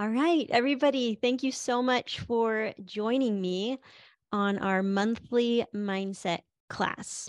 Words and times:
All 0.00 0.08
right, 0.08 0.48
everybody, 0.48 1.14
thank 1.14 1.42
you 1.42 1.52
so 1.52 1.82
much 1.82 2.20
for 2.20 2.72
joining 2.86 3.38
me 3.38 3.78
on 4.32 4.56
our 4.56 4.82
monthly 4.82 5.66
mindset 5.74 6.38
class. 6.70 7.28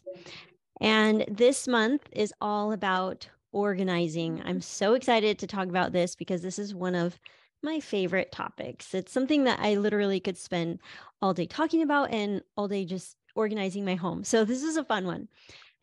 And 0.80 1.26
this 1.28 1.68
month 1.68 2.08
is 2.14 2.34
all 2.40 2.72
about 2.72 3.28
organizing. 3.52 4.42
I'm 4.46 4.62
so 4.62 4.94
excited 4.94 5.38
to 5.40 5.48
talk 5.48 5.68
about 5.68 5.92
this 5.92 6.16
because 6.16 6.42
this 6.42 6.58
is 6.58 6.74
one 6.74 6.96
of 6.96 7.20
my 7.62 7.82
favorite 7.82 8.32
topics. 8.32 8.94
It's 8.94 9.12
something 9.12 9.44
that 9.44 9.60
I 9.60 9.76
literally 9.76 10.22
could 10.22 10.38
spend 10.38 10.80
all 11.22 11.34
day 11.34 11.48
talking 11.48 11.82
about 11.82 12.12
and 12.12 12.42
all 12.56 12.70
day 12.70 12.86
just 12.86 13.18
organizing 13.36 13.84
my 13.84 13.96
home. 13.96 14.24
So 14.24 14.46
this 14.46 14.64
is 14.64 14.78
a 14.78 14.86
fun 14.86 15.06
one. 15.06 15.28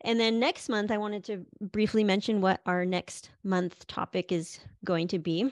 And 0.01 0.19
then 0.19 0.39
next 0.39 0.69
month, 0.69 0.89
I 0.89 0.97
wanted 0.97 1.23
to 1.25 1.45
briefly 1.61 2.03
mention 2.03 2.41
what 2.41 2.61
our 2.65 2.83
next 2.83 3.29
month 3.43 3.85
topic 3.85 4.31
is 4.31 4.57
going 4.83 5.07
to 5.09 5.19
be. 5.19 5.51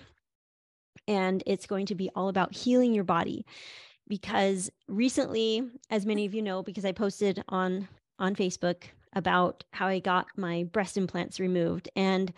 And 1.07 1.43
it's 1.45 1.65
going 1.65 1.85
to 1.87 1.95
be 1.95 2.09
all 2.15 2.29
about 2.29 2.55
healing 2.55 2.93
your 2.93 3.03
body. 3.03 3.45
Because 4.07 4.69
recently, 4.87 5.69
as 5.89 6.05
many 6.05 6.25
of 6.25 6.33
you 6.33 6.41
know, 6.41 6.63
because 6.63 6.85
I 6.85 6.91
posted 6.91 7.43
on 7.49 7.87
on 8.19 8.35
Facebook 8.35 8.83
about 9.13 9.63
how 9.71 9.87
I 9.87 9.99
got 9.99 10.27
my 10.37 10.63
breast 10.65 10.95
implants 10.95 11.39
removed. 11.39 11.89
And 11.95 12.31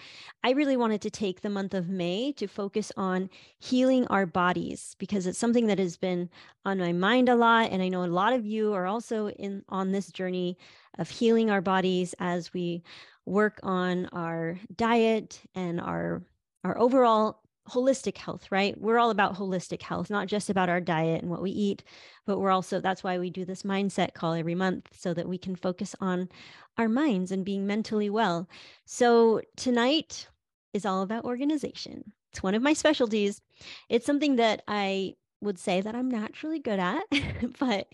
I 0.44 0.52
really 0.52 0.78
wanted 0.78 1.02
to 1.02 1.10
take 1.10 1.42
the 1.42 1.50
month 1.50 1.74
of 1.74 1.90
May 1.90 2.32
to 2.34 2.48
focus 2.48 2.92
on 2.96 3.30
healing 3.60 4.08
our 4.08 4.26
bodies 4.26 4.96
because 4.98 5.28
it's 5.28 5.38
something 5.38 5.68
that 5.68 5.80
has 5.80 5.98
been 5.98 6.30
on 6.66 6.78
my 6.80 6.94
mind 6.94 7.28
a 7.28 7.36
lot. 7.36 7.72
And 7.72 7.82
I 7.82 7.90
know 7.90 8.04
a 8.04 8.08
lot 8.08 8.34
of 8.34 8.46
you 8.46 8.74
are 8.74 8.86
also 8.86 9.30
in 9.30 9.64
on 9.70 9.92
this 9.92 10.12
journey 10.12 10.58
of 10.98 11.10
healing 11.10 11.50
our 11.50 11.62
bodies 11.62 12.16
as 12.20 12.54
we 12.54 12.84
work 13.26 13.60
on 13.62 14.08
our 14.08 14.58
diet 14.76 15.42
and 15.56 15.82
our 15.82 16.24
our 16.64 16.78
overall 16.78 17.42
holistic 17.70 18.18
health, 18.18 18.48
right? 18.52 18.80
We're 18.80 19.00
all 19.00 19.10
about 19.10 19.36
holistic 19.36 19.82
health, 19.82 20.10
not 20.10 20.28
just 20.28 20.50
about 20.50 20.70
our 20.70 20.82
diet 20.82 21.22
and 21.22 21.30
what 21.30 21.42
we 21.42 21.52
eat, 21.52 21.84
but 22.26 22.40
we're 22.40 22.52
also, 22.52 22.80
that's 22.80 23.04
why 23.04 23.18
we 23.18 23.30
do 23.30 23.46
this 23.46 23.64
mindset 23.64 24.14
call 24.14 24.34
every 24.34 24.56
month 24.56 24.90
so 24.94 25.14
that 25.14 25.28
we 25.28 25.38
can 25.38 25.56
focus 25.56 25.96
on 26.02 26.30
our 26.78 26.90
minds 26.90 27.32
and 27.32 27.46
being 27.46 27.68
mentally 27.68 28.10
well. 28.10 28.48
So 28.86 29.42
tonight 29.56 30.28
is 30.74 30.86
all 30.86 31.02
about 31.02 31.26
organization. 31.26 32.12
It's 32.32 32.44
one 32.44 32.56
of 32.56 32.62
my 32.62 32.74
specialties. 32.74 33.42
It's 33.90 34.06
something 34.06 34.36
that 34.36 34.64
I 34.68 35.16
would 35.42 35.58
say 35.58 35.82
that 35.82 35.96
I'm 35.96 36.10
naturally 36.10 36.60
good 36.60 36.80
at, 36.80 37.04
but 37.60 37.88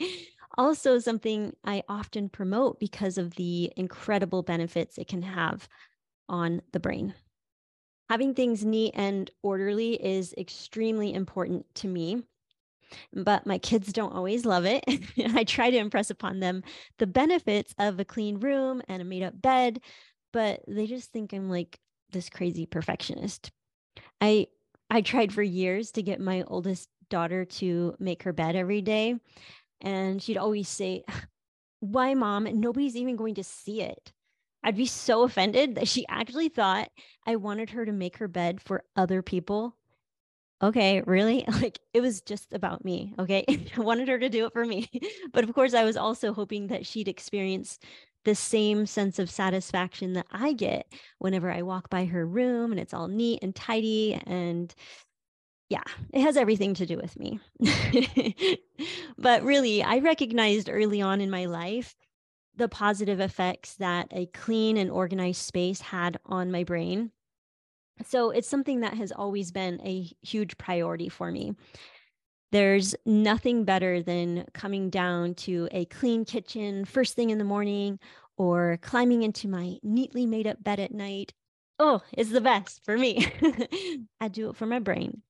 also 0.57 0.99
something 0.99 1.55
I 1.63 1.83
often 1.87 2.29
promote 2.29 2.79
because 2.79 3.17
of 3.17 3.35
the 3.35 3.71
incredible 3.75 4.41
benefits 4.43 4.97
it 4.97 5.07
can 5.07 5.21
have 5.21 5.67
on 6.27 6.61
the 6.71 6.79
brain 6.79 7.13
having 8.09 8.33
things 8.33 8.65
neat 8.65 8.93
and 8.95 9.31
orderly 9.43 9.95
is 10.03 10.33
extremely 10.37 11.13
important 11.13 11.65
to 11.75 11.87
me 11.87 12.23
but 13.13 13.45
my 13.45 13.57
kids 13.57 13.91
don't 13.93 14.13
always 14.13 14.45
love 14.45 14.65
it. 14.65 14.83
I 15.35 15.43
try 15.43 15.71
to 15.71 15.77
impress 15.77 16.09
upon 16.09 16.39
them 16.39 16.63
the 16.97 17.07
benefits 17.07 17.73
of 17.79 17.99
a 17.99 18.05
clean 18.05 18.39
room 18.39 18.81
and 18.87 19.01
a 19.01 19.05
made 19.05 19.23
up 19.23 19.41
bed, 19.41 19.79
but 20.31 20.61
they 20.67 20.87
just 20.87 21.11
think 21.11 21.33
I'm 21.33 21.49
like 21.49 21.79
this 22.11 22.29
crazy 22.29 22.65
perfectionist. 22.65 23.51
I 24.21 24.47
I 24.89 25.01
tried 25.01 25.33
for 25.33 25.43
years 25.43 25.91
to 25.93 26.03
get 26.03 26.19
my 26.21 26.43
oldest 26.47 26.89
daughter 27.09 27.45
to 27.45 27.95
make 27.99 28.23
her 28.23 28.33
bed 28.33 28.55
every 28.55 28.81
day, 28.81 29.15
and 29.81 30.21
she'd 30.23 30.37
always 30.37 30.69
say, 30.69 31.03
"Why, 31.81 32.15
mom? 32.15 32.45
Nobody's 32.59 32.97
even 32.97 33.17
going 33.17 33.35
to 33.35 33.45
see 33.45 33.81
it." 33.81 34.13
I'd 34.66 34.75
be 34.75 34.88
so 34.88 35.21
offended 35.21 35.75
that 35.75 35.88
she 35.88 36.08
actually 36.09 36.49
thought 36.49 36.89
I 37.27 37.35
wanted 37.35 37.69
her 37.69 37.85
to 37.85 37.91
make 37.91 38.17
her 38.17 38.27
bed 38.27 38.59
for 38.59 38.83
other 38.95 39.22
people. 39.22 39.75
Okay, 40.61 41.03
really? 41.05 41.45
Like 41.61 41.80
it 41.94 42.02
was 42.02 42.22
just 42.22 42.52
about 42.52 42.83
me. 42.83 43.13
Okay. 43.19 43.45
I 43.77 43.80
wanted 43.80 44.07
her 44.07 44.17
to 44.17 44.27
do 44.27 44.47
it 44.47 44.53
for 44.53 44.66
me. 44.66 44.89
But 45.31 45.44
of 45.44 45.53
course, 45.53 45.75
I 45.75 45.83
was 45.83 45.95
also 45.95 46.33
hoping 46.33 46.67
that 46.67 46.88
she'd 46.88 47.07
experience 47.07 47.77
the 48.23 48.33
same 48.33 48.88
sense 48.88 49.19
of 49.19 49.29
satisfaction 49.29 50.13
that 50.13 50.25
I 50.31 50.53
get 50.53 50.91
whenever 51.19 51.51
I 51.51 51.62
walk 51.62 51.91
by 51.91 52.06
her 52.06 52.25
room 52.25 52.72
and 52.72 52.79
it's 52.79 52.94
all 52.94 53.07
neat 53.07 53.44
and 53.44 53.56
tidy. 53.56 54.19
And 54.25 54.73
yeah, 55.69 55.84
it 56.12 56.22
has 56.22 56.38
everything 56.38 56.73
to 56.75 56.88
do 56.88 56.97
with 56.97 57.19
me. 57.19 57.39
but 59.19 59.44
really, 59.44 59.84
I 59.84 60.00
recognized 60.00 60.69
early 60.72 61.03
on 61.03 61.22
in 61.22 61.29
my 61.29 61.45
life 61.45 61.95
the 62.57 62.69
positive 62.69 63.19
effects 63.19 63.75
that 63.75 64.07
a 64.11 64.27
clean 64.27 64.77
and 64.77 64.89
organized 64.89 65.41
space 65.41 65.81
had 65.81 66.17
on 66.25 66.51
my 66.51 66.63
brain. 66.63 67.11
So 68.05 68.29
it's 68.29 68.47
something 68.47 68.81
that 68.81 68.95
has 68.95 69.11
always 69.11 69.51
been 69.51 69.79
a 69.81 70.09
huge 70.21 70.57
priority 70.57 71.09
for 71.09 71.31
me. 71.31 71.53
There's 72.51 72.95
nothing 73.05 73.63
better 73.63 74.01
than 74.01 74.45
coming 74.53 74.89
down 74.89 75.33
to 75.35 75.67
a 75.71 75.85
clean 75.85 76.25
kitchen 76.25 76.85
first 76.85 77.15
thing 77.15 77.29
in 77.29 77.38
the 77.38 77.44
morning 77.44 77.99
or 78.38 78.79
climbing 78.81 79.23
into 79.23 79.47
my 79.47 79.77
neatly 79.83 80.25
made 80.25 80.47
up 80.47 80.63
bed 80.63 80.79
at 80.79 80.94
night. 80.94 81.33
Oh, 81.79 82.01
it's 82.13 82.31
the 82.31 82.41
best 82.41 82.83
for 82.85 82.97
me. 82.97 83.27
I 84.21 84.27
do 84.29 84.49
it 84.49 84.55
for 84.55 84.65
my 84.65 84.79
brain. 84.79 85.21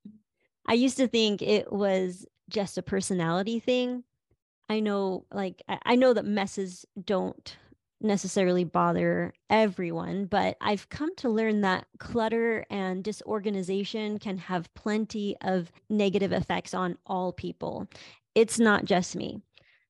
I 0.68 0.74
used 0.74 0.98
to 0.98 1.08
think 1.08 1.42
it 1.42 1.72
was 1.72 2.26
just 2.50 2.78
a 2.78 2.84
personality 2.84 3.60
thing, 3.60 4.04
I 4.70 4.80
know 4.80 5.26
like 5.32 5.62
I 5.86 5.96
know 5.96 6.14
that 6.14 6.26
messes 6.26 6.86
don't 7.04 7.58
necessarily 8.02 8.64
bother 8.64 9.34
everyone, 9.50 10.26
but 10.26 10.58
I've 10.62 10.90
come 10.90 11.16
to 11.18 11.30
learn 11.30 11.62
that 11.62 11.88
clutter 12.00 12.66
and 12.70 13.04
disorganization 13.04 14.20
can 14.20 14.38
have 14.38 14.74
plenty 14.74 15.36
of 15.42 15.72
negative 15.90 16.32
effects 16.32 16.74
on 16.74 16.98
all 17.06 17.32
people. 17.32 17.88
It's 18.34 18.60
not 18.60 18.86
just 18.86 19.16
me. 19.16 19.42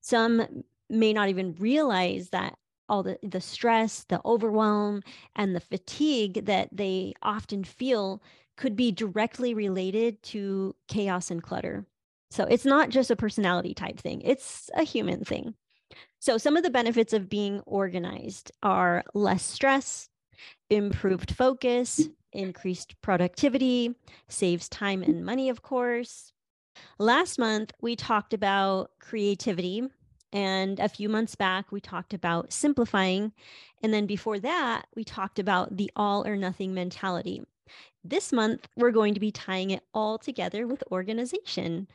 Some 0.02 0.64
may 0.90 1.14
not 1.14 1.30
even 1.30 1.56
realize 1.56 2.30
that 2.30 2.58
all 2.88 3.02
the, 3.02 3.18
the 3.24 3.42
stress, 3.42 4.06
the 4.08 4.22
overwhelm, 4.24 5.02
and 5.36 5.56
the 5.56 5.60
fatigue 5.60 6.46
that 6.46 6.70
they 6.72 7.14
often 7.24 7.64
feel 7.64 8.22
could 8.56 8.76
be 8.76 8.92
directly 8.92 9.54
related 9.54 10.22
to 10.22 10.76
chaos 10.88 11.32
and 11.32 11.42
clutter. 11.42 11.86
So 12.36 12.44
it's 12.44 12.66
not 12.66 12.90
just 12.90 13.10
a 13.10 13.16
personality 13.16 13.74
type 13.74 13.98
thing, 13.98 14.22
it's 14.22 14.70
a 14.76 14.84
human 14.84 15.24
thing. 15.24 15.54
So 16.20 16.38
some 16.38 16.58
of 16.58 16.64
the 16.64 16.70
benefits 16.70 17.14
of 17.14 17.30
being 17.30 17.62
organized 17.62 18.52
are 18.62 19.06
less 19.14 19.42
stress, 19.42 20.10
improved 20.70 21.32
focus, 21.32 22.10
increased 22.34 23.02
productivity, 23.02 23.96
saves 24.28 24.68
time 24.68 25.02
and 25.02 25.26
money, 25.26 25.48
of 25.48 25.62
course. 25.62 26.34
Last 27.00 27.40
month, 27.40 27.72
we 27.82 27.96
talked 27.96 28.34
about 28.34 28.92
creativity. 29.00 29.84
And 30.34 30.82
a 30.82 30.90
few 30.90 31.08
months 31.08 31.36
back, 31.36 31.72
we 31.72 31.80
talked 31.80 32.14
about 32.14 32.52
simplifying. 32.52 33.32
And 33.82 33.94
then 33.94 34.08
before 34.08 34.40
that, 34.40 34.88
we 34.94 35.06
talked 35.06 35.40
about 35.40 35.78
the 35.78 35.90
all 35.96 36.28
or 36.28 36.36
nothing 36.36 36.74
mentality. 36.74 37.44
This 38.04 38.34
month, 38.34 38.68
we're 38.76 38.92
going 38.92 39.14
to 39.14 39.22
be 39.22 39.32
tying 39.32 39.72
it 39.72 39.84
all 39.94 40.18
together 40.18 40.68
with 40.68 40.84
organization 40.92 41.88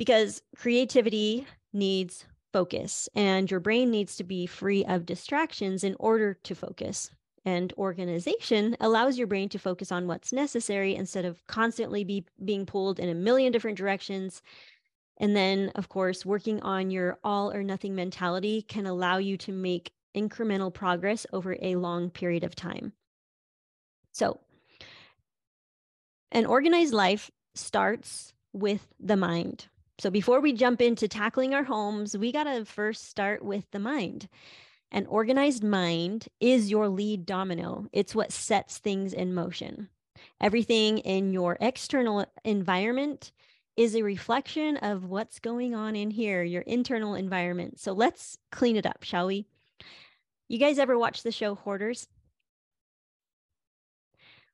because 0.00 0.40
creativity 0.56 1.46
needs 1.74 2.24
focus 2.54 3.06
and 3.14 3.50
your 3.50 3.60
brain 3.60 3.90
needs 3.90 4.16
to 4.16 4.24
be 4.24 4.46
free 4.46 4.82
of 4.86 5.04
distractions 5.04 5.84
in 5.84 5.94
order 6.00 6.32
to 6.42 6.54
focus. 6.54 7.10
And 7.44 7.70
organization 7.76 8.78
allows 8.80 9.18
your 9.18 9.26
brain 9.26 9.50
to 9.50 9.58
focus 9.58 9.92
on 9.92 10.06
what's 10.06 10.32
necessary 10.32 10.94
instead 10.94 11.26
of 11.26 11.46
constantly 11.48 12.02
be 12.02 12.24
being 12.42 12.64
pulled 12.64 12.98
in 12.98 13.10
a 13.10 13.14
million 13.14 13.52
different 13.52 13.76
directions. 13.76 14.40
And 15.18 15.36
then, 15.36 15.70
of 15.74 15.90
course, 15.90 16.24
working 16.24 16.62
on 16.62 16.90
your 16.90 17.18
all 17.22 17.52
or 17.52 17.62
nothing 17.62 17.94
mentality 17.94 18.62
can 18.62 18.86
allow 18.86 19.18
you 19.18 19.36
to 19.36 19.52
make 19.52 19.92
incremental 20.16 20.72
progress 20.72 21.26
over 21.30 21.58
a 21.60 21.76
long 21.76 22.08
period 22.08 22.42
of 22.42 22.54
time. 22.54 22.94
So, 24.12 24.40
an 26.32 26.46
organized 26.46 26.94
life 26.94 27.30
starts 27.54 28.32
with 28.54 28.88
the 28.98 29.18
mind. 29.18 29.66
So 30.00 30.08
before 30.08 30.40
we 30.40 30.54
jump 30.54 30.80
into 30.80 31.06
tackling 31.08 31.52
our 31.52 31.62
homes, 31.62 32.16
we 32.16 32.32
got 32.32 32.44
to 32.44 32.64
first 32.64 33.10
start 33.10 33.44
with 33.44 33.70
the 33.70 33.78
mind. 33.78 34.28
An 34.90 35.04
organized 35.04 35.62
mind 35.62 36.26
is 36.40 36.70
your 36.70 36.88
lead 36.88 37.26
domino, 37.26 37.86
it's 37.92 38.14
what 38.14 38.32
sets 38.32 38.78
things 38.78 39.12
in 39.12 39.34
motion. 39.34 39.90
Everything 40.40 40.98
in 40.98 41.34
your 41.34 41.58
external 41.60 42.24
environment 42.46 43.30
is 43.76 43.94
a 43.94 44.02
reflection 44.02 44.78
of 44.78 45.04
what's 45.04 45.38
going 45.38 45.74
on 45.74 45.94
in 45.94 46.10
here, 46.10 46.42
your 46.42 46.62
internal 46.62 47.14
environment. 47.14 47.78
So 47.78 47.92
let's 47.92 48.38
clean 48.50 48.76
it 48.76 48.86
up, 48.86 49.02
shall 49.02 49.26
we? 49.26 49.44
You 50.48 50.56
guys 50.56 50.78
ever 50.78 50.98
watch 50.98 51.22
the 51.22 51.30
show 51.30 51.54
Hoarders? 51.54 52.08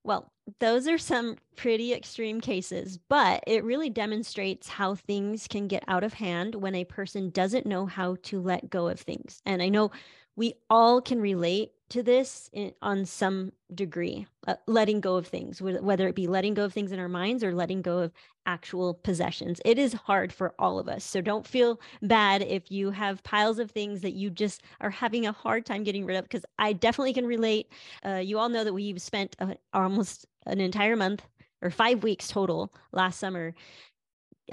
Well, 0.07 0.31
those 0.61 0.87
are 0.87 0.99
some 0.99 1.37
pretty 1.57 1.93
extreme 1.93 2.41
cases, 2.41 2.99
but 3.09 3.43
it 3.49 3.65
really 3.65 3.91
demonstrates 3.91 4.69
how 4.69 4.95
things 4.95 5.49
can 5.49 5.67
get 5.67 5.83
out 5.89 6.05
of 6.05 6.15
hand 6.15 6.55
when 6.55 6.77
a 6.77 6.85
person 6.85 7.31
doesn't 7.31 7.67
know 7.67 7.87
how 7.87 8.17
to 8.25 8.41
let 8.41 8.71
go 8.71 8.87
of 8.87 9.01
things. 9.01 9.43
And 9.45 9.61
I 9.63 9.69
know 9.69 9.91
we 10.37 10.55
all 10.71 11.01
can 11.01 11.21
relate 11.21 11.73
to 11.89 12.03
this 12.03 12.51
in, 12.53 12.73
on 12.83 13.05
some 13.05 13.53
degree, 13.75 14.27
uh, 14.47 14.55
letting 14.67 15.01
go 15.01 15.17
of 15.17 15.27
things, 15.27 15.63
whether 15.63 16.09
it 16.09 16.15
be 16.15 16.27
letting 16.27 16.55
go 16.55 16.65
of 16.65 16.73
things 16.73 16.93
in 16.93 16.99
our 16.99 17.09
minds 17.09 17.45
or 17.45 17.53
letting 17.53 17.81
go 17.81 17.99
of 17.99 18.13
actual 18.45 18.95
possessions. 18.95 19.61
It 19.65 19.79
is 19.79 19.93
hard 19.93 20.33
for 20.33 20.55
all 20.59 20.79
of 20.79 20.89
us. 20.89 21.05
So 21.05 21.21
don't 21.21 21.47
feel 21.47 21.81
bad 22.03 22.43
if 22.43 22.71
you 22.71 22.91
have 22.91 23.23
piles 23.23 23.59
of 23.59 23.71
things 23.71 24.01
that 24.01 24.15
you 24.15 24.31
just 24.31 24.63
are 24.81 24.91
having 24.91 25.27
a 25.27 25.33
hard 25.33 25.65
time 25.65 25.85
getting 25.85 26.05
rid 26.05 26.17
of, 26.17 26.25
because 26.25 26.45
I 26.59 26.73
definitely 26.73 27.13
can 27.15 27.27
relate. 27.27 27.71
Uh, 28.05 28.17
you 28.17 28.39
all 28.39 28.49
know 28.49 28.65
that 28.65 28.75
we've 28.75 29.01
spent 29.01 29.37
a, 29.39 29.57
almost 29.73 30.27
an 30.47 30.61
entire 30.61 30.97
month 30.97 31.23
or 31.63 31.71
five 31.71 32.03
weeks 32.03 32.29
total 32.29 32.73
last 32.93 33.19
summer 33.19 33.55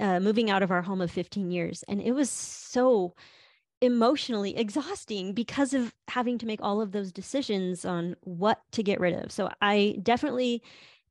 uh, 0.00 0.20
moving 0.20 0.50
out 0.50 0.62
of 0.62 0.70
our 0.70 0.82
home 0.82 1.00
of 1.00 1.10
15 1.10 1.50
years. 1.50 1.84
And 1.88 2.00
it 2.00 2.12
was 2.12 2.30
so 2.30 3.14
emotionally 3.84 4.56
exhausting 4.56 5.32
because 5.32 5.74
of 5.74 5.94
having 6.08 6.38
to 6.38 6.46
make 6.46 6.60
all 6.62 6.80
of 6.80 6.92
those 6.92 7.12
decisions 7.12 7.84
on 7.84 8.16
what 8.22 8.60
to 8.72 8.82
get 8.82 9.00
rid 9.00 9.14
of. 9.22 9.30
So 9.30 9.50
I 9.62 9.98
definitely 10.02 10.62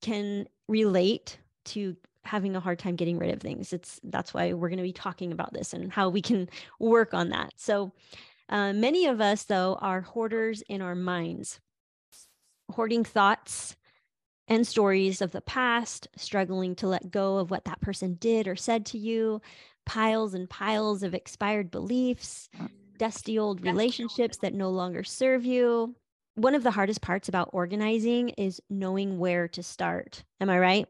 can 0.02 0.48
relate 0.68 1.38
to 1.66 1.96
having 2.26 2.56
a 2.56 2.60
hard 2.60 2.80
time 2.80 2.96
getting 2.96 3.18
rid 3.18 3.34
of 3.34 3.42
things. 3.42 3.74
It's 3.74 4.00
that's 4.04 4.34
why 4.34 4.54
we're 4.54 4.70
going 4.70 4.78
to 4.78 4.84
be 4.84 4.94
talking 4.94 5.32
about 5.32 5.54
this 5.54 5.74
and 5.74 5.92
how 5.92 6.10
we 6.10 6.22
can 6.22 6.50
work 6.80 7.14
on 7.14 7.30
that. 7.30 7.54
So 7.58 7.92
uh, 8.50 8.74
many 8.74 9.06
of 9.06 9.22
us 9.22 9.44
though 9.44 9.78
are 9.82 10.02
hoarders 10.02 10.62
in 10.64 10.82
our 10.82 10.96
minds, 10.96 11.60
hoarding 12.72 13.04
thoughts 13.04 13.76
and 14.48 14.68
stories 14.68 15.22
of 15.22 15.32
the 15.32 15.42
past, 15.42 16.08
struggling 16.18 16.76
to 16.76 16.88
let 16.88 17.12
go 17.12 17.38
of 17.38 17.50
what 17.50 17.66
that 17.66 17.82
person 17.82 18.16
did 18.16 18.48
or 18.48 18.56
said 18.56 18.86
to 18.88 18.98
you, 18.98 19.42
piles 19.86 20.34
and 20.34 20.50
piles 20.50 21.04
of 21.04 21.14
expired 21.14 21.72
beliefs, 21.72 22.50
mm. 22.60 22.70
dusty 22.98 23.38
old 23.38 23.64
relationships 23.64 24.38
that 24.38 24.54
no 24.54 24.70
longer 24.70 25.04
serve 25.04 25.46
you. 25.46 25.96
One 26.36 26.56
of 26.56 26.64
the 26.64 26.72
hardest 26.72 27.02
parts 27.02 27.30
about 27.30 27.50
organizing 27.54 28.30
is 28.30 28.62
knowing 28.70 29.20
where 29.20 29.48
to 29.50 29.62
start. 29.62 30.24
Am 30.42 30.50
I 30.50 30.60
right? 30.60 30.88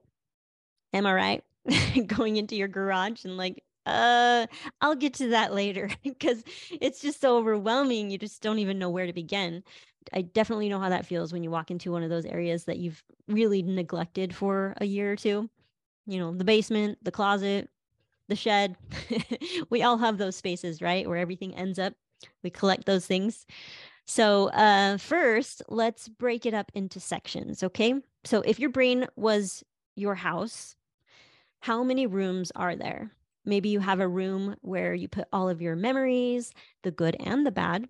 Am 0.93 1.05
I 1.05 1.13
right? 1.13 1.43
Going 2.07 2.37
into 2.37 2.55
your 2.55 2.67
garage 2.67 3.25
and 3.25 3.35
like, 3.35 3.63
uh, 3.85 4.47
I'll 4.79 4.95
get 4.95 5.15
to 5.15 5.29
that 5.29 5.53
later 5.53 5.89
because 6.03 6.43
it's 6.79 7.01
just 7.01 7.19
so 7.19 7.37
overwhelming. 7.37 8.09
You 8.09 8.17
just 8.17 8.41
don't 8.41 8.59
even 8.59 8.79
know 8.79 8.89
where 8.89 9.05
to 9.05 9.13
begin. 9.13 9.63
I 10.11 10.21
definitely 10.21 10.69
know 10.69 10.79
how 10.79 10.89
that 10.89 11.05
feels 11.05 11.31
when 11.31 11.43
you 11.43 11.51
walk 11.51 11.71
into 11.71 11.91
one 11.91 12.03
of 12.03 12.09
those 12.09 12.25
areas 12.25 12.65
that 12.65 12.77
you've 12.77 13.03
really 13.27 13.61
neglected 13.61 14.35
for 14.35 14.73
a 14.81 14.85
year 14.85 15.11
or 15.11 15.15
two. 15.15 15.49
You 16.05 16.19
know, 16.19 16.33
the 16.33 16.43
basement, 16.43 16.97
the 17.01 17.11
closet, 17.11 17.69
the 18.29 18.35
shed. 18.35 18.75
we 19.69 19.83
all 19.83 19.97
have 19.97 20.17
those 20.17 20.35
spaces, 20.35 20.81
right? 20.81 21.07
Where 21.07 21.17
everything 21.17 21.55
ends 21.55 21.79
up. 21.79 21.93
We 22.43 22.49
collect 22.49 22.85
those 22.85 23.05
things. 23.05 23.45
So, 24.05 24.49
uh, 24.49 24.97
first, 24.97 25.61
let's 25.69 26.09
break 26.09 26.45
it 26.45 26.53
up 26.53 26.71
into 26.73 26.99
sections, 26.99 27.63
okay? 27.63 27.95
So, 28.25 28.41
if 28.41 28.59
your 28.59 28.69
brain 28.69 29.07
was 29.15 29.63
your 29.95 30.15
house, 30.15 30.75
how 31.61 31.83
many 31.83 32.05
rooms 32.05 32.51
are 32.55 32.75
there? 32.75 33.11
Maybe 33.45 33.69
you 33.69 33.79
have 33.79 33.99
a 33.99 34.07
room 34.07 34.55
where 34.61 34.93
you 34.93 35.07
put 35.07 35.27
all 35.31 35.49
of 35.49 35.61
your 35.61 35.75
memories, 35.75 36.51
the 36.83 36.91
good 36.91 37.15
and 37.19 37.45
the 37.45 37.51
bad, 37.51 37.87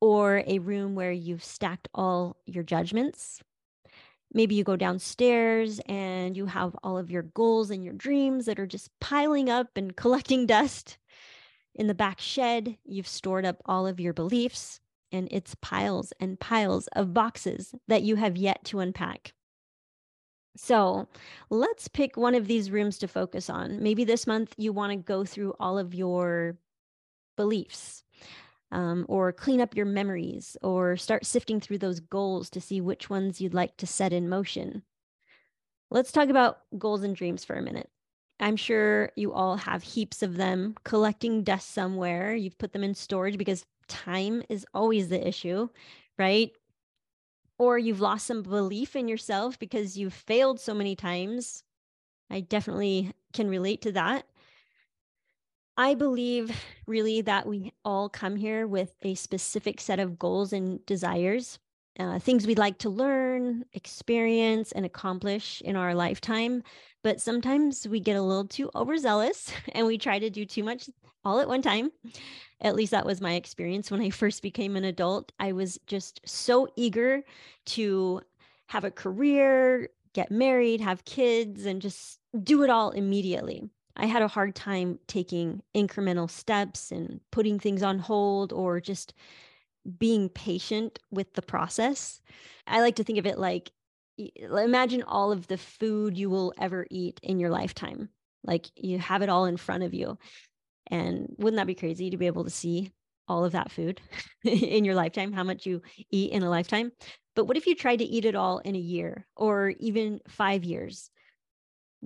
or 0.00 0.42
a 0.46 0.58
room 0.58 0.94
where 0.94 1.12
you've 1.12 1.44
stacked 1.44 1.88
all 1.94 2.36
your 2.46 2.64
judgments, 2.64 3.40
maybe 4.34 4.54
you 4.54 4.64
go 4.64 4.76
downstairs 4.76 5.80
and 5.86 6.36
you 6.36 6.46
have 6.46 6.76
all 6.82 6.98
of 6.98 7.10
your 7.10 7.22
goals 7.22 7.70
and 7.70 7.84
your 7.84 7.94
dreams 7.94 8.46
that 8.46 8.58
are 8.58 8.66
just 8.66 8.90
piling 9.00 9.48
up 9.48 9.68
and 9.76 9.96
collecting 9.96 10.44
dust. 10.44 10.98
In 11.74 11.86
the 11.86 11.94
back 11.94 12.20
shed, 12.20 12.76
you've 12.84 13.08
stored 13.08 13.46
up 13.46 13.62
all 13.64 13.86
of 13.86 13.98
your 13.98 14.12
beliefs, 14.12 14.80
and 15.10 15.26
it's 15.30 15.56
piles 15.56 16.12
and 16.20 16.38
piles 16.38 16.88
of 16.88 17.14
boxes 17.14 17.74
that 17.88 18.02
you 18.02 18.16
have 18.16 18.36
yet 18.36 18.64
to 18.66 18.80
unpack. 18.80 19.32
So 20.56 21.08
let's 21.50 21.88
pick 21.88 22.16
one 22.16 22.36
of 22.36 22.46
these 22.46 22.70
rooms 22.70 22.98
to 22.98 23.08
focus 23.08 23.50
on. 23.50 23.82
Maybe 23.82 24.04
this 24.04 24.26
month 24.26 24.54
you 24.56 24.72
want 24.72 24.92
to 24.92 24.96
go 24.96 25.24
through 25.24 25.54
all 25.58 25.78
of 25.78 25.94
your 25.94 26.56
beliefs 27.36 28.04
um, 28.72 29.06
or 29.08 29.32
clean 29.32 29.60
up 29.60 29.76
your 29.76 29.86
memories 29.86 30.56
or 30.62 30.96
start 30.96 31.26
sifting 31.26 31.60
through 31.60 31.78
those 31.78 32.00
goals 32.00 32.50
to 32.50 32.60
see 32.60 32.80
which 32.80 33.08
ones 33.10 33.40
you'd 33.40 33.54
like 33.54 33.76
to 33.78 33.86
set 33.86 34.12
in 34.12 34.28
motion. 34.28 34.82
Let's 35.90 36.12
talk 36.12 36.28
about 36.28 36.58
goals 36.76 37.02
and 37.02 37.14
dreams 37.14 37.44
for 37.44 37.54
a 37.54 37.62
minute. 37.62 37.88
I'm 38.40 38.56
sure 38.56 39.12
you 39.16 39.32
all 39.32 39.56
have 39.56 39.82
heaps 39.82 40.22
of 40.22 40.36
them 40.36 40.74
collecting 40.84 41.44
dust 41.44 41.70
somewhere. 41.70 42.34
You've 42.34 42.58
put 42.58 42.72
them 42.72 42.82
in 42.82 42.94
storage 42.94 43.38
because 43.38 43.64
time 43.86 44.42
is 44.48 44.66
always 44.74 45.08
the 45.08 45.26
issue, 45.26 45.68
right? 46.18 46.50
Or 47.58 47.78
you've 47.78 48.00
lost 48.00 48.26
some 48.26 48.42
belief 48.42 48.96
in 48.96 49.06
yourself 49.06 49.58
because 49.58 49.96
you've 49.96 50.14
failed 50.14 50.58
so 50.58 50.74
many 50.74 50.96
times. 50.96 51.62
I 52.28 52.40
definitely 52.40 53.12
can 53.32 53.48
relate 53.48 53.82
to 53.82 53.92
that. 53.92 54.26
I 55.76 55.94
believe 55.94 56.56
really 56.86 57.20
that 57.22 57.46
we 57.46 57.72
all 57.84 58.08
come 58.08 58.36
here 58.36 58.66
with 58.66 58.94
a 59.02 59.16
specific 59.16 59.80
set 59.80 59.98
of 59.98 60.18
goals 60.18 60.52
and 60.52 60.84
desires, 60.86 61.58
uh, 61.98 62.20
things 62.20 62.46
we'd 62.46 62.58
like 62.58 62.78
to 62.78 62.90
learn, 62.90 63.64
experience, 63.72 64.70
and 64.70 64.86
accomplish 64.86 65.60
in 65.62 65.74
our 65.74 65.94
lifetime. 65.94 66.62
But 67.02 67.20
sometimes 67.20 67.88
we 67.88 67.98
get 67.98 68.16
a 68.16 68.22
little 68.22 68.46
too 68.46 68.70
overzealous 68.76 69.52
and 69.72 69.86
we 69.86 69.98
try 69.98 70.18
to 70.20 70.30
do 70.30 70.44
too 70.44 70.62
much 70.62 70.88
all 71.24 71.40
at 71.40 71.48
one 71.48 71.62
time. 71.62 71.90
At 72.60 72.76
least 72.76 72.92
that 72.92 73.06
was 73.06 73.20
my 73.20 73.34
experience 73.34 73.90
when 73.90 74.00
I 74.00 74.10
first 74.10 74.42
became 74.42 74.76
an 74.76 74.84
adult. 74.84 75.32
I 75.40 75.52
was 75.52 75.78
just 75.86 76.20
so 76.24 76.68
eager 76.76 77.22
to 77.66 78.20
have 78.66 78.84
a 78.84 78.90
career, 78.92 79.88
get 80.12 80.30
married, 80.30 80.80
have 80.80 81.04
kids, 81.04 81.66
and 81.66 81.82
just 81.82 82.20
do 82.44 82.62
it 82.62 82.70
all 82.70 82.90
immediately. 82.90 83.68
I 83.96 84.06
had 84.06 84.22
a 84.22 84.28
hard 84.28 84.54
time 84.54 84.98
taking 85.06 85.62
incremental 85.74 86.30
steps 86.30 86.90
and 86.90 87.20
putting 87.30 87.58
things 87.58 87.82
on 87.82 87.98
hold 87.98 88.52
or 88.52 88.80
just 88.80 89.14
being 89.98 90.28
patient 90.28 90.98
with 91.10 91.34
the 91.34 91.42
process. 91.42 92.20
I 92.66 92.80
like 92.80 92.96
to 92.96 93.04
think 93.04 93.18
of 93.18 93.26
it 93.26 93.38
like 93.38 93.70
imagine 94.16 95.02
all 95.02 95.32
of 95.32 95.46
the 95.48 95.58
food 95.58 96.16
you 96.16 96.30
will 96.30 96.54
ever 96.58 96.86
eat 96.90 97.18
in 97.22 97.38
your 97.38 97.50
lifetime. 97.50 98.08
Like 98.44 98.66
you 98.76 98.98
have 98.98 99.22
it 99.22 99.28
all 99.28 99.46
in 99.46 99.56
front 99.56 99.82
of 99.82 99.94
you. 99.94 100.18
And 100.88 101.34
wouldn't 101.38 101.56
that 101.56 101.66
be 101.66 101.74
crazy 101.74 102.10
to 102.10 102.16
be 102.16 102.26
able 102.26 102.44
to 102.44 102.50
see 102.50 102.92
all 103.26 103.44
of 103.44 103.52
that 103.52 103.72
food 103.72 104.00
in 104.44 104.84
your 104.84 104.94
lifetime, 104.94 105.32
how 105.32 105.44
much 105.44 105.66
you 105.66 105.82
eat 106.10 106.32
in 106.32 106.42
a 106.42 106.50
lifetime? 106.50 106.92
But 107.34 107.46
what 107.46 107.56
if 107.56 107.66
you 107.66 107.74
tried 107.74 107.96
to 107.96 108.04
eat 108.04 108.24
it 108.24 108.34
all 108.34 108.58
in 108.58 108.76
a 108.76 108.78
year 108.78 109.26
or 109.36 109.74
even 109.80 110.20
five 110.28 110.62
years? 110.62 111.10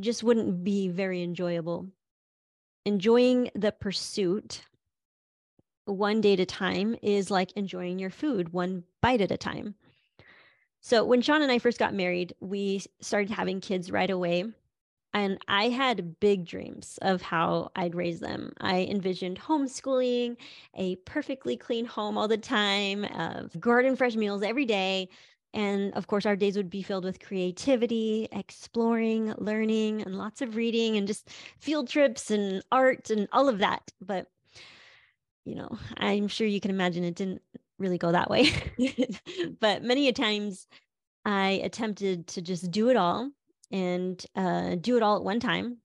Just 0.01 0.23
wouldn't 0.23 0.65
be 0.65 0.89
very 0.89 1.23
enjoyable. 1.23 1.87
Enjoying 2.85 3.51
the 3.55 3.73
pursuit 3.73 4.63
one 5.85 6.21
day 6.21 6.35
at 6.35 6.41
a 6.41 6.47
time 6.47 6.97
is 7.03 7.31
like 7.31 7.53
enjoying 7.53 7.99
your 7.99 8.11
food 8.11 8.53
one 8.53 8.85
bite 9.01 9.21
at 9.21 9.31
a 9.31 9.37
time. 9.37 9.75
So 10.81 11.05
when 11.05 11.23
Sean 11.23 11.43
and 11.43 11.51
I 11.51 11.59
first 11.59 11.79
got 11.79 11.95
married, 11.95 12.35
we 12.41 12.83
started 13.01 13.31
having 13.31 13.61
kids 13.61 13.91
right 13.91 14.11
away. 14.11 14.45
And 15.15 15.39
I 15.49 15.71
had 15.71 16.21
big 16.21 16.45
dreams 16.45 16.99
of 17.01 17.23
how 17.23 17.71
I'd 17.75 17.95
raise 17.95 18.21
them. 18.21 18.53
I 18.61 18.83
envisioned 18.83 19.41
homeschooling, 19.41 20.37
a 20.75 20.97
perfectly 20.97 21.57
clean 21.57 21.87
home 21.87 22.19
all 22.19 22.29
the 22.29 22.37
time, 22.37 23.05
of 23.05 23.59
garden 23.59 23.97
fresh 23.97 24.17
meals 24.17 24.43
every 24.43 24.67
day, 24.67 25.09
and 25.55 25.93
of 25.95 26.07
course, 26.07 26.27
our 26.27 26.37
days 26.37 26.57
would 26.57 26.71
be 26.71 26.83
filled 26.83 27.05
with 27.05 27.21
creativity, 27.21 28.29
exploring, 28.33 29.33
learning, 29.39 30.03
and 30.03 30.17
lots 30.17 30.43
of 30.43 30.57
reading 30.57 30.97
and 30.97 31.07
just 31.07 31.31
field 31.59 31.89
trips 31.89 32.31
and 32.31 32.63
art 32.71 33.11
and 33.11 33.29
all 33.33 33.49
of 33.49 33.59
that. 33.59 33.91
But, 34.01 34.27
you 35.45 35.55
know, 35.55 35.79
I'm 35.97 36.29
sure 36.29 36.47
you 36.47 36.61
can 36.61 36.71
imagine 36.71 37.05
it 37.05 37.15
didn't 37.15 37.43
really 37.79 37.99
go 37.99 38.13
that 38.13 38.31
way. 38.31 38.53
but 39.61 39.83
many 39.83 40.09
a 40.09 40.13
times 40.13 40.67
I 41.25 41.61
attempted 41.65 42.27
to 42.29 42.43
just 42.43 42.71
do 42.71 42.91
it 42.91 42.97
all 42.97 43.31
and 43.71 44.25
uh, 44.37 44.77
do 44.77 44.97
it 44.97 45.03
all 45.03 45.17
at 45.17 45.25
one 45.25 45.41
time 45.41 45.79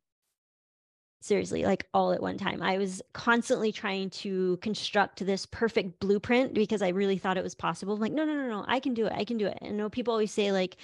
seriously 1.23 1.63
like 1.63 1.87
all 1.93 2.11
at 2.11 2.21
one 2.21 2.37
time. 2.37 2.61
I 2.61 2.77
was 2.77 3.01
constantly 3.13 3.71
trying 3.71 4.09
to 4.11 4.57
construct 4.57 5.25
this 5.25 5.45
perfect 5.45 5.99
blueprint 5.99 6.53
because 6.53 6.81
i 6.81 6.89
really 6.89 7.17
thought 7.17 7.37
it 7.37 7.43
was 7.43 7.55
possible. 7.55 7.93
I'm 7.93 8.01
like 8.01 8.11
no 8.11 8.25
no 8.25 8.33
no 8.33 8.47
no 8.47 8.65
i 8.67 8.79
can 8.79 8.93
do 8.93 9.05
it 9.05 9.13
i 9.15 9.23
can 9.23 9.37
do 9.37 9.47
it. 9.47 9.57
And 9.61 9.77
know 9.77 9.89
people 9.89 10.11
always 10.11 10.31
say 10.31 10.51
like 10.51 10.77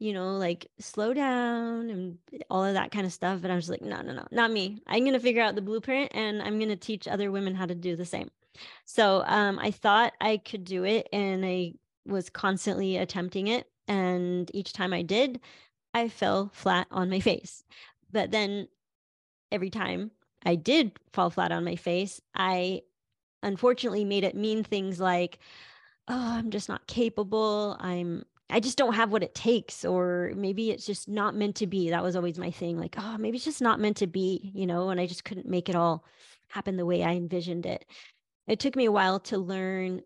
you 0.00 0.12
know 0.12 0.36
like 0.36 0.66
slow 0.80 1.14
down 1.14 1.88
and 1.90 2.18
all 2.50 2.64
of 2.64 2.74
that 2.74 2.90
kind 2.90 3.06
of 3.06 3.12
stuff 3.12 3.40
but 3.40 3.50
i 3.50 3.54
was 3.54 3.70
like 3.70 3.80
no 3.80 4.02
no 4.02 4.12
no 4.12 4.26
not 4.32 4.50
me. 4.50 4.82
I'm 4.86 5.00
going 5.00 5.12
to 5.12 5.20
figure 5.20 5.42
out 5.42 5.54
the 5.54 5.62
blueprint 5.62 6.10
and 6.14 6.42
i'm 6.42 6.58
going 6.58 6.70
to 6.70 6.76
teach 6.76 7.06
other 7.06 7.30
women 7.30 7.54
how 7.54 7.66
to 7.66 7.74
do 7.74 7.96
the 7.96 8.04
same. 8.04 8.30
So 8.84 9.22
um, 9.26 9.58
i 9.60 9.70
thought 9.70 10.12
i 10.20 10.38
could 10.38 10.64
do 10.64 10.84
it 10.84 11.08
and 11.12 11.44
i 11.46 11.74
was 12.06 12.28
constantly 12.30 12.96
attempting 12.96 13.46
it 13.46 13.66
and 13.88 14.50
each 14.52 14.72
time 14.72 14.92
i 14.92 15.02
did 15.02 15.40
i 15.94 16.08
fell 16.08 16.50
flat 16.52 16.86
on 16.90 17.08
my 17.10 17.20
face. 17.30 17.62
But 18.12 18.30
then 18.30 18.68
every 19.52 19.70
time 19.70 20.10
I 20.44 20.56
did 20.56 20.92
fall 21.12 21.30
flat 21.30 21.52
on 21.52 21.64
my 21.64 21.76
face, 21.76 22.20
I 22.34 22.82
unfortunately 23.42 24.04
made 24.04 24.24
it 24.24 24.34
mean 24.34 24.64
things 24.64 25.00
like, 25.00 25.38
oh, 26.08 26.34
I'm 26.36 26.50
just 26.50 26.68
not 26.68 26.86
capable. 26.86 27.76
I'm 27.80 28.24
I 28.50 28.60
just 28.60 28.76
don't 28.76 28.94
have 28.94 29.10
what 29.10 29.22
it 29.22 29.34
takes 29.34 29.84
or 29.84 30.32
maybe 30.36 30.70
it's 30.70 30.84
just 30.84 31.08
not 31.08 31.34
meant 31.34 31.56
to 31.56 31.66
be. 31.66 31.90
That 31.90 32.02
was 32.02 32.14
always 32.14 32.38
my 32.38 32.50
thing 32.50 32.78
like, 32.78 32.94
oh, 32.98 33.16
maybe 33.18 33.36
it's 33.36 33.44
just 33.44 33.62
not 33.62 33.80
meant 33.80 33.96
to 33.98 34.06
be, 34.06 34.52
you 34.54 34.66
know, 34.66 34.90
and 34.90 35.00
I 35.00 35.06
just 35.06 35.24
couldn't 35.24 35.48
make 35.48 35.68
it 35.68 35.74
all 35.74 36.04
happen 36.48 36.76
the 36.76 36.86
way 36.86 37.02
I 37.02 37.12
envisioned 37.12 37.64
it. 37.64 37.86
It 38.46 38.60
took 38.60 38.76
me 38.76 38.84
a 38.84 38.92
while 38.92 39.18
to 39.20 39.38
learn 39.38 40.02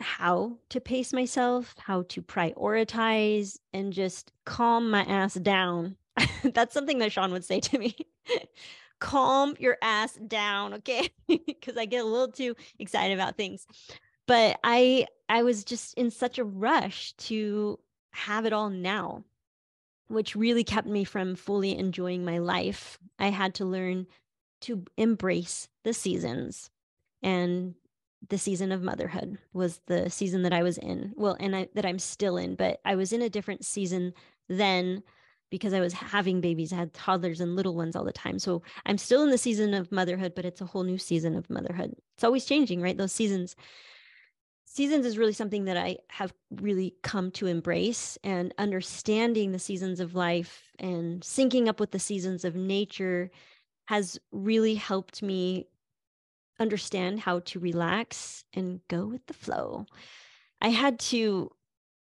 how 0.00 0.58
to 0.70 0.80
pace 0.80 1.12
myself, 1.12 1.74
how 1.78 2.02
to 2.08 2.22
prioritize 2.22 3.58
and 3.72 3.92
just 3.92 4.32
calm 4.44 4.90
my 4.90 5.02
ass 5.02 5.34
down. 5.34 5.96
That's 6.42 6.74
something 6.74 6.98
that 6.98 7.12
Sean 7.12 7.32
would 7.32 7.44
say 7.44 7.60
to 7.60 7.78
me. 7.78 7.94
calm 9.00 9.54
your 9.58 9.76
ass 9.82 10.14
down, 10.26 10.74
okay? 10.74 11.10
Because 11.46 11.76
I 11.76 11.84
get 11.86 12.04
a 12.04 12.08
little 12.08 12.30
too 12.32 12.54
excited 12.78 13.14
about 13.14 13.36
things. 13.36 13.66
But 14.26 14.58
i 14.64 15.06
i 15.28 15.42
was 15.42 15.64
just 15.64 15.94
in 15.94 16.10
such 16.10 16.38
a 16.38 16.44
rush 16.44 17.12
to 17.14 17.78
have 18.12 18.46
it 18.46 18.52
all 18.52 18.70
now 18.70 19.24
which 20.08 20.36
really 20.36 20.64
kept 20.64 20.86
me 20.86 21.04
from 21.04 21.34
fully 21.34 21.76
enjoying 21.76 22.24
my 22.24 22.38
life. 22.38 22.98
I 23.18 23.28
had 23.30 23.54
to 23.56 23.64
learn 23.64 24.06
to 24.62 24.84
embrace 24.96 25.68
the 25.84 25.92
seasons 25.92 26.70
and 27.22 27.74
the 28.28 28.38
season 28.38 28.72
of 28.72 28.82
motherhood 28.82 29.38
was 29.52 29.80
the 29.86 30.08
season 30.10 30.42
that 30.42 30.52
i 30.52 30.62
was 30.62 30.78
in. 30.78 31.12
Well 31.16 31.36
and 31.38 31.54
I, 31.54 31.68
that 31.74 31.84
i'm 31.86 31.98
still 31.98 32.36
in 32.36 32.54
but 32.54 32.80
i 32.84 32.94
was 32.94 33.12
in 33.12 33.22
a 33.22 33.28
different 33.28 33.64
season 33.64 34.14
then 34.48 35.02
because 35.56 35.72
i 35.72 35.80
was 35.80 35.92
having 35.92 36.40
babies 36.40 36.72
i 36.72 36.76
had 36.76 36.92
toddlers 36.92 37.40
and 37.40 37.56
little 37.56 37.74
ones 37.74 37.96
all 37.96 38.04
the 38.04 38.12
time. 38.12 38.38
So 38.38 38.62
i'm 38.84 38.98
still 38.98 39.22
in 39.22 39.30
the 39.30 39.38
season 39.38 39.74
of 39.74 39.90
motherhood 39.90 40.34
but 40.34 40.44
it's 40.44 40.60
a 40.60 40.66
whole 40.66 40.84
new 40.84 40.98
season 40.98 41.36
of 41.36 41.48
motherhood. 41.50 41.94
It's 42.14 42.24
always 42.24 42.44
changing 42.44 42.80
right? 42.80 42.96
Those 42.96 43.12
seasons 43.12 43.56
seasons 44.76 45.06
is 45.06 45.16
really 45.16 45.32
something 45.32 45.64
that 45.64 45.78
I 45.78 45.96
have 46.08 46.34
really 46.50 46.94
come 47.02 47.30
to 47.32 47.46
embrace 47.46 48.18
and 48.22 48.52
understanding 48.58 49.52
the 49.52 49.58
seasons 49.58 50.00
of 50.00 50.14
life 50.14 50.70
and 50.78 51.22
syncing 51.22 51.66
up 51.66 51.80
with 51.80 51.92
the 51.92 51.98
seasons 51.98 52.44
of 52.44 52.54
nature 52.54 53.30
has 53.86 54.18
really 54.32 54.74
helped 54.74 55.22
me 55.22 55.66
understand 56.60 57.20
how 57.20 57.40
to 57.40 57.58
relax 57.58 58.44
and 58.52 58.80
go 58.88 59.06
with 59.06 59.24
the 59.26 59.34
flow. 59.34 59.86
I 60.60 60.68
had 60.68 60.98
to 61.00 61.50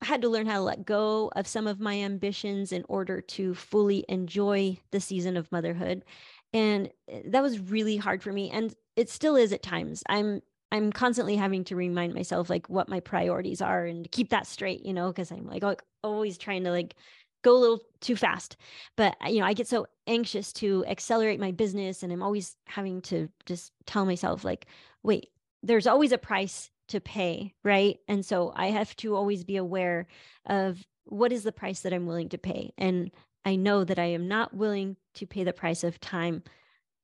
I 0.00 0.06
had 0.06 0.22
to 0.22 0.28
learn 0.28 0.46
how 0.46 0.54
to 0.54 0.62
let 0.62 0.84
go 0.84 1.30
of 1.34 1.46
some 1.46 1.66
of 1.66 1.80
my 1.80 1.96
ambitions 1.96 2.72
in 2.72 2.84
order 2.88 3.20
to 3.20 3.54
fully 3.54 4.04
enjoy 4.08 4.78
the 4.90 5.00
season 5.00 5.36
of 5.36 5.50
motherhood. 5.50 6.04
And 6.52 6.90
eh, 7.08 7.22
that 7.26 7.42
was 7.42 7.58
really 7.58 7.96
hard 7.96 8.22
for 8.22 8.32
me 8.32 8.50
and 8.50 8.74
it 8.96 9.08
still 9.10 9.36
is 9.36 9.52
at 9.52 9.62
times. 9.62 10.02
I'm 10.08 10.42
I'm 10.70 10.92
constantly 10.92 11.36
having 11.36 11.64
to 11.64 11.76
remind 11.76 12.14
myself 12.14 12.50
like 12.50 12.68
what 12.68 12.90
my 12.90 13.00
priorities 13.00 13.62
are 13.62 13.86
and 13.86 14.10
keep 14.10 14.28
that 14.30 14.46
straight, 14.46 14.84
you 14.84 14.92
know, 14.92 15.08
because 15.08 15.32
I'm 15.32 15.46
like 15.46 15.64
always 16.04 16.36
trying 16.36 16.64
to 16.64 16.70
like 16.70 16.94
go 17.42 17.56
a 17.56 17.58
little 17.58 17.80
too 18.00 18.16
fast. 18.16 18.56
But 18.96 19.16
you 19.26 19.40
know, 19.40 19.46
I 19.46 19.54
get 19.54 19.66
so 19.66 19.86
anxious 20.06 20.52
to 20.54 20.84
accelerate 20.86 21.40
my 21.40 21.52
business 21.52 22.02
and 22.02 22.12
I'm 22.12 22.22
always 22.22 22.56
having 22.66 23.00
to 23.02 23.28
just 23.46 23.72
tell 23.86 24.04
myself 24.04 24.44
like, 24.44 24.66
wait, 25.02 25.30
there's 25.62 25.86
always 25.86 26.12
a 26.12 26.18
price 26.18 26.70
to 26.88 27.00
pay, 27.00 27.54
right? 27.64 27.98
And 28.08 28.24
so 28.24 28.52
I 28.54 28.68
have 28.68 28.94
to 28.96 29.14
always 29.14 29.44
be 29.44 29.56
aware 29.56 30.06
of 30.46 30.84
what 31.04 31.32
is 31.32 31.42
the 31.42 31.52
price 31.52 31.80
that 31.80 31.92
I'm 31.92 32.06
willing 32.06 32.28
to 32.30 32.38
pay. 32.38 32.72
And 32.76 33.10
I 33.44 33.56
know 33.56 33.84
that 33.84 33.98
I 33.98 34.06
am 34.06 34.28
not 34.28 34.54
willing 34.54 34.96
to 35.14 35.26
pay 35.26 35.44
the 35.44 35.52
price 35.52 35.84
of 35.84 36.00
time 36.00 36.42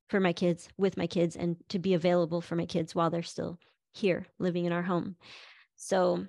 for 0.08 0.20
my 0.20 0.32
kids 0.32 0.68
with 0.76 0.96
my 0.96 1.06
kids 1.06 1.36
and 1.36 1.56
to 1.68 1.78
be 1.78 1.94
available 1.94 2.40
for 2.40 2.56
my 2.56 2.66
kids 2.66 2.94
while 2.94 3.10
they're 3.10 3.22
still 3.22 3.58
here 3.92 4.26
living 4.38 4.64
in 4.64 4.72
our 4.72 4.82
home 4.82 5.16
so 5.76 6.26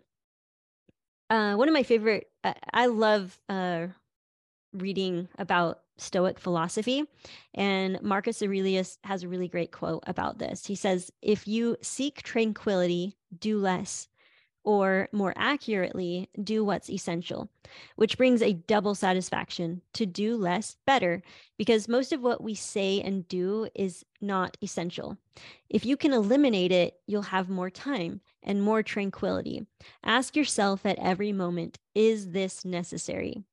uh, 1.29 1.55
one 1.55 1.67
of 1.67 1.73
my 1.73 1.83
favorite 1.83 2.27
uh, 2.43 2.53
i 2.73 2.85
love 2.85 3.37
uh, 3.49 3.87
reading 4.73 5.27
about 5.37 5.79
stoic 5.97 6.39
philosophy 6.39 7.03
and 7.53 8.01
marcus 8.01 8.41
aurelius 8.41 8.97
has 9.03 9.23
a 9.23 9.27
really 9.27 9.47
great 9.47 9.71
quote 9.71 10.03
about 10.07 10.37
this 10.39 10.65
he 10.65 10.75
says 10.75 11.11
if 11.21 11.47
you 11.47 11.77
seek 11.81 12.21
tranquility 12.21 13.15
do 13.39 13.57
less 13.59 14.07
or 14.65 15.07
more 15.11 15.33
accurately, 15.37 16.27
do 16.43 16.65
what's 16.65 16.89
essential, 16.89 17.49
which 17.95 18.17
brings 18.17 18.41
a 18.41 18.53
double 18.53 18.95
satisfaction 18.95 19.81
to 19.93 20.05
do 20.05 20.35
less 20.35 20.75
better 20.87 21.21
because 21.57 21.87
most 21.87 22.11
of 22.11 22.21
what 22.21 22.43
we 22.43 22.55
say 22.55 22.99
and 22.99 23.27
do 23.27 23.67
is 23.75 24.03
not 24.19 24.57
essential. 24.61 25.17
If 25.69 25.85
you 25.85 25.95
can 25.95 26.13
eliminate 26.13 26.71
it, 26.71 26.95
you'll 27.05 27.21
have 27.21 27.47
more 27.47 27.69
time 27.69 28.21
and 28.41 28.61
more 28.61 28.81
tranquility. 28.81 29.67
Ask 30.03 30.35
yourself 30.35 30.85
at 30.85 30.99
every 30.99 31.31
moment 31.31 31.77
is 31.93 32.31
this 32.31 32.65
necessary? 32.65 33.43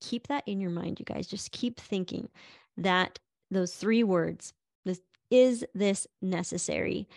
Keep 0.00 0.28
that 0.28 0.44
in 0.46 0.60
your 0.60 0.70
mind, 0.70 0.98
you 0.98 1.04
guys. 1.04 1.26
Just 1.26 1.52
keep 1.52 1.78
thinking 1.80 2.28
that 2.76 3.18
those 3.50 3.74
three 3.74 4.02
words 4.02 4.52
this, 4.84 5.00
is 5.30 5.64
this 5.74 6.06
necessary? 6.22 7.08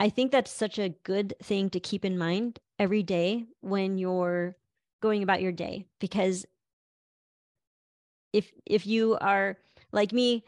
I 0.00 0.08
think 0.08 0.32
that's 0.32 0.50
such 0.50 0.78
a 0.78 0.88
good 1.04 1.34
thing 1.42 1.70
to 1.70 1.80
keep 1.80 2.04
in 2.04 2.18
mind 2.18 2.58
every 2.78 3.02
day 3.02 3.44
when 3.60 3.98
you're 3.98 4.56
going 5.00 5.22
about 5.22 5.42
your 5.42 5.52
day 5.52 5.84
because 6.00 6.46
if 8.32 8.50
if 8.64 8.86
you 8.86 9.16
are 9.20 9.58
like 9.92 10.12
me 10.12 10.44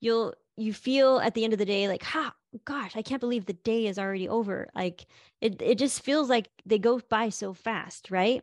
you'll 0.00 0.34
you 0.56 0.72
feel 0.72 1.18
at 1.18 1.34
the 1.34 1.44
end 1.44 1.52
of 1.52 1.58
the 1.58 1.64
day 1.64 1.88
like 1.88 2.02
ha 2.02 2.32
gosh 2.64 2.96
i 2.96 3.02
can't 3.02 3.20
believe 3.20 3.44
the 3.44 3.52
day 3.52 3.86
is 3.86 3.98
already 3.98 4.28
over 4.28 4.68
like 4.74 5.06
it 5.40 5.60
it 5.60 5.76
just 5.76 6.02
feels 6.02 6.28
like 6.30 6.48
they 6.64 6.78
go 6.78 7.00
by 7.10 7.28
so 7.28 7.52
fast 7.52 8.10
right 8.10 8.42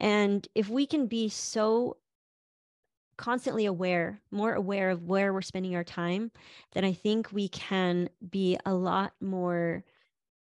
and 0.00 0.48
if 0.54 0.68
we 0.68 0.86
can 0.86 1.06
be 1.06 1.28
so 1.28 1.96
constantly 3.16 3.66
aware 3.66 4.20
more 4.30 4.54
aware 4.54 4.90
of 4.90 5.02
where 5.02 5.32
we're 5.32 5.42
spending 5.42 5.76
our 5.76 5.84
time 5.84 6.30
then 6.72 6.84
i 6.84 6.92
think 6.92 7.30
we 7.32 7.48
can 7.48 8.08
be 8.30 8.58
a 8.64 8.72
lot 8.72 9.12
more 9.20 9.84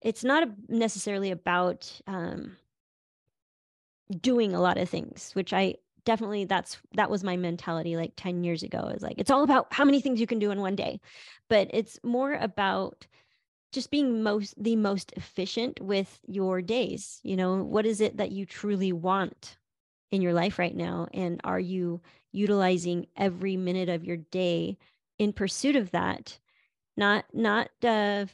it's 0.02 0.24
not 0.24 0.48
necessarily 0.68 1.32
about 1.32 1.92
um, 2.08 2.58
doing 4.20 4.54
a 4.54 4.62
lot 4.62 4.78
of 4.78 4.90
things, 4.90 5.32
which 5.34 5.54
I 5.54 5.76
definitely 6.04 6.46
that's 6.46 6.80
that 6.96 7.12
was 7.12 7.24
my 7.24 7.38
mentality 7.38 7.96
like 7.96 8.14
10 8.16 8.44
years 8.44 8.64
ago 8.64 8.92
is 8.96 9.04
like 9.04 9.20
it's 9.20 9.30
all 9.30 9.44
about 9.44 9.72
how 9.72 9.86
many 9.86 10.02
things 10.02 10.20
you 10.20 10.26
can 10.26 10.40
do 10.40 10.52
in 10.52 10.60
one 10.60 10.76
day. 10.76 11.00
But 11.48 11.70
it's 11.72 12.00
more 12.04 12.34
about 12.34 13.06
just 13.72 13.92
being 13.92 14.24
most 14.24 14.54
the 14.62 14.76
most 14.76 15.14
efficient 15.16 15.80
with 15.82 16.20
your 16.28 16.62
days 16.62 17.20
you 17.24 17.36
know 17.36 17.64
what 17.64 17.86
is 17.86 18.02
it 18.02 18.18
that 18.18 18.32
you 18.32 18.46
truly 18.46 18.92
want 18.92 19.58
in 20.12 20.22
your 20.22 20.34
life 20.34 20.60
right 20.60 20.76
now 20.76 21.08
and 21.14 21.40
are 21.44 21.60
you 21.60 22.02
utilizing 22.32 23.06
every 23.18 23.58
minute 23.58 23.90
of 23.90 24.04
your 24.04 24.18
day 24.18 24.78
in 25.20 25.34
pursuit 25.34 25.76
of 25.76 25.92
that 25.92 26.40
not 26.98 27.26
not 27.34 27.70
uh 27.84 28.26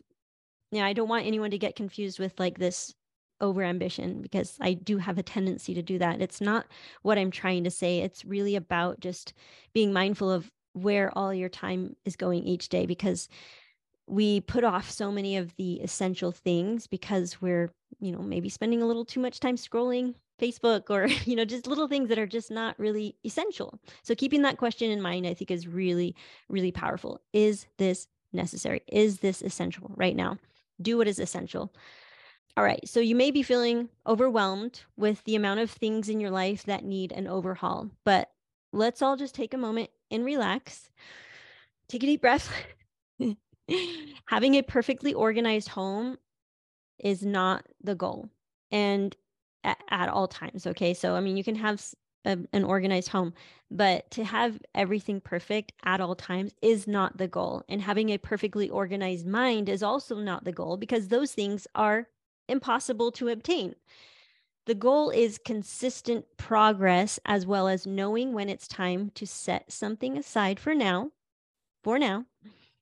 yeah, 0.71 0.85
I 0.85 0.93
don't 0.93 1.09
want 1.09 1.25
anyone 1.25 1.51
to 1.51 1.57
get 1.57 1.75
confused 1.75 2.19
with 2.19 2.39
like 2.39 2.59
this 2.59 2.93
over 3.39 3.63
ambition 3.63 4.21
because 4.21 4.57
I 4.59 4.73
do 4.73 4.97
have 4.97 5.17
a 5.17 5.23
tendency 5.23 5.73
to 5.75 5.81
do 5.81 5.99
that. 5.99 6.21
It's 6.21 6.41
not 6.41 6.65
what 7.03 7.17
I'm 7.17 7.31
trying 7.31 7.63
to 7.63 7.71
say. 7.71 7.99
It's 7.99 8.25
really 8.25 8.55
about 8.55 8.99
just 8.99 9.33
being 9.73 9.93
mindful 9.93 10.31
of 10.31 10.51
where 10.73 11.15
all 11.17 11.33
your 11.33 11.49
time 11.49 11.95
is 12.05 12.15
going 12.15 12.43
each 12.43 12.69
day 12.69 12.85
because 12.85 13.29
we 14.07 14.41
put 14.41 14.63
off 14.63 14.89
so 14.89 15.11
many 15.11 15.37
of 15.37 15.55
the 15.57 15.75
essential 15.81 16.31
things 16.31 16.87
because 16.87 17.41
we're, 17.41 17.71
you 17.99 18.11
know, 18.11 18.19
maybe 18.19 18.49
spending 18.49 18.81
a 18.81 18.87
little 18.87 19.05
too 19.05 19.19
much 19.19 19.39
time 19.39 19.57
scrolling 19.57 20.15
Facebook 20.41 20.89
or, 20.89 21.07
you 21.25 21.35
know, 21.35 21.45
just 21.45 21.67
little 21.67 21.87
things 21.87 22.09
that 22.09 22.19
are 22.19 22.27
just 22.27 22.49
not 22.49 22.77
really 22.79 23.15
essential. 23.25 23.79
So 24.03 24.15
keeping 24.15 24.41
that 24.43 24.57
question 24.57 24.91
in 24.91 25.01
mind, 25.01 25.27
I 25.27 25.33
think 25.33 25.51
is 25.51 25.67
really, 25.67 26.15
really 26.49 26.71
powerful. 26.71 27.21
Is 27.33 27.67
this 27.77 28.07
necessary? 28.33 28.81
Is 28.87 29.19
this 29.19 29.41
essential 29.41 29.91
right 29.95 30.15
now? 30.15 30.37
do 30.81 30.97
what 30.97 31.07
is 31.07 31.19
essential. 31.19 31.73
All 32.55 32.63
right, 32.63 32.87
so 32.87 32.99
you 32.99 33.15
may 33.15 33.31
be 33.31 33.43
feeling 33.43 33.89
overwhelmed 34.05 34.81
with 34.95 35.23
the 35.25 35.35
amount 35.35 35.59
of 35.59 35.69
things 35.69 36.09
in 36.09 36.19
your 36.19 36.31
life 36.31 36.63
that 36.63 36.83
need 36.83 37.11
an 37.11 37.27
overhaul, 37.27 37.91
but 38.03 38.31
let's 38.73 39.01
all 39.01 39.15
just 39.15 39.35
take 39.35 39.53
a 39.53 39.59
moment 39.59 39.89
and 40.09 40.25
relax. 40.25 40.89
Take 41.87 42.03
a 42.03 42.07
deep 42.07 42.21
breath. 42.21 42.51
Having 44.27 44.55
a 44.55 44.63
perfectly 44.63 45.13
organized 45.13 45.69
home 45.69 46.17
is 46.99 47.23
not 47.23 47.65
the 47.83 47.95
goal 47.95 48.29
and 48.71 49.15
at, 49.63 49.77
at, 49.89 50.09
all 50.09 50.27
times. 50.27 50.67
Okay. 50.67 50.93
So, 50.93 51.15
I 51.15 51.19
mean, 51.19 51.37
you 51.37 51.43
can 51.43 51.55
have 51.55 51.83
a, 52.25 52.33
um, 52.33 52.47
an 52.53 52.63
organized 52.63 53.09
home, 53.09 53.33
but 53.69 54.09
to 54.11 54.23
have 54.23 54.59
everything 54.75 55.21
perfect 55.21 55.73
at 55.83 56.01
all 56.01 56.15
times 56.15 56.53
is 56.61 56.87
not 56.87 57.17
the 57.17 57.27
goal. 57.27 57.63
And 57.69 57.81
having 57.81 58.09
a 58.09 58.17
perfectly 58.17 58.69
organized 58.69 59.27
mind 59.27 59.69
is 59.69 59.83
also 59.83 60.15
not 60.15 60.43
the 60.43 60.51
goal 60.51 60.77
because 60.77 61.07
those 61.07 61.31
things 61.31 61.67
are 61.75 62.07
impossible 62.47 63.11
to 63.13 63.29
obtain. 63.29 63.75
The 64.65 64.75
goal 64.75 65.11
is 65.11 65.39
consistent 65.43 66.25
progress 66.35 67.19
as 67.25 67.45
well 67.45 67.69
as 67.69 67.87
knowing 67.87 68.33
when 68.33 68.49
it's 68.49 68.67
time 68.67 69.11
to 69.15 69.25
set 69.25 69.71
something 69.71 70.17
aside 70.17 70.59
for 70.59 70.75
now, 70.75 71.11
for 71.83 71.97
now, 71.97 72.25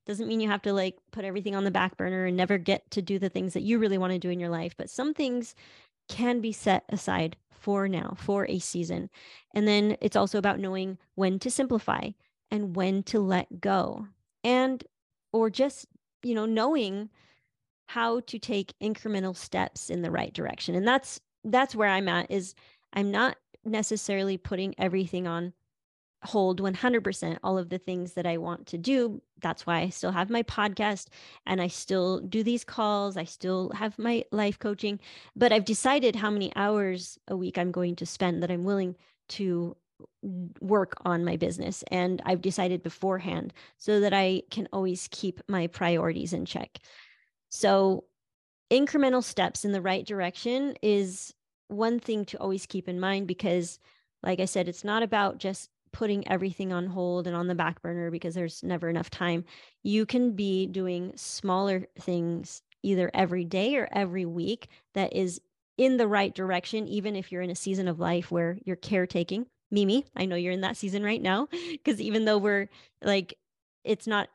Doesn't 0.05 0.27
mean 0.27 0.39
you 0.39 0.49
have 0.49 0.61
to 0.63 0.73
like 0.73 0.97
put 1.11 1.25
everything 1.25 1.55
on 1.55 1.63
the 1.63 1.71
back 1.71 1.97
burner 1.97 2.25
and 2.25 2.37
never 2.37 2.57
get 2.57 2.89
to 2.91 3.01
do 3.01 3.17
the 3.19 3.29
things 3.29 3.53
that 3.53 3.63
you 3.63 3.79
really 3.79 3.97
want 3.97 4.13
to 4.13 4.19
do 4.19 4.29
in 4.29 4.39
your 4.39 4.49
life. 4.49 4.75
But 4.77 4.89
some 4.89 5.13
things 5.13 5.55
can 6.07 6.41
be 6.41 6.51
set 6.51 6.83
aside 6.89 7.35
for 7.49 7.87
now, 7.87 8.15
for 8.17 8.45
a 8.47 8.59
season. 8.59 9.09
And 9.55 9.67
then 9.67 9.97
it's 10.01 10.15
also 10.15 10.37
about 10.37 10.59
knowing 10.59 10.99
when 11.15 11.39
to 11.39 11.49
simplify 11.49 12.09
and 12.51 12.75
when 12.75 13.01
to 13.03 13.19
let 13.19 13.59
go. 13.59 14.07
And, 14.43 14.83
or 15.33 15.49
just, 15.49 15.87
you 16.21 16.35
know, 16.35 16.45
knowing 16.45 17.09
how 17.87 18.19
to 18.21 18.37
take 18.37 18.73
incremental 18.81 19.35
steps 19.35 19.89
in 19.89 20.03
the 20.03 20.11
right 20.11 20.33
direction. 20.33 20.75
And 20.75 20.87
that's, 20.87 21.19
that's 21.43 21.75
where 21.75 21.89
I'm 21.89 22.07
at 22.07 22.29
is 22.29 22.53
I'm 22.93 23.09
not 23.09 23.37
necessarily 23.63 24.37
putting 24.37 24.75
everything 24.77 25.25
on 25.25 25.53
hold 26.23 26.61
100% 26.61 27.37
all 27.43 27.57
of 27.57 27.69
the 27.69 27.77
things 27.77 28.13
that 28.13 28.25
I 28.25 28.37
want 28.37 28.67
to 28.67 28.77
do. 28.77 29.21
That's 29.41 29.65
why 29.65 29.81
I 29.81 29.89
still 29.89 30.11
have 30.11 30.29
my 30.29 30.43
podcast 30.43 31.07
and 31.45 31.61
I 31.61 31.67
still 31.67 32.19
do 32.19 32.43
these 32.43 32.63
calls. 32.63 33.17
I 33.17 33.25
still 33.25 33.71
have 33.75 33.97
my 33.99 34.23
life 34.31 34.57
coaching, 34.57 34.99
but 35.35 35.51
I've 35.51 35.65
decided 35.65 36.15
how 36.15 36.29
many 36.29 36.51
hours 36.55 37.19
a 37.27 37.37
week 37.37 37.57
I'm 37.57 37.71
going 37.71 37.95
to 37.97 38.05
spend 38.05 38.41
that 38.41 38.51
I'm 38.51 38.63
willing 38.63 38.95
to 39.29 39.75
work 40.59 40.93
on 41.05 41.23
my 41.23 41.37
business. 41.37 41.83
And 41.91 42.21
I've 42.25 42.41
decided 42.41 42.83
beforehand 42.83 43.53
so 43.77 43.99
that 43.99 44.13
I 44.13 44.41
can 44.49 44.67
always 44.73 45.07
keep 45.11 45.41
my 45.47 45.67
priorities 45.67 46.33
in 46.33 46.45
check. 46.45 46.79
So, 47.49 48.05
incremental 48.71 49.23
steps 49.23 49.63
in 49.63 49.71
the 49.71 49.81
right 49.81 50.05
direction 50.05 50.75
is 50.81 51.33
one 51.67 51.99
thing 51.99 52.25
to 52.25 52.37
always 52.37 52.65
keep 52.65 52.89
in 52.89 52.99
mind 52.99 53.27
because 53.27 53.79
like 54.25 54.39
I 54.39 54.45
said, 54.45 54.67
it's 54.67 54.83
not 54.83 55.03
about 55.03 55.37
just 55.37 55.69
putting 55.95 56.27
everything 56.27 56.73
on 56.73 56.85
hold 56.85 57.25
and 57.25 57.37
on 57.37 57.47
the 57.47 57.55
back 57.55 57.81
burner 57.81 58.11
because 58.11 58.35
there's 58.35 58.61
never 58.63 58.89
enough 58.89 59.09
time. 59.09 59.45
You 59.81 60.05
can 60.05 60.33
be 60.35 60.67
doing 60.67 61.13
smaller 61.15 61.87
things 62.01 62.61
either 62.83 63.09
every 63.13 63.45
day 63.45 63.77
or 63.77 63.87
every 63.93 64.25
week 64.25 64.67
that 64.93 65.15
is 65.15 65.39
in 65.77 65.95
the 65.95 66.05
right 66.05 66.35
direction, 66.35 66.85
even 66.89 67.15
if 67.15 67.31
you're 67.31 67.41
in 67.41 67.49
a 67.49 67.55
season 67.55 67.87
of 67.87 67.97
life 67.97 68.29
where 68.29 68.57
you're 68.65 68.75
caretaking. 68.75 69.45
Mimi, 69.71 70.05
I 70.17 70.25
know 70.25 70.35
you're 70.35 70.51
in 70.51 70.61
that 70.61 70.75
season 70.75 71.01
right 71.01 71.21
now 71.21 71.47
because 71.71 72.01
even 72.01 72.25
though 72.25 72.39
we're 72.39 72.67
like, 73.01 73.33
it's 73.85 74.05
not 74.05 74.27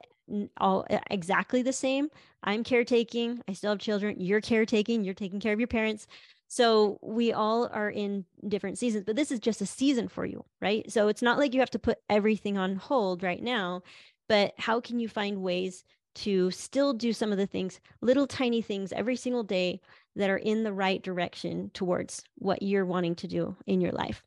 all 0.56 0.86
exactly 1.10 1.60
the 1.60 1.74
same. 1.74 2.08
I'm 2.42 2.64
caretaking. 2.64 3.42
I 3.46 3.52
still 3.52 3.72
have 3.72 3.80
children. 3.80 4.16
You're 4.18 4.40
caretaking. 4.40 5.04
You're 5.04 5.12
taking 5.12 5.40
care 5.40 5.52
of 5.52 5.60
your 5.60 5.68
parents. 5.68 6.06
So 6.50 6.98
we 7.00 7.32
all 7.32 7.68
are 7.72 7.88
in 7.88 8.24
different 8.48 8.76
seasons, 8.76 9.04
but 9.06 9.14
this 9.14 9.30
is 9.30 9.38
just 9.38 9.60
a 9.60 9.66
season 9.66 10.08
for 10.08 10.26
you, 10.26 10.44
right? 10.60 10.90
So 10.90 11.06
it's 11.06 11.22
not 11.22 11.38
like 11.38 11.54
you 11.54 11.60
have 11.60 11.70
to 11.70 11.78
put 11.78 11.98
everything 12.10 12.58
on 12.58 12.74
hold 12.74 13.22
right 13.22 13.40
now, 13.40 13.82
but 14.28 14.54
how 14.58 14.80
can 14.80 14.98
you 14.98 15.08
find 15.08 15.42
ways 15.42 15.84
to 16.16 16.50
still 16.50 16.92
do 16.92 17.12
some 17.12 17.30
of 17.30 17.38
the 17.38 17.46
things, 17.46 17.78
little 18.00 18.26
tiny 18.26 18.62
things 18.62 18.92
every 18.92 19.14
single 19.14 19.44
day 19.44 19.80
that 20.16 20.28
are 20.28 20.38
in 20.38 20.64
the 20.64 20.72
right 20.72 21.00
direction 21.00 21.70
towards 21.72 22.24
what 22.34 22.62
you're 22.62 22.84
wanting 22.84 23.14
to 23.14 23.28
do 23.28 23.56
in 23.68 23.80
your 23.80 23.92
life? 23.92 24.24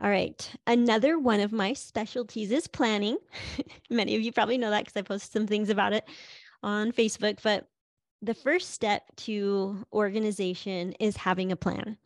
All 0.00 0.10
right. 0.10 0.48
Another 0.68 1.18
one 1.18 1.40
of 1.40 1.50
my 1.50 1.72
specialties 1.72 2.52
is 2.52 2.68
planning. 2.68 3.18
Many 3.90 4.14
of 4.14 4.22
you 4.22 4.30
probably 4.30 4.58
know 4.58 4.70
that 4.70 4.84
because 4.84 4.96
I 4.96 5.02
post 5.02 5.32
some 5.32 5.48
things 5.48 5.70
about 5.70 5.92
it 5.92 6.04
on 6.62 6.92
Facebook, 6.92 7.42
but 7.42 7.66
the 8.22 8.34
first 8.34 8.70
step 8.70 9.04
to 9.16 9.84
organization 9.92 10.92
is 10.94 11.16
having 11.16 11.52
a 11.52 11.56
plan. 11.56 11.98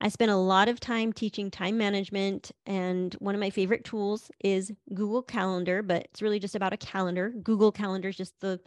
I 0.00 0.08
spent 0.08 0.32
a 0.32 0.36
lot 0.36 0.68
of 0.68 0.80
time 0.80 1.12
teaching 1.12 1.48
time 1.48 1.78
management, 1.78 2.50
and 2.66 3.14
one 3.20 3.36
of 3.36 3.40
my 3.40 3.50
favorite 3.50 3.84
tools 3.84 4.32
is 4.42 4.72
Google 4.92 5.22
Calendar, 5.22 5.80
but 5.80 6.02
it's 6.02 6.20
really 6.20 6.40
just 6.40 6.56
about 6.56 6.72
a 6.72 6.76
calendar. 6.76 7.32
Google 7.42 7.70
Calendar 7.70 8.08
is 8.08 8.16
just 8.16 8.40
the, 8.40 8.58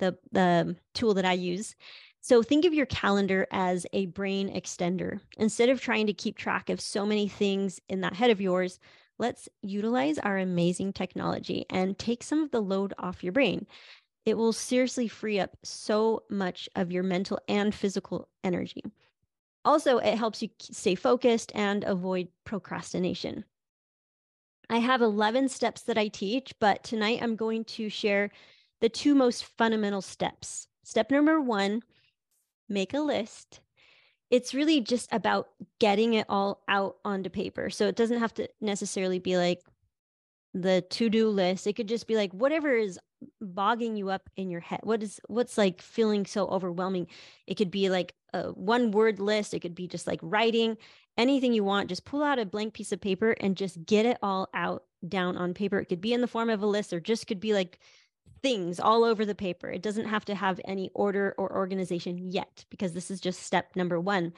the, 0.00 0.18
the 0.32 0.66
um, 0.68 0.76
tool 0.92 1.14
that 1.14 1.24
I 1.24 1.32
use. 1.32 1.74
So 2.20 2.42
think 2.42 2.66
of 2.66 2.74
your 2.74 2.86
calendar 2.86 3.46
as 3.50 3.86
a 3.94 4.06
brain 4.06 4.54
extender. 4.54 5.18
Instead 5.38 5.70
of 5.70 5.80
trying 5.80 6.06
to 6.08 6.12
keep 6.12 6.36
track 6.36 6.68
of 6.68 6.78
so 6.78 7.06
many 7.06 7.26
things 7.26 7.80
in 7.88 8.02
that 8.02 8.14
head 8.14 8.30
of 8.30 8.40
yours, 8.40 8.78
let's 9.18 9.48
utilize 9.62 10.18
our 10.18 10.36
amazing 10.36 10.92
technology 10.92 11.64
and 11.70 11.98
take 11.98 12.22
some 12.22 12.42
of 12.42 12.50
the 12.50 12.60
load 12.60 12.92
off 12.98 13.24
your 13.24 13.32
brain 13.32 13.66
it 14.24 14.36
will 14.36 14.52
seriously 14.52 15.08
free 15.08 15.40
up 15.40 15.56
so 15.62 16.22
much 16.30 16.68
of 16.76 16.92
your 16.92 17.02
mental 17.02 17.38
and 17.48 17.74
physical 17.74 18.28
energy. 18.44 18.82
Also, 19.64 19.98
it 19.98 20.16
helps 20.16 20.42
you 20.42 20.48
stay 20.60 20.94
focused 20.94 21.52
and 21.54 21.84
avoid 21.84 22.28
procrastination. 22.44 23.44
I 24.68 24.78
have 24.78 25.02
11 25.02 25.48
steps 25.48 25.82
that 25.82 25.98
I 25.98 26.08
teach, 26.08 26.52
but 26.58 26.82
tonight 26.82 27.20
I'm 27.22 27.36
going 27.36 27.64
to 27.64 27.88
share 27.88 28.30
the 28.80 28.88
two 28.88 29.14
most 29.14 29.44
fundamental 29.44 30.02
steps. 30.02 30.66
Step 30.84 31.10
number 31.10 31.40
one 31.40 31.82
make 32.68 32.94
a 32.94 33.00
list. 33.00 33.60
It's 34.30 34.54
really 34.54 34.80
just 34.80 35.12
about 35.12 35.48
getting 35.78 36.14
it 36.14 36.26
all 36.28 36.62
out 36.66 36.96
onto 37.04 37.28
paper. 37.28 37.68
So 37.70 37.86
it 37.86 37.96
doesn't 37.96 38.18
have 38.18 38.32
to 38.34 38.48
necessarily 38.60 39.18
be 39.18 39.36
like 39.36 39.60
the 40.54 40.82
to 40.90 41.10
do 41.10 41.28
list. 41.28 41.66
It 41.66 41.74
could 41.74 41.88
just 41.88 42.06
be 42.06 42.16
like 42.16 42.32
whatever 42.32 42.74
is 42.74 42.98
bogging 43.40 43.96
you 43.96 44.10
up 44.10 44.28
in 44.36 44.50
your 44.50 44.60
head? 44.60 44.80
What 44.82 45.02
is 45.02 45.20
what's 45.28 45.58
like 45.58 45.82
feeling 45.82 46.26
so 46.26 46.46
overwhelming? 46.46 47.08
It 47.46 47.56
could 47.56 47.70
be 47.70 47.90
like 47.90 48.14
a 48.32 48.50
one 48.52 48.92
word 48.92 49.20
list 49.20 49.52
it 49.52 49.60
could 49.60 49.74
be 49.74 49.86
just 49.86 50.06
like 50.06 50.20
writing 50.22 50.78
anything 51.18 51.52
you 51.52 51.62
want 51.62 51.90
just 51.90 52.06
pull 52.06 52.22
out 52.22 52.38
a 52.38 52.46
blank 52.46 52.72
piece 52.72 52.90
of 52.90 53.00
paper 53.00 53.32
and 53.40 53.58
just 53.58 53.84
get 53.84 54.06
it 54.06 54.16
all 54.22 54.48
out 54.54 54.84
down 55.08 55.36
on 55.36 55.52
paper. 55.54 55.78
It 55.78 55.86
could 55.86 56.00
be 56.00 56.12
in 56.12 56.20
the 56.20 56.26
form 56.26 56.48
of 56.48 56.62
a 56.62 56.66
list 56.66 56.92
or 56.92 57.00
just 57.00 57.26
could 57.26 57.40
be 57.40 57.52
like 57.52 57.78
things 58.42 58.80
all 58.80 59.04
over 59.04 59.24
the 59.24 59.34
paper. 59.34 59.70
It 59.70 59.82
doesn't 59.82 60.06
have 60.06 60.24
to 60.26 60.34
have 60.34 60.60
any 60.64 60.90
order 60.94 61.34
or 61.38 61.52
organization 61.52 62.18
yet 62.18 62.64
because 62.70 62.92
this 62.92 63.10
is 63.10 63.20
just 63.20 63.42
step 63.42 63.76
number 63.76 64.00
1 64.00 64.32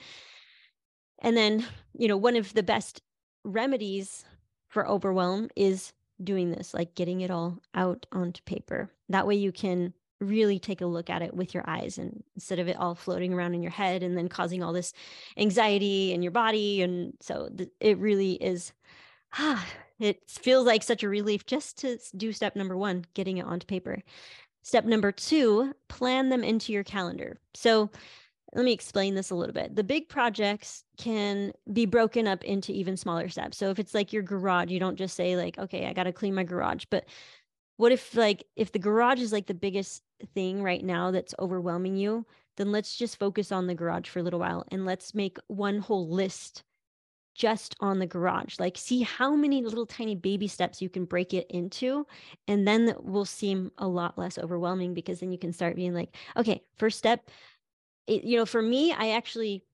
and 1.20 1.36
then 1.36 1.64
you 1.96 2.08
know 2.08 2.16
one 2.16 2.36
of 2.36 2.52
the 2.54 2.62
best 2.62 3.02
remedies 3.44 4.24
for 4.68 4.88
overwhelm 4.88 5.48
is 5.56 5.92
doing 6.22 6.50
this, 6.50 6.74
like 6.74 6.94
getting 6.94 7.20
it 7.20 7.30
all 7.30 7.58
out 7.74 8.06
onto 8.12 8.42
paper. 8.42 8.90
That 9.08 9.26
way 9.26 9.34
you 9.34 9.52
can 9.52 9.92
really 10.20 10.58
take 10.58 10.80
a 10.80 10.86
look 10.86 11.10
at 11.10 11.22
it 11.22 11.34
with 11.34 11.54
your 11.54 11.64
eyes 11.66 11.98
and 11.98 12.22
instead 12.34 12.58
of 12.58 12.68
it 12.68 12.78
all 12.78 12.94
floating 12.94 13.34
around 13.34 13.54
in 13.54 13.62
your 13.62 13.72
head 13.72 14.02
and 14.02 14.16
then 14.16 14.28
causing 14.28 14.62
all 14.62 14.72
this 14.72 14.92
anxiety 15.36 16.12
in 16.12 16.22
your 16.22 16.32
body. 16.32 16.82
And 16.82 17.14
so 17.20 17.48
th- 17.56 17.70
it 17.80 17.98
really 17.98 18.32
is, 18.34 18.72
ah, 19.38 19.66
it 19.98 20.22
feels 20.28 20.66
like 20.66 20.82
such 20.82 21.02
a 21.02 21.08
relief 21.08 21.46
just 21.46 21.78
to 21.78 21.98
do 22.16 22.32
step 22.32 22.56
number 22.56 22.76
one, 22.76 23.04
getting 23.14 23.38
it 23.38 23.46
onto 23.46 23.66
paper. 23.66 24.02
Step 24.62 24.84
number 24.84 25.12
two, 25.12 25.74
plan 25.88 26.30
them 26.30 26.42
into 26.42 26.72
your 26.72 26.84
calendar. 26.84 27.38
So 27.52 27.90
let 28.54 28.64
me 28.64 28.72
explain 28.72 29.14
this 29.14 29.30
a 29.30 29.34
little 29.34 29.52
bit. 29.52 29.74
The 29.74 29.82
big 29.82 30.08
projects 30.08 30.84
can 30.96 31.52
be 31.72 31.86
broken 31.86 32.28
up 32.28 32.44
into 32.44 32.72
even 32.72 32.96
smaller 32.96 33.28
steps. 33.28 33.58
So 33.58 33.70
if 33.70 33.78
it's 33.78 33.94
like 33.94 34.12
your 34.12 34.22
garage, 34.22 34.70
you 34.70 34.78
don't 34.78 34.96
just 34.96 35.16
say 35.16 35.36
like, 35.36 35.58
okay, 35.58 35.86
I 35.86 35.92
got 35.92 36.04
to 36.04 36.12
clean 36.12 36.34
my 36.34 36.44
garage, 36.44 36.84
but 36.88 37.04
what 37.76 37.90
if 37.90 38.14
like 38.14 38.44
if 38.54 38.70
the 38.70 38.78
garage 38.78 39.20
is 39.20 39.32
like 39.32 39.46
the 39.46 39.54
biggest 39.54 40.02
thing 40.34 40.62
right 40.62 40.84
now 40.84 41.10
that's 41.10 41.34
overwhelming 41.40 41.96
you, 41.96 42.24
then 42.56 42.70
let's 42.70 42.96
just 42.96 43.18
focus 43.18 43.50
on 43.50 43.66
the 43.66 43.74
garage 43.74 44.08
for 44.08 44.20
a 44.20 44.22
little 44.22 44.38
while 44.38 44.64
and 44.70 44.86
let's 44.86 45.14
make 45.14 45.38
one 45.48 45.78
whole 45.78 46.08
list 46.08 46.62
just 47.34 47.74
on 47.80 47.98
the 47.98 48.06
garage. 48.06 48.60
Like 48.60 48.78
see 48.78 49.02
how 49.02 49.34
many 49.34 49.62
little 49.62 49.86
tiny 49.86 50.14
baby 50.14 50.46
steps 50.46 50.80
you 50.80 50.88
can 50.88 51.04
break 51.04 51.34
it 51.34 51.46
into 51.50 52.06
and 52.46 52.68
then 52.68 52.88
it 52.88 53.02
will 53.04 53.24
seem 53.24 53.72
a 53.78 53.88
lot 53.88 54.16
less 54.16 54.38
overwhelming 54.38 54.94
because 54.94 55.18
then 55.18 55.32
you 55.32 55.38
can 55.38 55.52
start 55.52 55.74
being 55.74 55.94
like, 55.94 56.14
okay, 56.36 56.62
first 56.76 56.96
step, 56.96 57.28
it, 58.06 58.24
you 58.24 58.36
know, 58.36 58.46
for 58.46 58.62
me, 58.62 58.92
I 58.92 59.10
actually, 59.10 59.64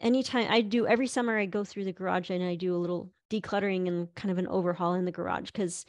anytime 0.00 0.46
I 0.50 0.60
do 0.60 0.86
every 0.86 1.06
summer, 1.06 1.38
I 1.38 1.46
go 1.46 1.64
through 1.64 1.84
the 1.84 1.92
garage 1.92 2.30
and 2.30 2.44
I 2.44 2.54
do 2.54 2.74
a 2.74 2.78
little 2.78 3.10
decluttering 3.30 3.88
and 3.88 4.14
kind 4.14 4.30
of 4.30 4.38
an 4.38 4.46
overhaul 4.48 4.94
in 4.94 5.04
the 5.04 5.12
garage 5.12 5.50
because 5.50 5.84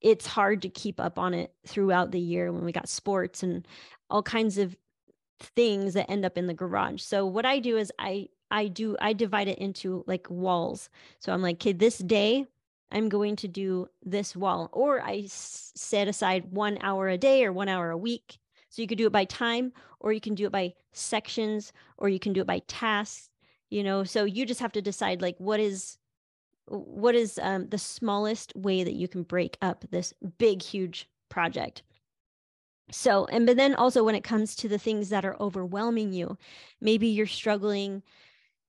it's 0.00 0.26
hard 0.26 0.62
to 0.62 0.68
keep 0.68 1.00
up 1.00 1.18
on 1.18 1.32
it 1.32 1.52
throughout 1.66 2.10
the 2.10 2.20
year 2.20 2.52
when 2.52 2.64
we 2.64 2.72
got 2.72 2.88
sports 2.88 3.42
and 3.42 3.66
all 4.10 4.22
kinds 4.22 4.58
of 4.58 4.76
things 5.40 5.94
that 5.94 6.10
end 6.10 6.24
up 6.24 6.36
in 6.36 6.46
the 6.46 6.54
garage. 6.54 7.00
So 7.02 7.26
what 7.26 7.46
I 7.46 7.58
do 7.58 7.76
is 7.76 7.90
I 7.98 8.28
I 8.50 8.68
do 8.68 8.96
I 9.00 9.14
divide 9.14 9.48
it 9.48 9.58
into 9.58 10.04
like 10.06 10.28
walls. 10.28 10.90
So 11.20 11.32
I'm 11.32 11.42
like, 11.42 11.56
okay, 11.56 11.72
this 11.72 11.98
day 11.98 12.46
I'm 12.92 13.08
going 13.08 13.36
to 13.36 13.48
do 13.48 13.88
this 14.04 14.36
wall, 14.36 14.68
or 14.72 15.00
I 15.02 15.24
set 15.26 16.06
aside 16.06 16.52
one 16.52 16.78
hour 16.80 17.08
a 17.08 17.18
day 17.18 17.44
or 17.44 17.52
one 17.52 17.68
hour 17.68 17.90
a 17.90 17.96
week 17.96 18.38
so 18.74 18.82
you 18.82 18.88
could 18.88 18.98
do 18.98 19.06
it 19.06 19.12
by 19.12 19.24
time, 19.24 19.72
or 20.00 20.12
you 20.12 20.20
can 20.20 20.34
do 20.34 20.46
it 20.46 20.50
by 20.52 20.74
sections, 20.92 21.72
or 21.96 22.08
you 22.08 22.18
can 22.18 22.32
do 22.32 22.40
it 22.40 22.46
by 22.48 22.58
tasks, 22.66 23.30
you 23.70 23.84
know. 23.84 24.02
So 24.02 24.24
you 24.24 24.44
just 24.44 24.58
have 24.58 24.72
to 24.72 24.82
decide 24.82 25.22
like 25.22 25.36
what 25.38 25.60
is 25.60 25.96
what 26.66 27.14
is 27.14 27.38
um, 27.40 27.68
the 27.68 27.78
smallest 27.78 28.52
way 28.56 28.82
that 28.82 28.94
you 28.94 29.06
can 29.06 29.22
break 29.22 29.56
up 29.62 29.84
this 29.92 30.12
big, 30.38 30.60
huge 30.60 31.08
project. 31.28 31.84
So, 32.90 33.26
and 33.26 33.46
but 33.46 33.56
then 33.56 33.76
also 33.76 34.02
when 34.02 34.16
it 34.16 34.24
comes 34.24 34.56
to 34.56 34.68
the 34.68 34.78
things 34.78 35.08
that 35.08 35.24
are 35.24 35.40
overwhelming 35.40 36.12
you, 36.12 36.36
maybe 36.80 37.06
you're 37.06 37.28
struggling 37.28 38.02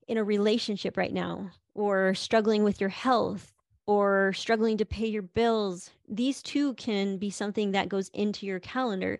in 0.07 0.19
a 0.19 0.23
relationship 0.23 0.97
right 0.97 1.13
now 1.13 1.49
or 1.73 2.13
struggling 2.13 2.63
with 2.63 2.79
your 2.79 2.91
health 2.91 3.51
or 3.87 4.33
struggling 4.33 4.77
to 4.77 4.85
pay 4.85 5.07
your 5.07 5.23
bills, 5.23 5.89
these 6.07 6.43
two 6.43 6.75
can 6.75 7.17
be 7.17 7.31
something 7.31 7.71
that 7.71 7.89
goes 7.89 8.09
into 8.09 8.45
your 8.45 8.59
calendar. 8.59 9.19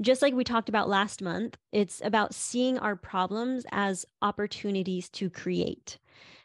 Just 0.00 0.22
like 0.22 0.34
we 0.34 0.44
talked 0.44 0.68
about 0.68 0.88
last 0.88 1.22
month, 1.22 1.56
it's 1.72 2.00
about 2.04 2.34
seeing 2.34 2.78
our 2.78 2.94
problems 2.96 3.66
as 3.72 4.06
opportunities 4.22 5.08
to 5.10 5.28
create. 5.28 5.98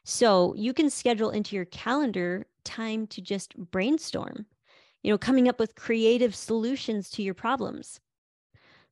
So 0.03 0.53
you 0.55 0.73
can 0.73 0.89
schedule 0.89 1.29
into 1.29 1.55
your 1.55 1.65
calendar 1.65 2.47
time 2.63 3.05
to 3.07 3.21
just 3.21 3.55
brainstorm, 3.55 4.45
you 5.03 5.11
know, 5.11 5.17
coming 5.17 5.47
up 5.47 5.59
with 5.59 5.75
creative 5.75 6.35
solutions 6.35 7.09
to 7.11 7.23
your 7.23 7.35
problems. 7.35 7.99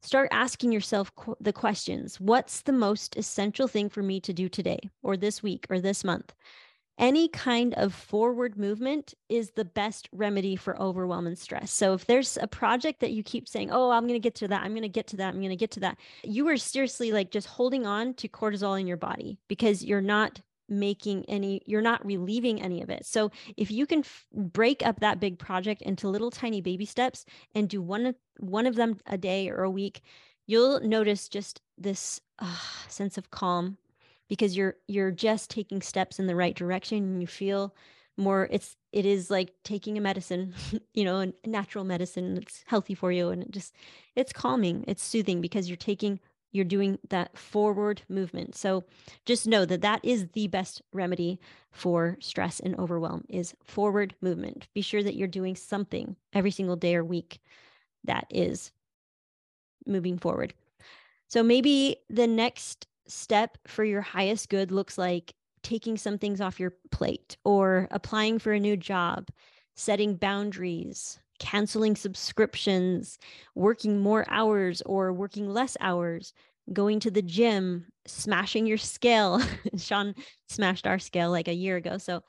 Start 0.01 0.29
asking 0.31 0.71
yourself 0.71 1.13
qu- 1.15 1.35
the 1.39 1.53
questions 1.53 2.19
What's 2.19 2.61
the 2.61 2.73
most 2.73 3.17
essential 3.17 3.67
thing 3.67 3.89
for 3.89 4.03
me 4.03 4.19
to 4.21 4.33
do 4.33 4.49
today, 4.49 4.79
or 5.03 5.17
this 5.17 5.41
week, 5.43 5.65
or 5.69 5.79
this 5.79 6.03
month? 6.03 6.33
Any 7.01 7.27
kind 7.27 7.73
of 7.73 7.93
forward 7.93 8.57
movement 8.57 9.15
is 9.27 9.51
the 9.51 9.65
best 9.65 10.07
remedy 10.13 10.55
for 10.55 10.79
overwhelm 10.79 11.25
and 11.25 11.37
stress. 11.37 11.71
So 11.71 11.93
if 11.93 12.05
there's 12.05 12.37
a 12.39 12.47
project 12.47 12.99
that 12.99 13.11
you 13.11 13.23
keep 13.23 13.49
saying, 13.49 13.71
"Oh, 13.71 13.89
I'm 13.89 14.03
going 14.03 14.13
to 14.13 14.19
get 14.19 14.35
to 14.35 14.47
that. 14.49 14.61
I'm 14.61 14.71
going 14.71 14.83
to 14.83 14.89
get 14.89 15.07
to 15.07 15.17
that. 15.17 15.33
I'm 15.33 15.39
going 15.39 15.49
to 15.49 15.55
get 15.55 15.71
to 15.71 15.79
that." 15.81 15.97
You 16.23 16.47
are 16.49 16.57
seriously 16.57 17.11
like 17.11 17.31
just 17.31 17.47
holding 17.47 17.87
on 17.87 18.13
to 18.15 18.27
cortisol 18.29 18.79
in 18.79 18.87
your 18.87 18.97
body 18.97 19.39
because 19.47 19.83
you're 19.83 19.99
not 19.99 20.39
making 20.69 21.25
any 21.27 21.61
you're 21.65 21.81
not 21.81 22.05
relieving 22.05 22.61
any 22.61 22.81
of 22.81 22.89
it. 22.89 23.05
So 23.05 23.31
if 23.57 23.71
you 23.71 23.85
can 23.87 23.99
f- 23.99 24.27
break 24.31 24.85
up 24.85 24.99
that 24.99 25.19
big 25.19 25.39
project 25.39 25.81
into 25.81 26.07
little 26.07 26.31
tiny 26.31 26.61
baby 26.61 26.85
steps 26.85 27.25
and 27.55 27.67
do 27.67 27.81
one 27.81 28.15
one 28.39 28.67
of 28.67 28.75
them 28.75 28.99
a 29.07 29.17
day 29.17 29.49
or 29.49 29.63
a 29.63 29.71
week, 29.71 30.01
you'll 30.45 30.79
notice 30.81 31.27
just 31.27 31.61
this 31.77 32.21
uh, 32.39 32.55
sense 32.87 33.17
of 33.17 33.31
calm 33.31 33.77
because 34.31 34.55
you're 34.55 34.77
you're 34.87 35.11
just 35.11 35.49
taking 35.49 35.81
steps 35.81 36.17
in 36.17 36.25
the 36.25 36.37
right 36.37 36.55
direction 36.55 36.99
and 36.99 37.19
you 37.19 37.27
feel 37.27 37.75
more 38.15 38.47
it's 38.49 38.77
it 38.93 39.05
is 39.05 39.29
like 39.29 39.51
taking 39.65 39.97
a 39.97 40.01
medicine 40.01 40.53
you 40.93 41.03
know 41.03 41.19
a 41.19 41.33
natural 41.45 41.83
medicine 41.83 42.35
that's 42.35 42.63
healthy 42.65 42.95
for 42.95 43.11
you. 43.11 43.27
And 43.27 43.43
it 43.43 43.51
just 43.51 43.75
it's 44.15 44.31
calming 44.31 44.85
it's 44.87 45.03
soothing 45.03 45.41
because 45.41 45.67
you're 45.67 45.75
taking 45.75 46.17
you're 46.53 46.63
doing 46.63 46.97
that 47.09 47.37
forward 47.37 48.03
movement. 48.07 48.55
So 48.55 48.85
just 49.25 49.47
know 49.47 49.65
that 49.65 49.81
that 49.81 49.99
is 50.01 50.29
the 50.31 50.47
best 50.47 50.81
remedy 50.93 51.37
for 51.69 52.15
stress 52.21 52.61
and 52.61 52.79
overwhelm 52.79 53.25
is 53.27 53.53
forward 53.65 54.15
movement. 54.21 54.69
Be 54.73 54.81
sure 54.81 55.03
that 55.03 55.15
you're 55.15 55.27
doing 55.27 55.57
something 55.57 56.15
every 56.31 56.51
single 56.51 56.77
day 56.77 56.95
or 56.95 57.03
week 57.03 57.41
that 58.05 58.27
is 58.29 58.71
moving 59.85 60.17
forward. 60.17 60.53
So 61.27 61.43
maybe 61.43 61.97
the 62.09 62.27
next 62.27 62.87
step 63.11 63.57
for 63.67 63.83
your 63.83 64.01
highest 64.01 64.49
good 64.49 64.71
looks 64.71 64.97
like 64.97 65.33
taking 65.63 65.97
some 65.97 66.17
things 66.17 66.41
off 66.41 66.59
your 66.59 66.73
plate 66.91 67.37
or 67.43 67.87
applying 67.91 68.39
for 68.39 68.53
a 68.53 68.59
new 68.59 68.75
job, 68.75 69.29
setting 69.75 70.15
boundaries, 70.15 71.19
canceling 71.39 71.95
subscriptions, 71.95 73.19
working 73.55 73.99
more 73.99 74.25
hours 74.29 74.81
or 74.83 75.13
working 75.13 75.49
less 75.49 75.77
hours, 75.79 76.33
going 76.73 76.99
to 76.99 77.11
the 77.11 77.21
gym, 77.21 77.85
smashing 78.05 78.65
your 78.65 78.77
scale. 78.77 79.41
Sean 79.77 80.15
smashed 80.47 80.87
our 80.87 80.99
scale 80.99 81.31
like 81.31 81.47
a 81.47 81.53
year 81.53 81.77
ago. 81.77 81.97
So 81.97 82.23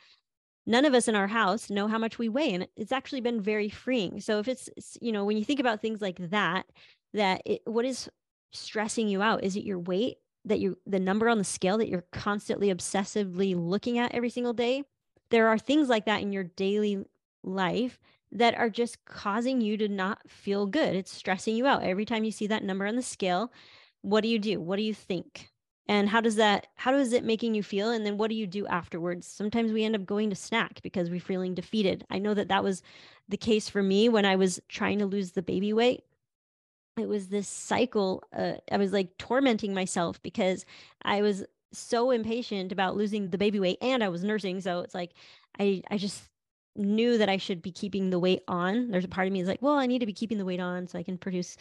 none 0.67 0.85
of 0.85 0.95
us 0.95 1.09
in 1.09 1.15
our 1.15 1.27
house 1.27 1.71
know 1.71 1.89
how 1.89 1.99
much 1.99 2.19
we 2.19 2.29
weigh 2.29 2.55
and 2.55 2.67
it's 2.77 2.93
actually 2.93 3.21
been 3.21 3.41
very 3.41 3.69
freeing. 3.69 4.21
So 4.21 4.39
if 4.39 4.49
it's 4.49 4.69
you 5.01 5.13
know 5.13 5.25
when 5.25 5.37
you 5.37 5.45
think 5.45 5.61
about 5.61 5.81
things 5.81 6.01
like 6.01 6.19
that 6.31 6.67
that 7.15 7.43
it, 7.45 7.63
what 7.65 7.85
is 7.85 8.09
stressing 8.53 9.09
you 9.09 9.23
out 9.23 9.45
is 9.45 9.57
it 9.57 9.65
your 9.65 9.79
weight 9.79 10.19
that 10.45 10.61
you 10.61 10.77
the 10.87 10.99
number 10.99 11.29
on 11.29 11.39
the 11.39 11.45
scale 11.45 11.79
that 11.79 11.89
you're 11.89 12.05
constantly 12.13 12.69
obsessively 12.69 13.55
looking 13.57 13.99
at 13.99 14.15
every 14.15 14.31
single 14.31 14.53
day 14.53 14.83
there 15.31 15.49
are 15.49 15.59
things 15.59 15.89
like 15.89 16.05
that 16.07 16.21
in 16.21 16.33
your 16.33 16.45
daily 16.45 17.05
life 17.43 17.99
that 18.31 18.55
are 18.57 18.71
just 18.71 19.05
causing 19.05 19.61
you 19.61 19.77
to 19.77 19.89
not 19.89 20.19
feel 20.27 20.67
good. 20.67 20.95
It's 20.95 21.13
stressing 21.13 21.55
you 21.55 21.67
out. 21.67 21.83
Every 21.83 22.07
time 22.07 22.25
you 22.25 22.31
see 22.31 22.47
that 22.47 22.65
number 22.65 22.87
on 22.87 22.97
the 22.97 23.03
scale 23.03 23.53
what 24.03 24.23
do 24.23 24.29
you 24.29 24.39
do? 24.39 24.61
What 24.61 24.77
do 24.77 24.83
you 24.83 24.95
think? 24.95 25.49
And 25.89 26.09
how 26.09 26.21
does 26.21 26.37
that 26.37 26.67
how 26.75 26.91
does 26.91 27.13
it 27.13 27.25
making 27.25 27.55
you 27.55 27.63
feel? 27.63 27.91
And 27.91 28.05
then 28.05 28.19
what 28.19 28.31
do 28.31 28.37
you 28.37 28.47
do 28.47 28.67
afterwards? 28.67 29.27
Sometimes 29.27 29.73
we 29.73 29.85
end 29.85 29.95
up 29.95 30.05
going 30.05 30.29
to 30.31 30.37
snack 30.37 30.81
because 30.83 31.09
we're 31.09 31.21
feeling 31.21 31.55
defeated. 31.55 32.05
I 32.11 32.19
know 32.19 32.35
that 32.35 32.49
that 32.49 32.65
was 32.65 32.83
the 33.29 33.37
case 33.37 33.69
for 33.69 33.83
me 33.83 34.09
when 34.09 34.25
i 34.25 34.37
was 34.37 34.61
trying 34.69 34.99
to 34.99 35.07
lose 35.07 35.33
the 35.33 35.43
baby 35.43 35.73
weight 35.73 36.05
it 36.99 37.09
was 37.09 37.29
this 37.29 37.49
cycle. 37.49 38.23
Uh, 38.37 38.55
I 38.71 38.77
was 38.77 38.93
like 38.93 39.17
tormenting 39.19 39.75
myself 39.75 40.23
because 40.23 40.65
I 41.03 41.23
was 41.23 41.45
so 41.73 42.11
impatient 42.11 42.71
about 42.71 42.97
losing 42.97 43.31
the 43.31 43.39
baby 43.39 43.59
weight 43.59 43.79
and 43.81 44.05
I 44.05 44.09
was 44.09 44.23
nursing. 44.23 44.61
So 44.61 44.81
it's 44.81 44.95
like, 44.95 45.13
I, 45.59 45.83
I 45.91 45.97
just 45.97 46.29
knew 46.77 47.19
that 47.19 47.29
I 47.29 47.37
should 47.37 47.63
be 47.63 47.71
keeping 47.71 48.11
the 48.11 48.19
weight 48.19 48.43
on. 48.49 48.91
There's 48.91 49.05
a 49.05 49.09
part 49.09 49.27
of 49.27 49.33
me 49.33 49.41
is 49.41 49.49
like, 49.49 49.63
well, 49.63 49.75
I 49.75 49.87
need 49.87 49.99
to 50.01 50.07
be 50.07 50.13
keeping 50.13 50.39
the 50.39 50.45
weight 50.45 50.61
on 50.61 50.87
so 50.87 50.99
I 50.99 51.03
can 51.03 51.19
produce 51.19 51.57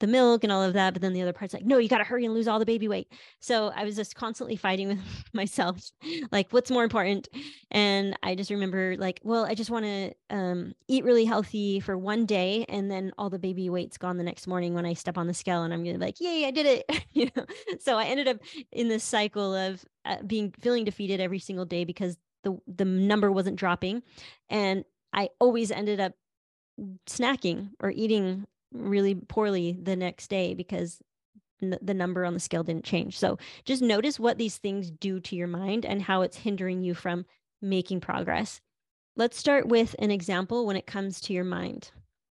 the 0.00 0.06
milk 0.06 0.42
and 0.42 0.52
all 0.52 0.62
of 0.62 0.72
that. 0.74 0.92
But 0.92 1.02
then 1.02 1.12
the 1.12 1.22
other 1.22 1.32
part's 1.32 1.54
like, 1.54 1.64
no, 1.64 1.78
you 1.78 1.88
got 1.88 1.98
to 1.98 2.04
hurry 2.04 2.24
and 2.24 2.34
lose 2.34 2.48
all 2.48 2.58
the 2.58 2.66
baby 2.66 2.88
weight. 2.88 3.12
So 3.38 3.70
I 3.74 3.84
was 3.84 3.96
just 3.96 4.14
constantly 4.14 4.56
fighting 4.56 4.88
with 4.88 4.98
myself, 5.32 5.90
like, 6.32 6.50
what's 6.50 6.70
more 6.70 6.84
important? 6.84 7.28
And 7.70 8.18
I 8.22 8.34
just 8.34 8.50
remember, 8.50 8.96
like, 8.98 9.20
well, 9.22 9.44
I 9.44 9.54
just 9.54 9.70
want 9.70 9.84
to 9.84 10.12
um, 10.30 10.72
eat 10.88 11.04
really 11.04 11.24
healthy 11.24 11.80
for 11.80 11.96
one 11.96 12.26
day. 12.26 12.64
And 12.68 12.90
then 12.90 13.12
all 13.16 13.30
the 13.30 13.38
baby 13.38 13.70
weight's 13.70 13.98
gone 13.98 14.16
the 14.16 14.24
next 14.24 14.46
morning 14.46 14.74
when 14.74 14.86
I 14.86 14.94
step 14.94 15.16
on 15.16 15.26
the 15.26 15.34
scale 15.34 15.62
and 15.62 15.72
I'm 15.72 15.84
going 15.84 15.94
to 15.94 15.98
be 15.98 16.06
like, 16.06 16.20
yay, 16.20 16.46
I 16.46 16.50
did 16.50 16.66
it. 16.66 17.04
you 17.12 17.30
know? 17.36 17.44
So 17.78 17.96
I 17.96 18.04
ended 18.04 18.28
up 18.28 18.38
in 18.72 18.88
this 18.88 19.04
cycle 19.04 19.54
of 19.54 19.84
uh, 20.04 20.16
being 20.26 20.52
feeling 20.60 20.84
defeated 20.84 21.20
every 21.20 21.38
single 21.38 21.64
day 21.64 21.84
because 21.84 22.16
the 22.42 22.58
the 22.66 22.84
number 22.84 23.30
wasn't 23.30 23.56
dropping. 23.56 24.02
And 24.48 24.84
i 25.12 25.28
always 25.40 25.70
ended 25.70 25.98
up 26.00 26.12
snacking 27.06 27.70
or 27.80 27.90
eating 27.90 28.46
really 28.72 29.14
poorly 29.14 29.76
the 29.82 29.96
next 29.96 30.28
day 30.28 30.54
because 30.54 31.00
the 31.60 31.92
number 31.92 32.24
on 32.24 32.32
the 32.32 32.40
scale 32.40 32.62
didn't 32.62 32.84
change. 32.84 33.18
So 33.18 33.38
just 33.66 33.82
notice 33.82 34.18
what 34.18 34.38
these 34.38 34.56
things 34.56 34.90
do 34.90 35.20
to 35.20 35.36
your 35.36 35.48
mind 35.48 35.84
and 35.84 36.00
how 36.00 36.22
it's 36.22 36.38
hindering 36.38 36.82
you 36.82 36.94
from 36.94 37.26
making 37.60 38.00
progress. 38.00 38.62
Let's 39.14 39.36
start 39.36 39.66
with 39.66 39.94
an 39.98 40.10
example 40.10 40.64
when 40.64 40.76
it 40.76 40.86
comes 40.86 41.20
to 41.22 41.34
your 41.34 41.44
mind. 41.44 41.90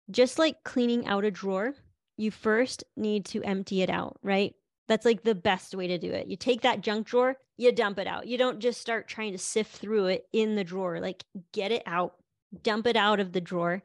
Just 0.10 0.40
like 0.40 0.64
cleaning 0.64 1.06
out 1.06 1.26
a 1.26 1.30
drawer 1.32 1.76
you 2.20 2.32
first 2.32 2.84
need 2.98 3.24
to 3.24 3.42
empty 3.44 3.82
it 3.82 3.90
out 3.90 4.20
right 4.22 4.54
that's 4.90 5.06
like 5.06 5.24
the 5.24 5.36
best 5.36 5.76
way 5.76 5.88
to 5.88 5.98
do 5.98 6.12
it. 6.12 6.28
You 6.28 6.36
take 6.36 6.62
that 6.62 6.82
junk 6.82 7.08
drawer, 7.08 7.38
you 7.58 7.72
dump 7.72 8.00
it 8.00 8.08
out. 8.08 8.28
You 8.28 8.38
don't 8.40 8.60
just 8.60 8.82
start 8.82 9.08
trying 9.08 9.32
to 9.32 9.38
sift 9.38 9.78
through 9.78 10.08
it 10.08 10.26
in 10.34 10.56
the 10.56 10.64
drawer. 10.64 11.00
Like 11.00 11.24
get 11.54 11.72
it 11.72 11.84
out, 11.86 12.16
dump 12.64 12.88
it 12.88 12.98
out 12.98 13.20
of 13.20 13.32
the 13.32 13.40
drawer. 13.40 13.84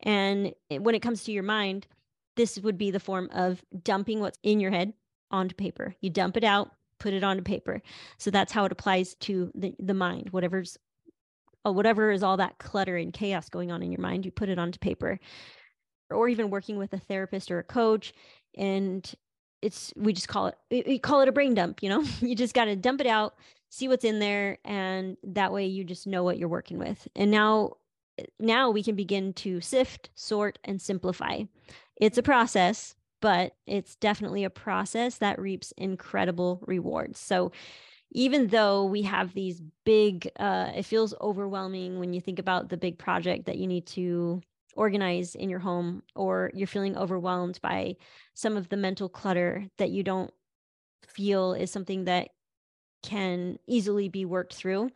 And 0.00 0.52
when 0.68 0.94
it 0.94 1.00
comes 1.00 1.24
to 1.24 1.32
your 1.32 1.42
mind, 1.42 1.86
this 2.36 2.58
would 2.60 2.76
be 2.76 2.90
the 2.90 3.00
form 3.00 3.30
of 3.32 3.64
dumping 3.82 4.20
what's 4.20 4.38
in 4.42 4.60
your 4.60 4.70
head 4.70 4.92
onto 5.30 5.54
paper. 5.54 5.94
You 6.02 6.10
dump 6.10 6.36
it 6.36 6.44
out, 6.44 6.70
put 6.98 7.14
it 7.14 7.24
onto 7.24 7.42
paper. 7.42 7.80
So 8.18 8.30
that's 8.30 8.52
how 8.52 8.66
it 8.66 8.72
applies 8.72 9.14
to 9.20 9.50
the, 9.54 9.74
the 9.78 9.94
mind. 9.94 10.28
Whatever's 10.30 10.76
oh, 11.64 11.72
whatever 11.72 12.10
is 12.10 12.22
all 12.22 12.36
that 12.36 12.58
clutter 12.58 12.96
and 12.96 13.12
chaos 13.12 13.48
going 13.48 13.72
on 13.72 13.82
in 13.82 13.90
your 13.90 14.00
mind, 14.00 14.26
you 14.26 14.30
put 14.30 14.50
it 14.50 14.58
onto 14.58 14.78
paper. 14.78 15.18
Or 16.10 16.28
even 16.28 16.50
working 16.50 16.76
with 16.76 16.92
a 16.92 16.98
therapist 16.98 17.50
or 17.50 17.58
a 17.58 17.64
coach 17.64 18.12
and 18.58 19.10
it's 19.62 19.92
we 19.96 20.12
just 20.12 20.28
call 20.28 20.48
it 20.48 20.56
we 20.70 20.98
call 20.98 21.20
it 21.20 21.28
a 21.28 21.32
brain 21.32 21.54
dump 21.54 21.82
you 21.82 21.88
know? 21.88 22.04
You 22.20 22.34
just 22.34 22.54
got 22.54 22.66
to 22.66 22.76
dump 22.76 23.00
it 23.00 23.06
out 23.06 23.34
see 23.68 23.88
what's 23.88 24.04
in 24.04 24.18
there 24.18 24.58
and 24.66 25.16
that 25.24 25.50
way 25.50 25.64
you 25.64 25.82
just 25.82 26.06
know 26.06 26.22
what 26.22 26.36
you're 26.36 26.48
working 26.48 26.78
with. 26.78 27.08
And 27.16 27.30
now 27.30 27.76
now 28.38 28.70
we 28.70 28.82
can 28.82 28.94
begin 28.94 29.32
to 29.32 29.62
sift 29.62 30.10
sort 30.14 30.58
and 30.64 30.80
simplify. 30.80 31.44
It's 31.96 32.18
a 32.18 32.22
process 32.22 32.94
but 33.22 33.54
it's 33.68 33.94
definitely 33.96 34.44
a 34.44 34.50
process 34.50 35.18
that 35.18 35.38
reaps 35.38 35.72
incredible 35.78 36.60
rewards. 36.66 37.20
So 37.20 37.52
even 38.10 38.48
though 38.48 38.84
we 38.84 39.02
have 39.02 39.32
these 39.32 39.62
big 39.84 40.28
uh, 40.38 40.72
it 40.74 40.82
feels 40.84 41.14
overwhelming 41.20 41.98
when 41.98 42.12
you 42.12 42.20
think 42.20 42.38
about 42.38 42.68
the 42.68 42.76
big 42.76 42.98
project 42.98 43.46
that 43.46 43.56
you 43.56 43.66
need 43.66 43.86
to 43.86 44.42
organize 44.74 45.34
in 45.34 45.48
your 45.48 45.58
home 45.58 46.02
or 46.14 46.50
you're 46.54 46.66
feeling 46.66 46.96
overwhelmed 46.96 47.58
by 47.62 47.96
some 48.34 48.56
of 48.56 48.68
the 48.68 48.76
mental 48.76 49.08
clutter 49.08 49.66
that 49.78 49.90
you 49.90 50.02
don't 50.02 50.32
feel 51.06 51.52
is 51.52 51.70
something 51.70 52.04
that 52.04 52.28
can 53.02 53.58
easily 53.66 54.08
be 54.08 54.24
worked 54.24 54.54
through 54.54 54.90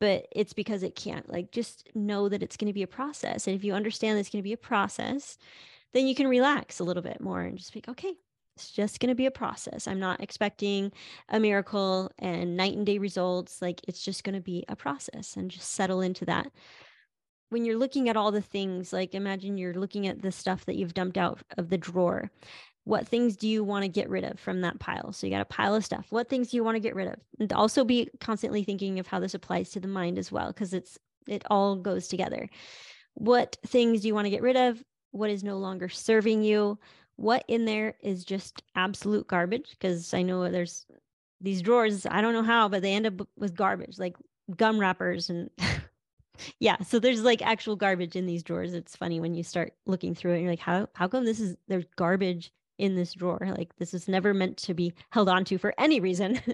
but 0.00 0.26
it's 0.32 0.52
because 0.52 0.82
it 0.82 0.94
can't 0.94 1.32
like 1.32 1.50
just 1.50 1.88
know 1.94 2.28
that 2.28 2.42
it's 2.42 2.56
going 2.56 2.68
to 2.68 2.74
be 2.74 2.82
a 2.82 2.86
process 2.86 3.46
and 3.46 3.56
if 3.56 3.64
you 3.64 3.72
understand 3.72 4.18
it's 4.18 4.28
going 4.28 4.42
to 4.42 4.48
be 4.48 4.52
a 4.52 4.58
process 4.58 5.38
then 5.94 6.06
you 6.06 6.14
can 6.14 6.28
relax 6.28 6.80
a 6.80 6.84
little 6.84 7.02
bit 7.02 7.20
more 7.20 7.40
and 7.40 7.56
just 7.56 7.72
be 7.72 7.82
okay 7.88 8.14
it's 8.56 8.70
just 8.70 9.00
going 9.00 9.08
to 9.08 9.14
be 9.14 9.26
a 9.26 9.30
process. 9.30 9.88
I'm 9.88 9.98
not 9.98 10.22
expecting 10.22 10.92
a 11.28 11.40
miracle 11.40 12.10
and 12.18 12.56
night 12.56 12.76
and 12.76 12.86
day 12.86 12.98
results 12.98 13.60
like 13.60 13.80
it's 13.88 14.04
just 14.04 14.22
going 14.22 14.34
to 14.34 14.40
be 14.40 14.64
a 14.68 14.76
process 14.76 15.36
and 15.36 15.50
just 15.50 15.72
settle 15.72 16.00
into 16.00 16.24
that 16.26 16.52
when 17.54 17.64
you're 17.64 17.78
looking 17.78 18.08
at 18.08 18.16
all 18.16 18.32
the 18.32 18.42
things, 18.42 18.92
like 18.92 19.14
imagine 19.14 19.56
you're 19.56 19.74
looking 19.74 20.08
at 20.08 20.20
the 20.20 20.32
stuff 20.32 20.64
that 20.64 20.74
you've 20.74 20.92
dumped 20.92 21.16
out 21.16 21.40
of 21.56 21.70
the 21.70 21.78
drawer. 21.78 22.28
What 22.82 23.06
things 23.06 23.36
do 23.36 23.46
you 23.46 23.62
want 23.62 23.84
to 23.84 23.88
get 23.88 24.08
rid 24.08 24.24
of 24.24 24.40
from 24.40 24.62
that 24.62 24.80
pile? 24.80 25.12
So 25.12 25.24
you 25.24 25.30
got 25.30 25.40
a 25.40 25.44
pile 25.44 25.76
of 25.76 25.84
stuff. 25.84 26.06
What 26.10 26.28
things 26.28 26.50
do 26.50 26.56
you 26.56 26.64
want 26.64 26.74
to 26.74 26.80
get 26.80 26.96
rid 26.96 27.06
of? 27.06 27.14
And 27.38 27.52
also 27.52 27.84
be 27.84 28.10
constantly 28.18 28.64
thinking 28.64 28.98
of 28.98 29.06
how 29.06 29.20
this 29.20 29.34
applies 29.34 29.70
to 29.70 29.78
the 29.78 29.86
mind 29.86 30.18
as 30.18 30.32
well, 30.32 30.48
because 30.48 30.74
it's 30.74 30.98
it 31.28 31.44
all 31.48 31.76
goes 31.76 32.08
together. 32.08 32.50
What 33.14 33.56
things 33.64 34.00
do 34.00 34.08
you 34.08 34.16
want 34.16 34.26
to 34.26 34.30
get 34.30 34.42
rid 34.42 34.56
of? 34.56 34.82
What 35.12 35.30
is 35.30 35.44
no 35.44 35.56
longer 35.56 35.88
serving 35.88 36.42
you? 36.42 36.76
What 37.14 37.44
in 37.46 37.66
there 37.66 37.94
is 38.02 38.24
just 38.24 38.64
absolute 38.74 39.28
garbage? 39.28 39.70
Because 39.70 40.12
I 40.12 40.22
know 40.22 40.50
there's 40.50 40.86
these 41.40 41.62
drawers, 41.62 42.04
I 42.04 42.20
don't 42.20 42.34
know 42.34 42.42
how, 42.42 42.68
but 42.68 42.82
they 42.82 42.94
end 42.94 43.06
up 43.06 43.28
with 43.36 43.54
garbage, 43.54 43.96
like 43.96 44.16
gum 44.56 44.80
wrappers 44.80 45.30
and 45.30 45.50
yeah 46.58 46.76
so 46.82 46.98
there's 46.98 47.22
like 47.22 47.42
actual 47.42 47.76
garbage 47.76 48.16
in 48.16 48.26
these 48.26 48.42
drawers 48.42 48.74
it's 48.74 48.96
funny 48.96 49.20
when 49.20 49.34
you 49.34 49.42
start 49.42 49.72
looking 49.86 50.14
through 50.14 50.32
it 50.32 50.40
you're 50.40 50.50
like 50.50 50.58
how 50.58 50.86
how 50.94 51.06
come 51.06 51.24
this 51.24 51.40
is 51.40 51.56
there's 51.68 51.84
garbage 51.96 52.50
in 52.78 52.94
this 52.94 53.14
drawer? 53.14 53.38
Like 53.56 53.74
this 53.78 53.94
is 53.94 54.08
never 54.08 54.34
meant 54.34 54.56
to 54.58 54.74
be 54.74 54.92
held 55.10 55.28
on 55.28 55.44
to 55.46 55.58
for 55.58 55.74
any 55.78 56.00
reason. 56.00 56.40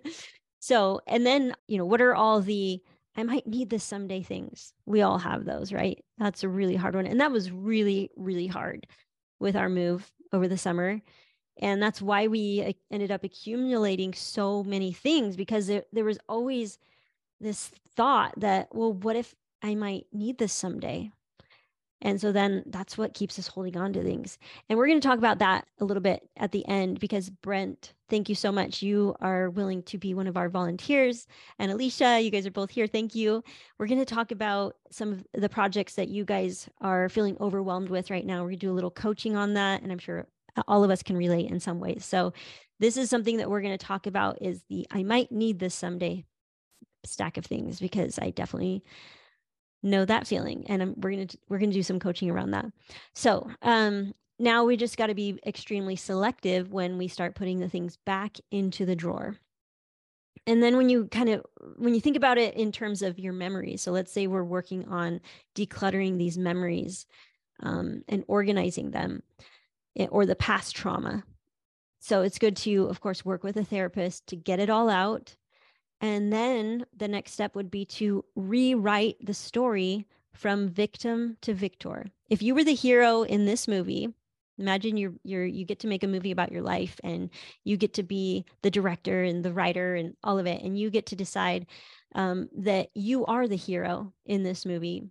So 0.62 1.00
and 1.06 1.24
then 1.24 1.54
you 1.68 1.78
know 1.78 1.86
what 1.86 2.02
are 2.02 2.14
all 2.14 2.42
the 2.42 2.82
i 3.16 3.22
might 3.22 3.46
need 3.46 3.70
this 3.70 3.82
someday 3.82 4.22
things. 4.22 4.74
We 4.84 5.00
all 5.00 5.16
have 5.16 5.46
those 5.46 5.72
right? 5.72 6.04
That's 6.18 6.44
a 6.44 6.50
really 6.50 6.76
hard 6.76 6.94
one 6.94 7.06
and 7.06 7.18
that 7.18 7.32
was 7.32 7.50
really 7.50 8.10
really 8.14 8.46
hard 8.46 8.86
with 9.38 9.56
our 9.56 9.70
move 9.70 10.12
over 10.34 10.48
the 10.48 10.58
summer 10.58 11.00
and 11.62 11.82
that's 11.82 12.02
why 12.02 12.26
we 12.26 12.76
ended 12.90 13.10
up 13.10 13.24
accumulating 13.24 14.12
so 14.12 14.62
many 14.62 14.92
things 14.92 15.34
because 15.34 15.66
there, 15.66 15.84
there 15.94 16.04
was 16.04 16.18
always 16.28 16.76
this 17.40 17.70
thought 17.96 18.34
that 18.36 18.68
well 18.70 18.92
what 18.92 19.16
if 19.16 19.34
I 19.62 19.74
might 19.74 20.06
need 20.12 20.38
this 20.38 20.52
someday. 20.52 21.10
And 22.02 22.18
so 22.18 22.32
then 22.32 22.62
that's 22.66 22.96
what 22.96 23.12
keeps 23.12 23.38
us 23.38 23.46
holding 23.46 23.76
on 23.76 23.92
to 23.92 24.02
things. 24.02 24.38
And 24.68 24.78
we're 24.78 24.86
going 24.86 25.00
to 25.00 25.06
talk 25.06 25.18
about 25.18 25.40
that 25.40 25.66
a 25.80 25.84
little 25.84 26.00
bit 26.00 26.26
at 26.38 26.50
the 26.50 26.66
end 26.66 26.98
because 26.98 27.28
Brent, 27.28 27.92
thank 28.08 28.30
you 28.30 28.34
so 28.34 28.50
much. 28.50 28.80
You 28.80 29.14
are 29.20 29.50
willing 29.50 29.82
to 29.82 29.98
be 29.98 30.14
one 30.14 30.26
of 30.26 30.38
our 30.38 30.48
volunteers. 30.48 31.26
And 31.58 31.70
Alicia, 31.70 32.20
you 32.20 32.30
guys 32.30 32.46
are 32.46 32.50
both 32.50 32.70
here. 32.70 32.86
Thank 32.86 33.14
you. 33.14 33.44
We're 33.78 33.86
going 33.86 34.00
to 34.00 34.06
talk 34.06 34.30
about 34.30 34.76
some 34.90 35.12
of 35.12 35.26
the 35.34 35.50
projects 35.50 35.94
that 35.96 36.08
you 36.08 36.24
guys 36.24 36.70
are 36.80 37.10
feeling 37.10 37.36
overwhelmed 37.38 37.90
with 37.90 38.10
right 38.10 38.24
now. 38.24 38.38
We're 38.38 38.50
going 38.50 38.60
to 38.60 38.66
do 38.66 38.72
a 38.72 38.74
little 38.74 38.90
coaching 38.90 39.36
on 39.36 39.52
that. 39.54 39.82
And 39.82 39.92
I'm 39.92 39.98
sure 39.98 40.26
all 40.66 40.84
of 40.84 40.90
us 40.90 41.02
can 41.02 41.18
relate 41.18 41.50
in 41.50 41.60
some 41.60 41.80
ways. 41.80 42.06
So 42.06 42.32
this 42.78 42.96
is 42.96 43.10
something 43.10 43.36
that 43.36 43.50
we're 43.50 43.60
going 43.60 43.76
to 43.76 43.86
talk 43.86 44.06
about 44.06 44.38
is 44.40 44.62
the 44.70 44.86
I 44.90 45.02
might 45.02 45.30
need 45.30 45.58
this 45.58 45.74
someday 45.74 46.24
stack 47.04 47.36
of 47.36 47.44
things 47.44 47.78
because 47.78 48.18
I 48.18 48.30
definitely 48.30 48.82
know 49.82 50.04
that 50.04 50.26
feeling 50.26 50.64
and 50.68 50.82
I'm, 50.82 50.94
we're 50.98 51.10
going 51.10 51.26
to 51.26 51.38
we're 51.48 51.58
going 51.58 51.70
to 51.70 51.76
do 51.76 51.82
some 51.82 52.00
coaching 52.00 52.30
around 52.30 52.50
that. 52.52 52.66
So 53.14 53.50
um 53.62 54.14
now 54.38 54.64
we 54.64 54.76
just 54.76 54.96
got 54.96 55.08
to 55.08 55.14
be 55.14 55.38
extremely 55.46 55.96
selective 55.96 56.72
when 56.72 56.96
we 56.96 57.08
start 57.08 57.34
putting 57.34 57.60
the 57.60 57.68
things 57.68 57.98
back 58.06 58.38
into 58.50 58.86
the 58.86 58.96
drawer. 58.96 59.36
And 60.46 60.62
then 60.62 60.78
when 60.78 60.88
you 60.88 61.06
kind 61.06 61.28
of 61.28 61.44
when 61.76 61.94
you 61.94 62.00
think 62.00 62.16
about 62.16 62.38
it 62.38 62.54
in 62.54 62.72
terms 62.72 63.02
of 63.02 63.18
your 63.18 63.32
memories 63.32 63.82
so 63.82 63.92
let's 63.92 64.12
say 64.12 64.26
we're 64.26 64.44
working 64.44 64.86
on 64.86 65.20
decluttering 65.54 66.18
these 66.18 66.38
memories 66.38 67.06
um, 67.60 68.02
and 68.08 68.24
organizing 68.26 68.90
them 68.90 69.22
eh, 69.96 70.06
or 70.10 70.26
the 70.26 70.36
past 70.36 70.74
trauma. 70.74 71.24
So 72.00 72.22
it's 72.22 72.38
good 72.38 72.56
to 72.58 72.84
of 72.84 73.00
course 73.00 73.24
work 73.24 73.44
with 73.44 73.56
a 73.56 73.64
therapist 73.64 74.26
to 74.28 74.36
get 74.36 74.60
it 74.60 74.70
all 74.70 74.90
out 74.90 75.36
and 76.00 76.32
then 76.32 76.86
the 76.96 77.08
next 77.08 77.32
step 77.32 77.54
would 77.54 77.70
be 77.70 77.84
to 77.84 78.24
rewrite 78.34 79.16
the 79.24 79.34
story 79.34 80.06
from 80.32 80.68
victim 80.68 81.36
to 81.42 81.52
victor. 81.52 82.06
If 82.28 82.42
you 82.42 82.54
were 82.54 82.64
the 82.64 82.74
hero 82.74 83.22
in 83.22 83.44
this 83.44 83.68
movie, 83.68 84.14
imagine 84.60 84.96
you're 84.96 85.14
you're 85.24 85.44
you 85.44 85.64
get 85.64 85.80
to 85.80 85.88
make 85.88 86.04
a 86.04 86.08
movie 86.08 86.30
about 86.30 86.52
your 86.52 86.62
life 86.62 87.00
and 87.02 87.30
you 87.64 87.76
get 87.76 87.94
to 87.94 88.02
be 88.02 88.44
the 88.62 88.70
director 88.70 89.22
and 89.22 89.44
the 89.44 89.52
writer 89.52 89.94
and 89.94 90.14
all 90.22 90.38
of 90.38 90.46
it 90.46 90.62
and 90.62 90.78
you 90.78 90.90
get 90.90 91.06
to 91.06 91.16
decide 91.16 91.66
um, 92.14 92.48
that 92.56 92.90
you 92.94 93.24
are 93.26 93.48
the 93.48 93.56
hero 93.56 94.12
in 94.26 94.42
this 94.42 94.66
movie 94.66 95.02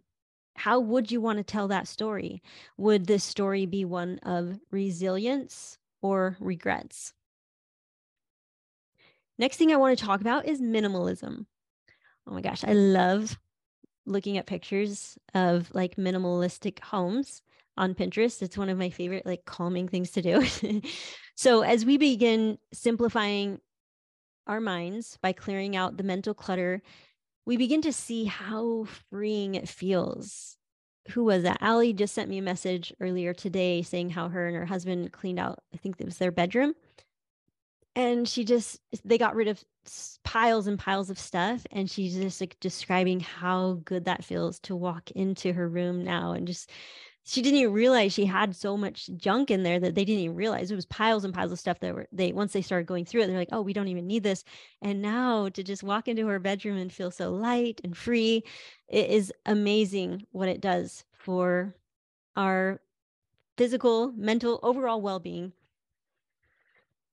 how 0.56 0.80
would 0.80 1.12
you 1.12 1.20
want 1.20 1.38
to 1.38 1.44
tell 1.44 1.68
that 1.68 1.88
story 1.88 2.42
would 2.78 3.08
this 3.08 3.24
story 3.24 3.66
be 3.66 3.84
one 3.84 4.20
of 4.20 4.60
resilience 4.72 5.78
or 6.02 6.38
regrets 6.40 7.14
Next 9.40 9.56
thing 9.56 9.72
I 9.72 9.78
want 9.78 9.98
to 9.98 10.06
talk 10.06 10.20
about 10.20 10.46
is 10.46 10.60
minimalism. 10.60 11.46
Oh 12.28 12.34
my 12.34 12.42
gosh, 12.42 12.66
I 12.66 12.74
love 12.74 13.40
looking 14.06 14.38
at 14.38 14.46
pictures 14.46 15.18
of 15.34 15.74
like 15.74 15.96
minimalistic 15.96 16.80
homes 16.80 17.42
on 17.78 17.96
Pinterest. 17.96 18.42
It's 18.42 18.58
one 18.58 18.68
of 18.68 18.78
my 18.78 18.90
favorite 18.90 19.26
like 19.26 19.46
calming 19.46 19.88
things 19.88 20.12
to 20.12 20.22
do. 20.22 20.82
so 21.36 21.62
as 21.62 21.86
we 21.86 21.98
begin 21.98 22.58
simplifying 22.74 23.62
our 24.46 24.60
minds 24.60 25.18
by 25.22 25.32
clearing 25.32 25.74
out 25.74 25.96
the 25.96 26.04
mental 26.04 26.34
clutter, 26.34 26.82
we 27.46 27.56
begin 27.56 27.82
to 27.84 27.94
see 27.94 28.26
how 28.26 28.88
freeing 29.10 29.56
it 29.56 29.70
feels. 29.70 30.58
Who 31.12 31.24
was 31.24 31.44
that? 31.44 31.60
Allie 31.62 31.94
just 31.94 32.14
sent 32.14 32.30
me 32.30 32.40
a 32.40 32.44
message 32.44 32.94
earlier 33.00 33.34
today 33.34 33.84
saying 33.84 34.10
how 34.10 34.28
her 34.28 34.48
and 34.48 34.56
her 34.58 34.66
husband 34.66 35.14
cleaned 35.14 35.40
out, 35.40 35.60
I 35.74 35.78
think 35.78 35.96
it 35.98 36.06
was 36.06 36.18
their 36.18 36.32
bedroom 36.32 36.74
and 38.00 38.30
she 38.30 38.46
just 38.46 38.80
they 39.04 39.18
got 39.18 39.36
rid 39.36 39.50
of 39.50 39.62
piles 40.24 40.68
and 40.68 40.80
piles 40.80 41.10
of 41.10 41.20
stuff 41.20 41.66
and 41.72 41.92
she's 41.92 42.16
just 42.16 42.40
like 42.40 42.56
describing 42.62 43.20
how 43.20 43.82
good 43.84 44.06
that 44.06 44.24
feels 44.24 44.58
to 44.60 44.74
walk 44.74 45.12
into 45.12 45.52
her 45.52 45.68
room 45.68 46.02
now 46.04 46.32
and 46.32 46.48
just 46.48 46.72
she 47.26 47.42
didn't 47.42 47.60
even 47.60 47.74
realize 47.74 48.14
she 48.14 48.26
had 48.26 48.56
so 48.56 48.78
much 48.78 49.10
junk 49.18 49.52
in 49.52 49.64
there 49.64 49.82
that 49.82 49.94
they 49.94 50.06
didn't 50.06 50.24
even 50.24 50.36
realize. 50.36 50.72
It 50.72 50.76
was 50.76 50.86
piles 50.86 51.26
and 51.26 51.34
piles 51.34 51.52
of 51.52 51.60
stuff 51.60 51.80
that 51.82 51.94
were 51.94 52.08
they 52.14 52.32
once 52.32 52.54
they 52.54 52.62
started 52.62 52.88
going 52.88 53.04
through 53.04 53.24
it 53.24 53.28
they're 53.28 53.38
like 53.38 53.50
oh 53.52 53.62
we 53.62 53.74
don't 53.74 53.90
even 53.90 54.08
need 54.08 54.24
this. 54.24 54.46
And 54.82 55.02
now 55.02 55.50
to 55.50 55.62
just 55.62 55.84
walk 55.84 56.08
into 56.08 56.26
her 56.28 56.40
bedroom 56.40 56.78
and 56.78 56.94
feel 56.94 57.12
so 57.12 57.32
light 57.32 57.82
and 57.84 57.98
free 57.98 58.44
it 58.88 59.10
is 59.10 59.34
amazing 59.46 60.26
what 60.32 60.48
it 60.48 60.62
does 60.62 61.04
for 61.18 61.76
our 62.38 62.80
physical 63.58 64.14
mental 64.14 64.62
overall 64.64 65.02
well-being. 65.02 65.52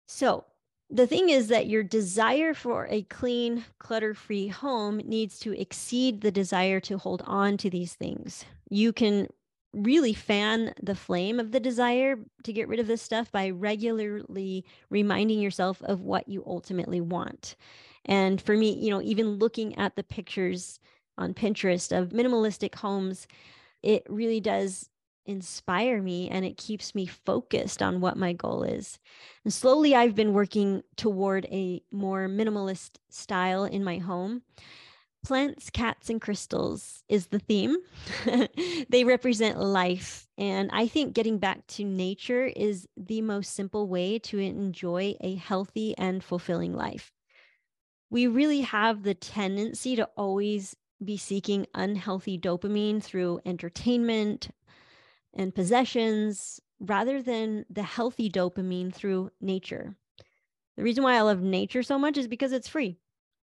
So 0.07 0.45
the 0.91 1.07
thing 1.07 1.31
is 1.31 1.49
that 1.49 1.67
your 1.67 1.83
desire 1.83 2.55
for 2.55 2.87
a 2.89 3.03
clean, 3.03 3.65
clutter 3.79 4.15
free 4.15 4.49
home 4.49 4.99
needs 4.99 5.39
to 5.41 5.59
exceed 5.59 6.21
the 6.21 6.31
desire 6.31 6.81
to 6.81 6.99
hold 6.99 7.23
on 7.27 7.57
to 7.59 7.71
these 7.71 7.95
things. 7.95 8.45
You 8.71 8.93
can 8.93 9.29
really 9.73 10.15
fan 10.15 10.73
the 10.83 10.95
flame 10.95 11.39
of 11.39 11.53
the 11.53 11.61
desire 11.61 12.19
to 12.45 12.53
get 12.53 12.69
rid 12.69 12.81
of 12.81 12.87
this 12.87 13.03
stuff 13.03 13.31
by 13.31 13.51
regularly 13.51 14.65
reminding 14.89 15.41
yourself 15.41 15.83
of 15.83 16.01
what 16.01 16.29
you 16.29 16.43
ultimately 16.47 17.01
want. 17.01 17.57
And 18.05 18.41
for 18.41 18.57
me, 18.57 18.73
you 18.73 18.91
know, 18.91 19.03
even 19.03 19.39
looking 19.39 19.77
at 19.77 19.97
the 19.97 20.05
pictures 20.05 20.79
on 21.19 21.35
Pinterest 21.35 21.97
of 21.97 22.11
minimalistic 22.11 22.75
homes, 22.77 23.27
it 23.83 24.05
really 24.09 24.41
does 24.41 24.89
inspire 25.27 26.03
me 26.03 26.29
and 26.29 26.45
it 26.45 26.57
keeps 26.57 26.95
me 26.95 27.07
focused 27.07 27.83
on 27.83 28.01
what 28.01 28.17
my 28.17 28.33
goal 28.33 28.63
is. 28.63 28.99
And 29.45 29.53
slowly 29.53 29.95
I've 29.95 30.15
been 30.15 30.33
working 30.33 30.83
toward 30.97 31.47
a 31.47 31.83
more 31.91 32.29
minimalist 32.29 32.93
style 33.11 33.65
in 33.65 33.85
my 33.85 33.99
home. 33.99 34.43
Plants, 35.25 35.71
cats, 35.71 36.09
and 36.09 36.21
crystals 36.21 37.03
is 37.09 37.27
the 37.27 37.41
theme. 37.41 37.77
they 38.89 39.03
represent 39.03 39.59
life. 39.59 40.29
And 40.39 40.71
I 40.73 40.87
think 40.87 41.15
getting 41.15 41.39
back 41.39 41.67
to 41.69 41.85
nature 41.85 42.45
is 42.45 42.87
the 42.97 43.23
most 43.23 43.55
simple 43.55 43.89
way 43.89 44.21
to 44.21 44.39
enjoy 44.39 45.17
a 45.21 45.35
healthy 45.35 45.97
and 45.99 46.23
fulfilling 46.23 46.75
life. 46.75 47.11
We 48.09 48.29
really 48.29 48.61
have 48.61 49.03
the 49.03 49.15
tendency 49.15 49.97
to 49.97 50.09
always 50.17 50.77
be 51.05 51.17
seeking 51.17 51.67
unhealthy 51.75 52.39
dopamine 52.39 53.03
through 53.03 53.41
entertainment, 53.45 54.51
and 55.37 55.55
possessions 55.55 56.61
rather 56.81 57.23
than 57.23 57.65
the 57.71 57.83
healthy 57.83 58.29
dopamine 58.29 58.93
through 58.93 59.31
nature. 59.41 59.95
The 60.77 60.83
reason 60.83 61.05
why 61.05 61.17
I 61.17 61.21
love 61.21 61.41
nature 61.41 61.83
so 61.83 61.99
much 61.99 62.17
is 62.17 62.27
because 62.27 62.53
it's 62.53 62.69
free, 62.69 62.99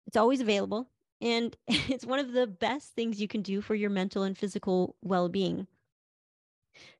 it's 0.07 0.17
always 0.17 0.41
available, 0.41 0.89
and 1.21 1.55
it's 1.67 2.05
one 2.05 2.19
of 2.19 2.31
the 2.31 2.47
best 2.47 2.93
things 2.93 3.21
you 3.21 3.27
can 3.27 3.41
do 3.41 3.61
for 3.61 3.75
your 3.75 3.89
mental 3.89 4.23
and 4.23 4.37
physical 4.37 4.95
well 5.01 5.29
being. 5.29 5.67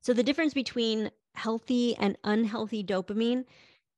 So, 0.00 0.12
the 0.12 0.22
difference 0.22 0.54
between 0.54 1.10
healthy 1.34 1.96
and 1.96 2.16
unhealthy 2.24 2.84
dopamine 2.84 3.44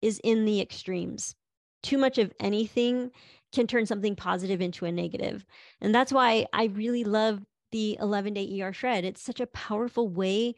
is 0.01 0.21
in 0.23 0.45
the 0.45 0.61
extremes. 0.61 1.35
Too 1.83 1.99
much 1.99 2.19
of 2.19 2.33
anything 2.41 3.11
can 3.53 3.67
turn 3.67 3.87
something 3.87 4.17
positive 4.17 4.61
into 4.61 4.85
a 4.85 4.93
negative. 4.93 5.45
And 5.81 5.95
that's 5.95 6.13
why 6.13 6.47
I 6.53 6.67
really 6.67 7.05
love 7.05 7.45
the 7.73 7.99
11 8.01 8.35
day 8.35 8.61
ER 8.61 8.73
shred. 8.73 9.05
It's 9.05 9.23
such 9.23 9.41
a 9.41 9.47
powerful 9.47 10.09
way 10.09 10.55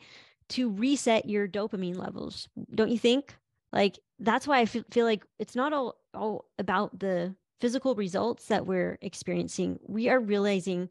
to 0.51 0.71
reset 0.71 1.29
your 1.29 1.49
dopamine 1.49 1.97
levels. 1.97 2.49
Don't 2.75 2.91
you 2.91 2.99
think? 2.99 3.37
Like 3.73 3.99
that's 4.19 4.47
why 4.47 4.61
I 4.61 4.67
feel, 4.67 5.05
like 5.05 5.25
it's 5.39 5.57
not 5.57 5.73
all, 5.73 5.97
all 6.15 6.47
about 6.59 6.99
the 6.99 7.35
physical 7.61 7.95
results 7.95 8.47
that 8.47 8.67
we're 8.67 8.99
experiencing. 9.03 9.79
We 9.87 10.09
are 10.09 10.21
realizing, 10.21 10.89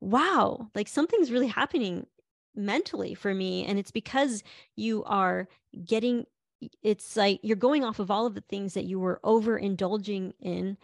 wow, 0.00 0.68
like 0.74 0.88
something's 0.88 1.32
really 1.32 1.48
happening 1.48 2.06
mentally 2.54 3.14
for 3.14 3.34
me. 3.34 3.64
And 3.66 3.78
it's 3.78 3.90
because 3.90 4.42
you 4.76 5.02
are 5.04 5.48
getting, 5.84 6.26
it's 6.82 7.16
like 7.16 7.40
you're 7.42 7.56
going 7.56 7.84
off 7.84 7.98
of 7.98 8.10
all 8.10 8.26
of 8.26 8.34
the 8.34 8.44
things 8.48 8.74
that 8.74 8.84
you 8.84 8.98
were 8.98 9.20
overindulging 9.24 10.32
in. 10.40 10.76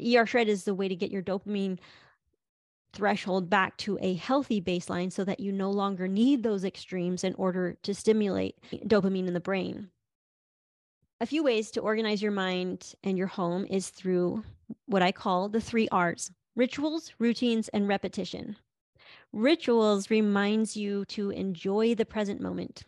ER 0.00 0.26
Shred 0.26 0.48
is 0.48 0.64
the 0.64 0.74
way 0.74 0.88
to 0.88 0.96
get 0.96 1.10
your 1.10 1.22
dopamine 1.22 1.78
threshold 2.94 3.50
back 3.50 3.76
to 3.78 3.98
a 4.00 4.14
healthy 4.14 4.60
baseline 4.60 5.12
so 5.12 5.24
that 5.24 5.40
you 5.40 5.52
no 5.52 5.70
longer 5.70 6.08
need 6.08 6.42
those 6.42 6.64
extremes 6.64 7.24
in 7.24 7.34
order 7.34 7.76
to 7.82 7.94
stimulate 7.94 8.56
dopamine 8.86 9.26
in 9.26 9.34
the 9.34 9.40
brain. 9.40 9.90
A 11.20 11.26
few 11.26 11.42
ways 11.42 11.70
to 11.72 11.80
organize 11.80 12.22
your 12.22 12.32
mind 12.32 12.94
and 13.02 13.16
your 13.16 13.26
home 13.26 13.66
is 13.70 13.88
through 13.88 14.42
what 14.86 15.02
I 15.02 15.12
call 15.12 15.48
the 15.48 15.60
three 15.60 15.88
R's 15.88 16.30
rituals, 16.56 17.12
routines, 17.18 17.68
and 17.68 17.88
repetition. 17.88 18.56
Rituals 19.32 20.10
reminds 20.10 20.76
you 20.76 21.04
to 21.06 21.30
enjoy 21.30 21.94
the 21.94 22.04
present 22.04 22.40
moment. 22.40 22.84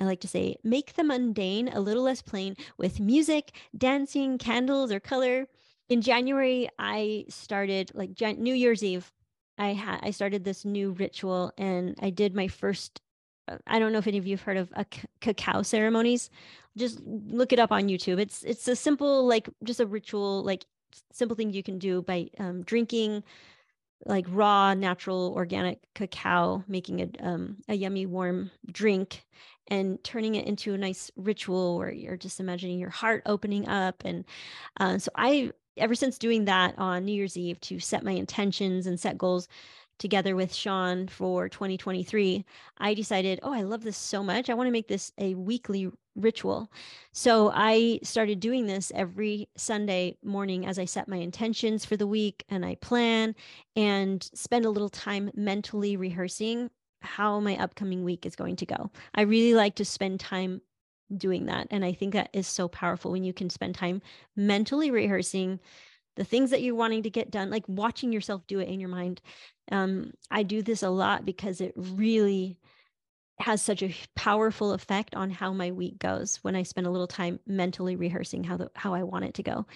I 0.00 0.04
like 0.04 0.20
to 0.20 0.28
say, 0.28 0.56
make 0.64 0.94
the 0.94 1.04
mundane 1.04 1.68
a 1.68 1.80
little 1.80 2.02
less 2.02 2.22
plain 2.22 2.56
with 2.76 3.00
music, 3.00 3.52
dancing, 3.76 4.36
candles, 4.36 4.90
or 4.90 5.00
color. 5.00 5.46
In 5.88 6.02
January, 6.02 6.68
I 6.78 7.24
started 7.28 7.92
like 7.94 8.20
New 8.38 8.54
Year's 8.54 8.82
Eve. 8.82 9.12
I 9.58 9.74
had 9.74 10.00
I 10.02 10.10
started 10.10 10.44
this 10.44 10.64
new 10.64 10.92
ritual, 10.92 11.52
and 11.58 11.96
I 12.00 12.10
did 12.10 12.34
my 12.34 12.48
first. 12.48 13.00
Uh, 13.48 13.58
I 13.66 13.78
don't 13.78 13.92
know 13.92 13.98
if 13.98 14.06
any 14.06 14.18
of 14.18 14.26
you 14.26 14.34
have 14.36 14.42
heard 14.42 14.56
of 14.56 14.72
a 14.74 14.86
c- 14.92 15.02
cacao 15.20 15.62
ceremonies. 15.62 16.30
Just 16.76 17.00
look 17.04 17.52
it 17.52 17.58
up 17.58 17.72
on 17.72 17.84
YouTube. 17.88 18.18
It's 18.18 18.42
it's 18.44 18.68
a 18.68 18.76
simple 18.76 19.26
like 19.26 19.48
just 19.64 19.80
a 19.80 19.86
ritual 19.86 20.42
like 20.42 20.64
simple 21.12 21.36
thing 21.36 21.52
you 21.52 21.62
can 21.62 21.78
do 21.78 22.02
by 22.02 22.28
um, 22.38 22.62
drinking 22.62 23.22
like 24.06 24.26
raw 24.28 24.74
natural 24.74 25.32
organic 25.36 25.78
cacao 25.94 26.64
making 26.66 27.00
a, 27.00 27.26
um, 27.26 27.56
a 27.68 27.74
yummy 27.74 28.06
warm 28.06 28.50
drink 28.70 29.24
and 29.68 30.02
turning 30.02 30.34
it 30.34 30.46
into 30.46 30.74
a 30.74 30.78
nice 30.78 31.10
ritual 31.16 31.78
where 31.78 31.92
you're 31.92 32.16
just 32.16 32.40
imagining 32.40 32.78
your 32.78 32.90
heart 32.90 33.22
opening 33.26 33.68
up 33.68 34.02
and 34.04 34.24
uh, 34.80 34.98
so 34.98 35.10
i 35.14 35.50
ever 35.76 35.94
since 35.94 36.18
doing 36.18 36.44
that 36.46 36.74
on 36.78 37.04
new 37.04 37.12
year's 37.12 37.36
eve 37.36 37.60
to 37.62 37.78
set 37.78 38.04
my 38.04 38.12
intentions 38.12 38.86
and 38.86 38.98
set 38.98 39.18
goals 39.18 39.48
together 39.98 40.34
with 40.34 40.52
Sean 40.52 41.06
for 41.06 41.48
2023, 41.48 42.44
I 42.78 42.94
decided, 42.94 43.38
oh, 43.42 43.52
I 43.52 43.62
love 43.62 43.84
this 43.84 43.96
so 43.96 44.22
much. 44.22 44.50
I 44.50 44.54
want 44.54 44.66
to 44.66 44.72
make 44.72 44.88
this 44.88 45.12
a 45.18 45.34
weekly 45.34 45.90
ritual. 46.16 46.70
So 47.12 47.52
I 47.54 48.00
started 48.02 48.40
doing 48.40 48.66
this 48.66 48.90
every 48.94 49.48
Sunday 49.56 50.16
morning 50.24 50.66
as 50.66 50.78
I 50.78 50.84
set 50.84 51.08
my 51.08 51.16
intentions 51.16 51.84
for 51.84 51.96
the 51.96 52.06
week 52.06 52.44
and 52.48 52.64
I 52.66 52.74
plan 52.76 53.34
and 53.76 54.28
spend 54.34 54.64
a 54.64 54.70
little 54.70 54.88
time 54.88 55.30
mentally 55.34 55.96
rehearsing 55.96 56.70
how 57.00 57.40
my 57.40 57.56
upcoming 57.56 58.04
week 58.04 58.26
is 58.26 58.36
going 58.36 58.56
to 58.56 58.66
go. 58.66 58.90
I 59.14 59.22
really 59.22 59.54
like 59.54 59.76
to 59.76 59.84
spend 59.84 60.20
time 60.20 60.60
doing 61.16 61.46
that. 61.46 61.68
And 61.70 61.84
I 61.84 61.92
think 61.92 62.12
that 62.12 62.30
is 62.32 62.46
so 62.46 62.68
powerful 62.68 63.12
when 63.12 63.24
you 63.24 63.32
can 63.32 63.50
spend 63.50 63.74
time 63.74 64.02
mentally 64.36 64.90
rehearsing 64.90 65.60
the 66.16 66.24
things 66.24 66.50
that 66.50 66.62
you're 66.62 66.74
wanting 66.74 67.02
to 67.04 67.10
get 67.10 67.30
done, 67.30 67.50
like 67.50 67.64
watching 67.68 68.12
yourself 68.12 68.46
do 68.46 68.58
it 68.58 68.68
in 68.68 68.80
your 68.80 68.90
mind. 68.90 69.20
Um, 69.70 70.12
I 70.30 70.42
do 70.42 70.62
this 70.62 70.82
a 70.82 70.90
lot 70.90 71.24
because 71.24 71.60
it 71.60 71.72
really 71.76 72.58
has 73.38 73.62
such 73.62 73.82
a 73.82 73.94
powerful 74.14 74.72
effect 74.72 75.14
on 75.14 75.30
how 75.30 75.52
my 75.52 75.70
week 75.70 75.98
goes 75.98 76.36
when 76.42 76.54
I 76.54 76.62
spend 76.62 76.86
a 76.86 76.90
little 76.90 77.06
time 77.06 77.40
mentally 77.46 77.96
rehearsing 77.96 78.44
how 78.44 78.56
the 78.56 78.70
how 78.74 78.94
I 78.94 79.02
want 79.02 79.24
it 79.24 79.34
to 79.34 79.42
go. 79.42 79.66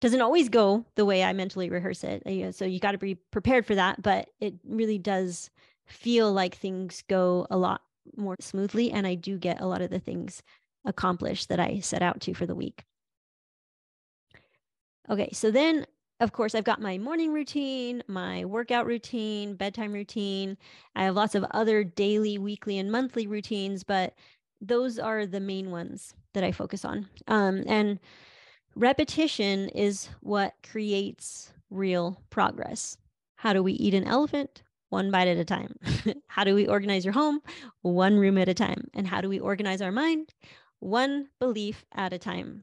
Doesn't 0.00 0.20
always 0.20 0.50
go 0.50 0.84
the 0.96 1.06
way 1.06 1.24
I 1.24 1.32
mentally 1.32 1.70
rehearse 1.70 2.04
it. 2.04 2.54
So 2.54 2.66
you 2.66 2.78
got 2.78 2.92
to 2.92 2.98
be 2.98 3.14
prepared 3.14 3.64
for 3.64 3.74
that, 3.74 4.02
but 4.02 4.28
it 4.38 4.54
really 4.68 4.98
does 4.98 5.50
feel 5.86 6.30
like 6.30 6.56
things 6.56 7.02
go 7.08 7.46
a 7.50 7.56
lot 7.56 7.80
more 8.16 8.36
smoothly 8.40 8.90
and 8.90 9.06
I 9.06 9.14
do 9.14 9.38
get 9.38 9.60
a 9.60 9.66
lot 9.66 9.82
of 9.82 9.90
the 9.90 9.98
things 9.98 10.42
accomplished 10.84 11.48
that 11.48 11.60
I 11.60 11.80
set 11.80 12.02
out 12.02 12.20
to 12.22 12.34
for 12.34 12.46
the 12.46 12.54
week. 12.54 12.84
Okay, 15.08 15.30
so 15.32 15.50
then 15.50 15.86
of 16.20 16.32
course, 16.32 16.54
I've 16.54 16.64
got 16.64 16.80
my 16.80 16.96
morning 16.96 17.32
routine, 17.32 18.02
my 18.06 18.44
workout 18.44 18.86
routine, 18.86 19.56
bedtime 19.56 19.92
routine. 19.92 20.56
I 20.94 21.04
have 21.04 21.16
lots 21.16 21.34
of 21.34 21.44
other 21.50 21.82
daily, 21.82 22.38
weekly, 22.38 22.78
and 22.78 22.90
monthly 22.90 23.26
routines, 23.26 23.82
but 23.82 24.14
those 24.60 24.98
are 24.98 25.26
the 25.26 25.40
main 25.40 25.70
ones 25.70 26.14
that 26.32 26.44
I 26.44 26.52
focus 26.52 26.84
on. 26.84 27.08
Um, 27.26 27.64
and 27.66 27.98
repetition 28.76 29.68
is 29.70 30.08
what 30.20 30.54
creates 30.68 31.52
real 31.68 32.22
progress. 32.30 32.96
How 33.36 33.52
do 33.52 33.62
we 33.62 33.72
eat 33.72 33.94
an 33.94 34.04
elephant? 34.04 34.62
One 34.94 35.10
bite 35.10 35.26
at 35.26 35.38
a 35.38 35.44
time. 35.44 35.74
how 36.28 36.44
do 36.44 36.54
we 36.54 36.68
organize 36.68 37.04
your 37.04 37.14
home? 37.14 37.40
One 37.82 38.16
room 38.16 38.38
at 38.38 38.48
a 38.48 38.54
time. 38.54 38.86
And 38.94 39.08
how 39.08 39.20
do 39.20 39.28
we 39.28 39.40
organize 39.40 39.82
our 39.82 39.90
mind? 39.90 40.32
One 40.78 41.30
belief 41.40 41.84
at 41.92 42.12
a 42.12 42.18
time. 42.18 42.62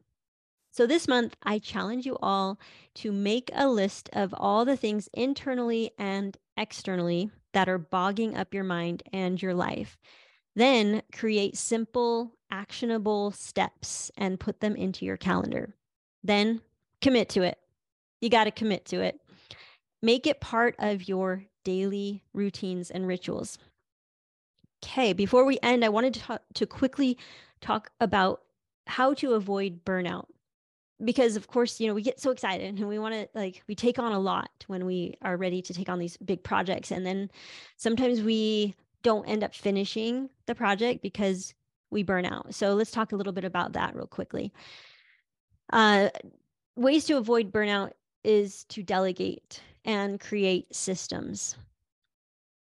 So 0.72 0.88
this 0.88 1.10
month, 1.10 1.36
I 1.44 1.60
challenge 1.60 2.06
you 2.06 2.18
all 2.22 2.58
to 2.96 3.12
make 3.12 3.52
a 3.54 3.68
list 3.68 4.10
of 4.14 4.34
all 4.38 4.64
the 4.64 4.78
things 4.78 5.10
internally 5.14 5.92
and 5.98 6.38
externally 6.56 7.30
that 7.52 7.68
are 7.68 7.78
bogging 7.78 8.38
up 8.38 8.54
your 8.54 8.64
mind 8.64 9.04
and 9.12 9.42
your 9.42 9.54
life. 9.54 9.98
Then 10.56 11.02
create 11.12 11.58
simple, 11.58 12.38
actionable 12.50 13.32
steps 13.32 14.10
and 14.16 14.40
put 14.40 14.62
them 14.62 14.78
into 14.78 15.04
your 15.04 15.18
calendar. 15.18 15.76
Then 16.24 16.62
commit 17.02 17.28
to 17.32 17.42
it. 17.42 17.58
You 18.22 18.30
got 18.30 18.46
to 18.46 18.52
commit 18.52 18.86
to 18.86 19.02
it. 19.02 19.20
Make 20.02 20.26
it 20.26 20.40
part 20.40 20.76
of 20.80 21.10
your 21.10 21.46
daily 21.64 22.24
routines 22.34 22.92
and 22.92 23.08
rituals. 23.08 23.58
Okay, 24.84 25.14
before 25.14 25.46
we 25.46 25.60
end, 25.62 25.86
I 25.86 25.90
wanted 25.90 26.16
to, 26.16 26.20
talk, 26.20 26.42
to 26.56 26.66
quickly 26.66 27.18
talk 27.62 27.92
about 28.00 28.42
how 28.88 29.14
to 29.16 29.34
avoid 29.34 29.86
burnout. 29.86 30.26
Because 31.04 31.36
of 31.36 31.48
course 31.48 31.80
you 31.80 31.88
know 31.88 31.96
we 31.96 32.04
get 32.04 32.20
so 32.20 32.30
excited 32.30 32.78
and 32.78 32.88
we 32.88 33.00
want 33.00 33.16
to 33.16 33.28
like 33.34 33.64
we 33.68 33.74
take 33.74 33.98
on 33.98 34.12
a 34.12 34.20
lot 34.20 34.52
when 34.68 34.86
we 34.86 35.16
are 35.24 35.36
ready 35.36 35.60
to 35.64 35.74
take 35.74 35.90
on 35.90 35.98
these 35.98 36.16
big 36.18 36.44
projects. 36.44 36.92
And 36.92 37.04
then 37.04 37.32
sometimes 37.78 38.22
we 38.22 38.76
don't 39.02 39.28
end 39.28 39.44
up 39.44 39.56
finishing 39.56 40.30
the 40.46 40.54
project 40.54 41.02
because 41.02 41.56
we 41.90 42.04
burn 42.04 42.26
out. 42.26 42.54
So 42.54 42.76
let's 42.76 42.92
talk 42.92 43.12
a 43.12 43.16
little 43.16 43.34
bit 43.34 43.44
about 43.44 43.74
that 43.74 43.96
real 43.96 44.06
quickly. 44.06 44.54
Uh, 45.74 46.10
ways 46.76 47.06
to 47.06 47.18
avoid 47.18 47.52
burnout 47.52 47.92
is 48.24 48.66
to 48.66 48.84
delegate 48.84 49.62
and 49.86 50.20
create 50.20 50.74
systems. 50.76 51.56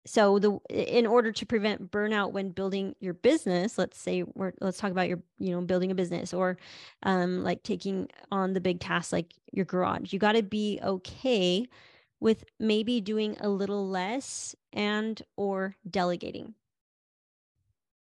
So 0.07 0.39
the 0.39 0.59
in 0.69 1.07
order 1.07 1.33
to 1.33 1.47
prevent 1.47 1.91
burnout 1.91 2.33
when 2.33 2.51
building 2.51 2.95
your 3.01 3.15
business 3.15 3.79
let's 3.79 3.99
say 3.99 4.23
we're 4.35 4.53
let's 4.61 4.77
talk 4.77 4.91
about 4.91 5.09
your 5.09 5.21
you 5.39 5.51
know 5.51 5.63
building 5.63 5.91
a 5.91 5.95
business 5.95 6.35
or 6.35 6.59
um, 7.05 7.43
like 7.43 7.63
taking 7.63 8.11
on 8.31 8.53
the 8.53 8.61
big 8.61 8.81
tasks 8.81 9.15
like 9.15 9.33
your 9.53 9.65
garage 9.65 10.13
you 10.13 10.19
got 10.19 10.33
to 10.33 10.43
be 10.43 10.79
okay 10.83 11.67
with 12.25 12.45
maybe 12.59 13.03
doing 13.03 13.37
a 13.41 13.49
little 13.51 13.87
less 13.87 14.57
and 14.73 15.21
or 15.37 15.77
delegating. 15.89 16.55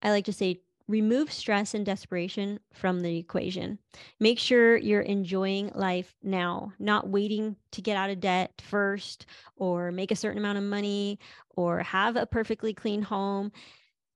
I 0.03 0.11
like 0.11 0.25
to 0.25 0.33
say 0.33 0.61
remove 0.87 1.31
stress 1.31 1.73
and 1.73 1.85
desperation 1.85 2.59
from 2.73 2.99
the 2.99 3.17
equation. 3.17 3.79
Make 4.19 4.39
sure 4.39 4.77
you're 4.77 5.01
enjoying 5.01 5.71
life 5.73 6.15
now, 6.23 6.73
not 6.79 7.09
waiting 7.09 7.55
to 7.71 7.81
get 7.81 7.97
out 7.97 8.09
of 8.09 8.19
debt 8.19 8.61
first 8.61 9.25
or 9.55 9.91
make 9.91 10.11
a 10.11 10.15
certain 10.15 10.39
amount 10.39 10.57
of 10.57 10.63
money 10.63 11.19
or 11.49 11.79
have 11.79 12.15
a 12.15 12.25
perfectly 12.25 12.73
clean 12.73 13.01
home. 13.01 13.51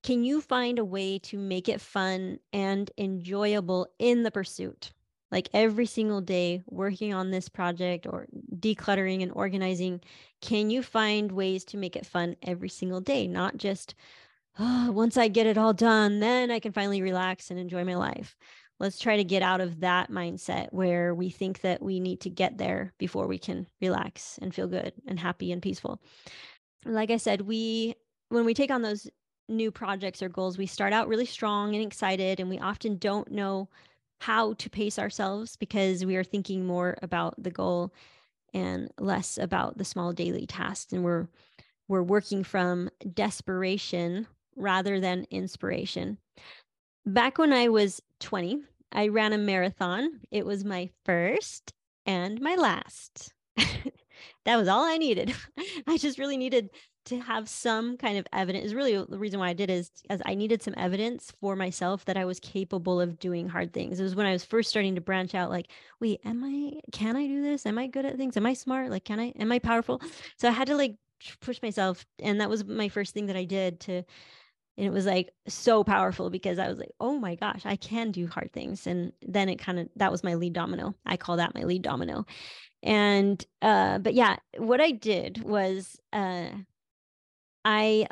Can 0.02 0.24
you 0.24 0.40
find 0.40 0.78
a 0.78 0.84
way 0.84 1.18
to 1.20 1.38
make 1.38 1.68
it 1.68 1.80
fun 1.80 2.38
and 2.52 2.90
enjoyable 2.98 3.88
in 3.98 4.22
the 4.22 4.30
pursuit? 4.30 4.92
Like 5.32 5.48
every 5.52 5.86
single 5.86 6.20
day 6.20 6.62
working 6.66 7.12
on 7.12 7.30
this 7.30 7.48
project 7.48 8.06
or 8.06 8.26
decluttering 8.54 9.22
and 9.22 9.32
organizing, 9.32 10.00
can 10.40 10.70
you 10.70 10.82
find 10.82 11.32
ways 11.32 11.64
to 11.66 11.76
make 11.76 11.96
it 11.96 12.06
fun 12.06 12.36
every 12.42 12.68
single 12.68 13.00
day, 13.00 13.26
not 13.26 13.56
just 13.56 13.96
oh, 14.58 14.90
once 14.92 15.16
I 15.16 15.28
get 15.28 15.46
it 15.46 15.58
all 15.58 15.72
done, 15.72 16.20
then 16.20 16.50
I 16.50 16.60
can 16.60 16.72
finally 16.72 17.02
relax 17.02 17.50
and 17.50 17.58
enjoy 17.58 17.84
my 17.84 17.94
life. 17.94 18.36
Let's 18.78 18.98
try 18.98 19.16
to 19.16 19.24
get 19.24 19.42
out 19.42 19.60
of 19.60 19.80
that 19.80 20.10
mindset 20.10 20.68
where 20.70 21.14
we 21.14 21.30
think 21.30 21.62
that 21.62 21.82
we 21.82 21.98
need 21.98 22.20
to 22.20 22.30
get 22.30 22.58
there 22.58 22.92
before 22.98 23.26
we 23.26 23.38
can 23.38 23.66
relax 23.80 24.38
and 24.42 24.54
feel 24.54 24.66
good 24.66 24.92
and 25.06 25.18
happy 25.18 25.50
and 25.50 25.62
peaceful. 25.62 26.00
Like 26.84 27.10
I 27.10 27.16
said, 27.16 27.42
we 27.42 27.94
when 28.28 28.44
we 28.44 28.54
take 28.54 28.70
on 28.70 28.82
those 28.82 29.08
new 29.48 29.70
projects 29.70 30.22
or 30.22 30.28
goals, 30.28 30.58
we 30.58 30.66
start 30.66 30.92
out 30.92 31.08
really 31.08 31.26
strong 31.26 31.74
and 31.74 31.84
excited 31.84 32.38
and 32.38 32.50
we 32.50 32.58
often 32.58 32.98
don't 32.98 33.30
know 33.30 33.68
how 34.20 34.54
to 34.54 34.70
pace 34.70 34.98
ourselves 34.98 35.56
because 35.56 36.04
we 36.04 36.16
are 36.16 36.24
thinking 36.24 36.66
more 36.66 36.96
about 37.02 37.34
the 37.42 37.50
goal 37.50 37.92
and 38.52 38.90
less 38.98 39.38
about 39.38 39.78
the 39.78 39.84
small 39.84 40.12
daily 40.12 40.46
tasks 40.46 40.92
and 40.92 41.04
we're 41.04 41.28
we're 41.88 42.02
working 42.02 42.42
from 42.42 42.90
desperation 43.14 44.26
rather 44.56 45.00
than 45.00 45.26
inspiration. 45.30 46.18
Back 47.04 47.38
when 47.38 47.52
I 47.52 47.68
was 47.68 48.02
20, 48.20 48.62
I 48.92 49.08
ran 49.08 49.32
a 49.32 49.38
marathon. 49.38 50.20
It 50.30 50.44
was 50.44 50.64
my 50.64 50.90
first 51.04 51.72
and 52.04 52.40
my 52.40 52.56
last. 52.56 53.32
that 53.56 54.56
was 54.56 54.68
all 54.68 54.84
I 54.84 54.96
needed. 54.96 55.34
I 55.86 55.98
just 55.98 56.18
really 56.18 56.36
needed 56.36 56.70
to 57.06 57.20
have 57.20 57.48
some 57.48 57.96
kind 57.96 58.18
of 58.18 58.26
evidence. 58.32 58.66
Is 58.66 58.74
really 58.74 58.96
the 59.08 59.18
reason 59.18 59.38
why 59.38 59.50
I 59.50 59.52
did 59.52 59.70
is 59.70 59.90
as 60.10 60.20
I 60.26 60.34
needed 60.34 60.62
some 60.62 60.74
evidence 60.76 61.32
for 61.40 61.54
myself 61.54 62.04
that 62.06 62.16
I 62.16 62.24
was 62.24 62.40
capable 62.40 63.00
of 63.00 63.18
doing 63.20 63.48
hard 63.48 63.72
things. 63.72 64.00
It 64.00 64.02
was 64.02 64.16
when 64.16 64.26
I 64.26 64.32
was 64.32 64.44
first 64.44 64.70
starting 64.70 64.96
to 64.96 65.00
branch 65.00 65.34
out 65.34 65.50
like, 65.50 65.70
wait, 66.00 66.20
am 66.24 66.42
I 66.42 66.80
can 66.90 67.16
I 67.16 67.26
do 67.28 67.42
this? 67.42 67.66
Am 67.66 67.78
I 67.78 67.86
good 67.86 68.04
at 68.04 68.16
things? 68.16 68.36
Am 68.36 68.46
I 68.46 68.54
smart? 68.54 68.90
Like 68.90 69.04
can 69.04 69.20
I 69.20 69.32
am 69.38 69.52
I 69.52 69.60
powerful? 69.60 70.00
So 70.36 70.48
I 70.48 70.52
had 70.52 70.66
to 70.66 70.76
like 70.76 70.96
push 71.40 71.62
myself. 71.62 72.04
And 72.18 72.40
that 72.40 72.50
was 72.50 72.64
my 72.64 72.88
first 72.88 73.14
thing 73.14 73.26
that 73.26 73.36
I 73.36 73.44
did 73.44 73.80
to, 73.80 74.02
and 74.76 74.86
it 74.86 74.92
was 74.92 75.06
like 75.06 75.32
so 75.48 75.82
powerful 75.84 76.28
because 76.28 76.58
I 76.58 76.68
was 76.68 76.78
like, 76.78 76.90
oh 77.00 77.18
my 77.18 77.34
gosh, 77.34 77.62
I 77.64 77.76
can 77.76 78.10
do 78.10 78.26
hard 78.26 78.52
things. 78.52 78.86
And 78.86 79.12
then 79.22 79.48
it 79.48 79.56
kind 79.58 79.78
of, 79.78 79.88
that 79.96 80.12
was 80.12 80.22
my 80.22 80.34
lead 80.34 80.52
domino. 80.52 80.94
I 81.06 81.16
call 81.16 81.36
that 81.36 81.54
my 81.54 81.62
lead 81.62 81.82
domino. 81.82 82.26
And, 82.82 83.42
uh, 83.62 83.98
but 83.98 84.12
yeah, 84.12 84.36
what 84.58 84.80
I 84.80 84.90
did 84.90 85.42
was, 85.42 85.98
uh, 86.12 86.48
I, 87.64 88.06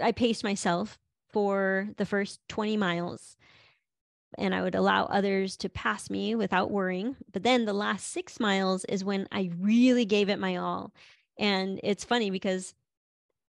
I 0.00 0.12
paced 0.12 0.44
myself 0.44 0.98
for 1.32 1.88
the 1.96 2.06
first 2.06 2.40
20 2.48 2.76
miles 2.76 3.36
and 4.38 4.54
I 4.54 4.62
would 4.62 4.74
allow 4.74 5.04
others 5.04 5.56
to 5.58 5.68
pass 5.68 6.08
me 6.08 6.34
without 6.34 6.70
worrying. 6.70 7.16
But 7.32 7.42
then 7.42 7.64
the 7.64 7.72
last 7.72 8.08
six 8.12 8.38
miles 8.40 8.84
is 8.84 9.04
when 9.04 9.26
I 9.32 9.50
really 9.58 10.04
gave 10.04 10.28
it 10.28 10.38
my 10.38 10.56
all. 10.56 10.92
And 11.38 11.80
it's 11.82 12.04
funny 12.04 12.30
because 12.30 12.74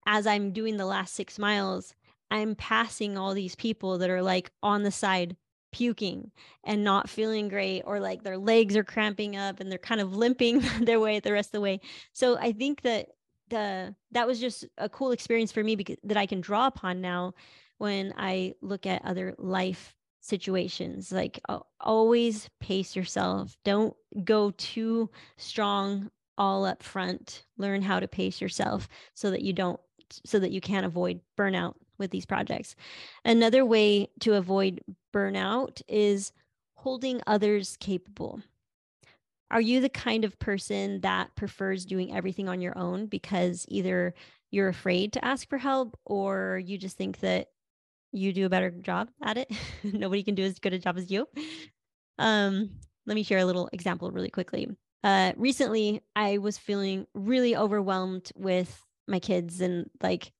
as 0.06 0.28
I'm 0.28 0.52
doing 0.52 0.78
the 0.78 0.86
last 0.86 1.14
six 1.14 1.40
miles, 1.40 1.96
I'm 2.32 2.56
passing 2.56 3.18
all 3.18 3.34
these 3.34 3.56
people 3.56 3.98
that 4.00 4.10
are 4.10 4.22
like 4.22 4.52
on 4.64 4.84
the 4.84 4.92
side 4.92 5.36
puking 5.72 6.32
and 6.64 6.84
not 6.84 7.10
feeling 7.10 7.50
great 7.50 7.82
or 7.86 8.00
like 8.00 8.24
their 8.24 8.38
legs 8.38 8.78
are 8.78 8.84
cramping 8.84 9.36
up 9.36 9.60
and 9.60 9.70
they're 9.70 9.78
kind 9.78 10.00
of 10.00 10.16
limping 10.16 10.64
their 10.82 11.00
way 11.00 11.20
the 11.20 11.34
rest 11.34 11.50
of 11.50 11.54
the 11.54 11.62
way. 11.62 11.80
So 12.14 12.38
I 12.38 12.52
think 12.52 12.82
that 12.82 13.10
the 13.50 13.94
that 14.12 14.26
was 14.26 14.40
just 14.40 14.66
a 14.78 14.90
cool 14.90 15.12
experience 15.12 15.52
for 15.52 15.64
me 15.64 15.76
because 15.76 15.98
that 16.04 16.18
I 16.18 16.26
can 16.26 16.42
draw 16.42 16.68
upon 16.68 17.02
now 17.02 17.34
when 17.78 18.14
I 18.18 18.54
look 18.62 18.86
at 18.86 19.06
other 19.06 19.36
life 19.38 19.96
situations. 20.22 21.12
Like 21.12 21.40
always 21.80 22.50
pace 22.60 22.96
yourself. 22.96 23.56
Don't 23.64 23.96
go 24.24 24.52
too 24.52 25.10
strong 25.38 26.10
all 26.38 26.66
up 26.66 26.84
front. 26.84 27.46
Learn 27.58 27.82
how 27.82 28.00
to 28.00 28.08
pace 28.08 28.42
yourself 28.42 28.88
so 29.14 29.30
that 29.32 29.42
you 29.42 29.54
don't 29.54 29.80
so 30.26 30.40
that 30.40 30.52
you 30.52 30.62
can 30.62 30.84
avoid 30.84 31.22
burnout 31.38 31.76
with 31.98 32.12
these 32.12 32.26
projects. 32.26 32.76
Another 33.24 33.66
way 33.66 34.10
to 34.20 34.36
avoid 34.36 34.82
burnout 35.14 35.82
is 35.88 36.32
holding 36.76 37.22
others 37.26 37.78
capable. 37.80 38.42
Are 39.52 39.62
you 39.62 39.80
the 39.80 39.90
kind 39.90 40.26
of 40.26 40.38
person 40.40 41.02
that 41.02 41.36
prefers 41.36 41.86
doing 41.86 42.16
everything 42.16 42.50
on 42.50 42.62
your 42.62 42.78
own 42.78 43.06
because 43.06 43.66
either 43.70 44.14
you're 44.52 44.68
afraid 44.70 45.14
to 45.14 45.26
ask 45.26 45.48
for 45.50 45.58
help 45.58 45.98
or 46.06 46.62
you 46.64 46.78
just 46.78 46.98
think 46.98 47.20
that 47.20 47.50
you 48.12 48.34
do 48.34 48.46
a 48.46 48.50
better 48.50 48.72
job 48.72 49.10
at 49.22 49.38
it. 49.38 49.52
Nobody 49.84 50.24
can 50.24 50.36
do 50.36 50.44
as 50.44 50.60
good 50.60 50.74
a 50.74 50.80
job 50.80 50.98
as 50.98 51.12
you. 51.12 51.28
Um, 52.18 52.70
let 53.06 53.16
me 53.16 53.24
share 53.24 53.40
a 53.40 53.46
little 53.46 53.70
example 53.74 54.12
really 54.12 54.30
quickly. 54.30 54.70
Uh, 55.04 55.34
recently, 55.36 56.02
I 56.16 56.40
was 56.40 56.58
feeling 56.58 57.06
really 57.14 57.56
overwhelmed 57.56 58.32
with 58.36 58.85
my 59.08 59.20
kids 59.20 59.62
and 59.62 59.90
like 60.02 60.32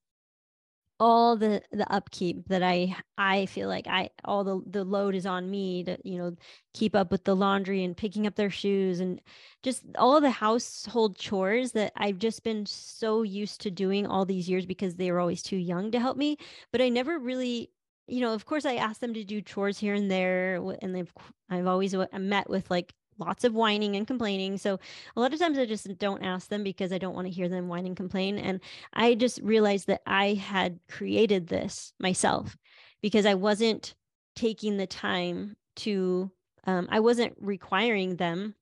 all 0.98 1.36
the 1.36 1.60
the 1.72 1.90
upkeep 1.92 2.48
that 2.48 2.62
i 2.62 2.96
i 3.18 3.44
feel 3.46 3.68
like 3.68 3.86
i 3.86 4.08
all 4.24 4.44
the 4.44 4.62
the 4.66 4.82
load 4.82 5.14
is 5.14 5.26
on 5.26 5.50
me 5.50 5.84
to 5.84 5.98
you 6.04 6.16
know 6.16 6.34
keep 6.72 6.96
up 6.96 7.10
with 7.10 7.22
the 7.24 7.36
laundry 7.36 7.84
and 7.84 7.98
picking 7.98 8.26
up 8.26 8.34
their 8.34 8.48
shoes 8.48 8.98
and 9.00 9.20
just 9.62 9.84
all 9.98 10.20
the 10.22 10.30
household 10.30 11.18
chores 11.18 11.72
that 11.72 11.92
i've 11.96 12.18
just 12.18 12.42
been 12.42 12.64
so 12.64 13.22
used 13.22 13.60
to 13.60 13.70
doing 13.70 14.06
all 14.06 14.24
these 14.24 14.48
years 14.48 14.64
because 14.64 14.94
they 14.94 15.12
were 15.12 15.20
always 15.20 15.42
too 15.42 15.56
young 15.56 15.90
to 15.90 16.00
help 16.00 16.16
me. 16.16 16.36
But 16.72 16.80
i 16.80 16.88
never 16.88 17.18
really 17.18 17.70
you 18.06 18.20
know 18.20 18.32
of 18.32 18.46
course 18.46 18.64
i 18.64 18.76
asked 18.76 19.00
them 19.02 19.14
to 19.14 19.24
do 19.24 19.42
chores 19.42 19.78
here 19.78 19.94
and 19.94 20.10
there 20.10 20.56
and 20.80 20.94
they've 20.94 21.12
i've 21.50 21.66
always 21.66 21.94
uh, 21.94 22.06
met 22.18 22.48
with 22.48 22.70
like 22.70 22.94
lots 23.18 23.44
of 23.44 23.54
whining 23.54 23.96
and 23.96 24.06
complaining. 24.06 24.58
So 24.58 24.78
a 25.16 25.20
lot 25.20 25.32
of 25.32 25.38
times 25.38 25.58
I 25.58 25.66
just 25.66 25.86
don't 25.98 26.22
ask 26.22 26.48
them 26.48 26.62
because 26.62 26.92
I 26.92 26.98
don't 26.98 27.14
want 27.14 27.26
to 27.26 27.32
hear 27.32 27.48
them 27.48 27.68
whine 27.68 27.86
and 27.86 27.96
complain. 27.96 28.38
And 28.38 28.60
I 28.92 29.14
just 29.14 29.40
realized 29.42 29.86
that 29.86 30.02
I 30.06 30.34
had 30.34 30.78
created 30.88 31.48
this 31.48 31.92
myself 31.98 32.56
because 33.02 33.26
I 33.26 33.34
wasn't 33.34 33.94
taking 34.34 34.76
the 34.76 34.86
time 34.86 35.56
to, 35.76 36.30
um, 36.64 36.88
I 36.90 37.00
wasn't 37.00 37.34
requiring 37.40 38.16
them 38.16 38.54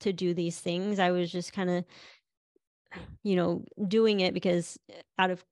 to 0.00 0.12
do 0.12 0.34
these 0.34 0.58
things. 0.58 0.98
I 0.98 1.10
was 1.10 1.30
just 1.30 1.52
kind 1.52 1.70
of, 1.70 1.84
you 3.22 3.36
know, 3.36 3.64
doing 3.88 4.20
it 4.20 4.34
because 4.34 4.78
out 5.18 5.30
of 5.30 5.44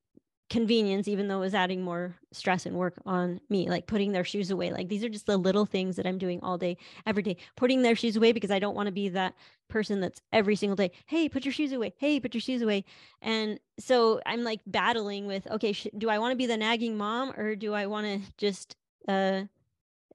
convenience, 0.50 1.06
even 1.08 1.28
though 1.28 1.38
it 1.38 1.40
was 1.40 1.54
adding 1.54 1.82
more 1.82 2.16
stress 2.32 2.66
and 2.66 2.76
work 2.76 2.94
on 3.06 3.40
me, 3.48 3.70
like 3.70 3.86
putting 3.86 4.12
their 4.12 4.24
shoes 4.24 4.50
away. 4.50 4.72
Like 4.72 4.88
these 4.88 5.04
are 5.04 5.08
just 5.08 5.26
the 5.26 5.36
little 5.36 5.64
things 5.64 5.96
that 5.96 6.06
I'm 6.06 6.18
doing 6.18 6.40
all 6.42 6.58
day, 6.58 6.76
every 7.06 7.22
day, 7.22 7.36
putting 7.56 7.82
their 7.82 7.94
shoes 7.94 8.16
away 8.16 8.32
because 8.32 8.50
I 8.50 8.58
don't 8.58 8.74
want 8.74 8.88
to 8.88 8.92
be 8.92 9.08
that 9.10 9.34
person 9.68 10.00
that's 10.00 10.20
every 10.32 10.56
single 10.56 10.76
day, 10.76 10.90
hey, 11.06 11.28
put 11.28 11.44
your 11.44 11.52
shoes 11.52 11.72
away. 11.72 11.94
Hey, 11.98 12.18
put 12.18 12.34
your 12.34 12.40
shoes 12.40 12.60
away. 12.62 12.84
And 13.22 13.60
so 13.78 14.20
I'm 14.26 14.42
like 14.42 14.60
battling 14.66 15.26
with, 15.26 15.46
okay, 15.46 15.72
sh- 15.72 15.86
do 15.96 16.10
I 16.10 16.18
want 16.18 16.32
to 16.32 16.36
be 16.36 16.46
the 16.46 16.56
nagging 16.56 16.98
mom 16.98 17.30
or 17.36 17.54
do 17.54 17.72
I 17.72 17.86
want 17.86 18.06
to 18.06 18.32
just, 18.36 18.76
uh, 19.08 19.42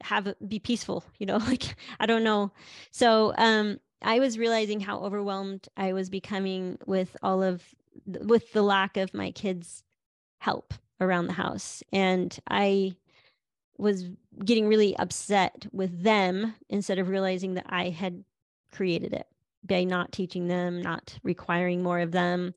have 0.04 0.36
be 0.46 0.60
peaceful 0.60 1.06
you 1.20 1.26
know 1.26 1.38
like 1.48 1.78
i 2.02 2.06
don't 2.06 2.26
know 2.26 2.52
so 2.92 3.34
um 3.38 3.80
i 4.02 4.20
was 4.20 4.38
realizing 4.38 4.82
how 4.82 5.00
overwhelmed 5.00 5.70
i 5.78 5.94
was 5.94 6.10
becoming 6.10 6.78
with 6.86 7.16
all 7.24 7.42
of 7.42 7.64
with 8.06 8.52
the 8.52 8.62
lack 8.62 8.98
of 8.98 9.14
my 9.14 9.32
kids 9.32 9.85
help 10.46 10.76
around 11.02 11.26
the 11.26 11.34
house. 11.34 11.82
And 11.92 12.38
I 12.50 12.96
was 13.78 14.06
getting 14.44 14.68
really 14.68 14.96
upset 14.98 15.66
with 15.72 16.04
them 16.04 16.54
instead 16.70 17.00
of 17.00 17.10
realizing 17.10 17.56
that 17.56 17.66
I 17.68 17.90
had 17.90 18.24
created 18.72 19.12
it 19.14 19.28
by 19.68 19.84
not 19.84 20.12
teaching 20.12 20.48
them 20.48 20.80
not 20.80 21.18
requiring 21.24 21.82
more 21.82 22.00
of 22.00 22.12
them 22.12 22.54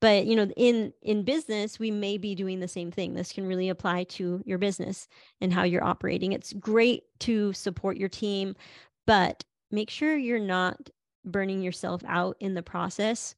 but 0.00 0.26
you 0.26 0.36
know 0.36 0.46
in 0.56 0.92
in 1.00 1.22
business 1.22 1.78
we 1.78 1.90
may 1.90 2.18
be 2.18 2.34
doing 2.34 2.60
the 2.60 2.68
same 2.68 2.90
thing 2.90 3.14
this 3.14 3.32
can 3.32 3.46
really 3.46 3.70
apply 3.70 4.04
to 4.04 4.42
your 4.44 4.58
business 4.58 5.08
and 5.40 5.54
how 5.54 5.62
you're 5.62 5.82
operating 5.82 6.32
it's 6.32 6.52
great 6.54 7.04
to 7.18 7.52
support 7.54 7.96
your 7.96 8.10
team 8.10 8.54
but 9.06 9.42
make 9.70 9.88
sure 9.88 10.16
you're 10.18 10.38
not 10.38 10.90
burning 11.24 11.62
yourself 11.62 12.02
out 12.06 12.36
in 12.40 12.52
the 12.52 12.62
process 12.62 13.34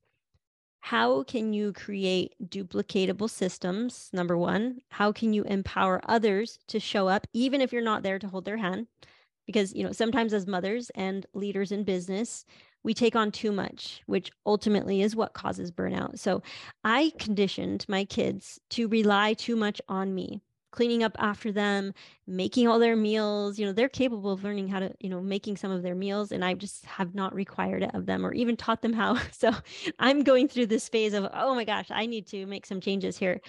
how 0.84 1.22
can 1.22 1.52
you 1.52 1.72
create 1.72 2.34
duplicatable 2.44 3.30
systems? 3.30 4.10
Number 4.12 4.36
one, 4.36 4.80
how 4.90 5.12
can 5.12 5.32
you 5.32 5.44
empower 5.44 6.00
others 6.08 6.58
to 6.66 6.80
show 6.80 7.06
up, 7.06 7.24
even 7.32 7.60
if 7.60 7.72
you're 7.72 7.82
not 7.82 8.02
there 8.02 8.18
to 8.18 8.26
hold 8.26 8.44
their 8.44 8.56
hand? 8.56 8.88
Because, 9.46 9.72
you 9.72 9.84
know, 9.84 9.92
sometimes 9.92 10.34
as 10.34 10.44
mothers 10.44 10.90
and 10.96 11.24
leaders 11.34 11.70
in 11.70 11.84
business, 11.84 12.44
we 12.82 12.94
take 12.94 13.14
on 13.14 13.30
too 13.30 13.52
much, 13.52 14.02
which 14.06 14.32
ultimately 14.44 15.02
is 15.02 15.14
what 15.14 15.34
causes 15.34 15.70
burnout. 15.70 16.18
So 16.18 16.42
I 16.82 17.12
conditioned 17.16 17.86
my 17.88 18.04
kids 18.04 18.58
to 18.70 18.88
rely 18.88 19.34
too 19.34 19.54
much 19.54 19.80
on 19.88 20.16
me 20.16 20.42
cleaning 20.72 21.04
up 21.04 21.14
after 21.18 21.52
them, 21.52 21.94
making 22.26 22.66
all 22.66 22.80
their 22.80 22.96
meals. 22.96 23.58
You 23.58 23.66
know, 23.66 23.72
they're 23.72 23.88
capable 23.88 24.32
of 24.32 24.42
learning 24.42 24.68
how 24.68 24.80
to, 24.80 24.92
you 24.98 25.08
know, 25.08 25.20
making 25.20 25.56
some 25.58 25.70
of 25.70 25.82
their 25.82 25.94
meals. 25.94 26.32
And 26.32 26.44
I 26.44 26.54
just 26.54 26.84
have 26.86 27.14
not 27.14 27.34
required 27.34 27.84
it 27.84 27.94
of 27.94 28.06
them 28.06 28.26
or 28.26 28.34
even 28.34 28.56
taught 28.56 28.82
them 28.82 28.92
how. 28.92 29.18
So 29.32 29.52
I'm 29.98 30.22
going 30.22 30.48
through 30.48 30.66
this 30.66 30.88
phase 30.88 31.14
of, 31.14 31.28
oh 31.32 31.54
my 31.54 31.64
gosh, 31.64 31.86
I 31.90 32.06
need 32.06 32.26
to 32.28 32.46
make 32.46 32.66
some 32.66 32.80
changes 32.80 33.16
here. 33.16 33.40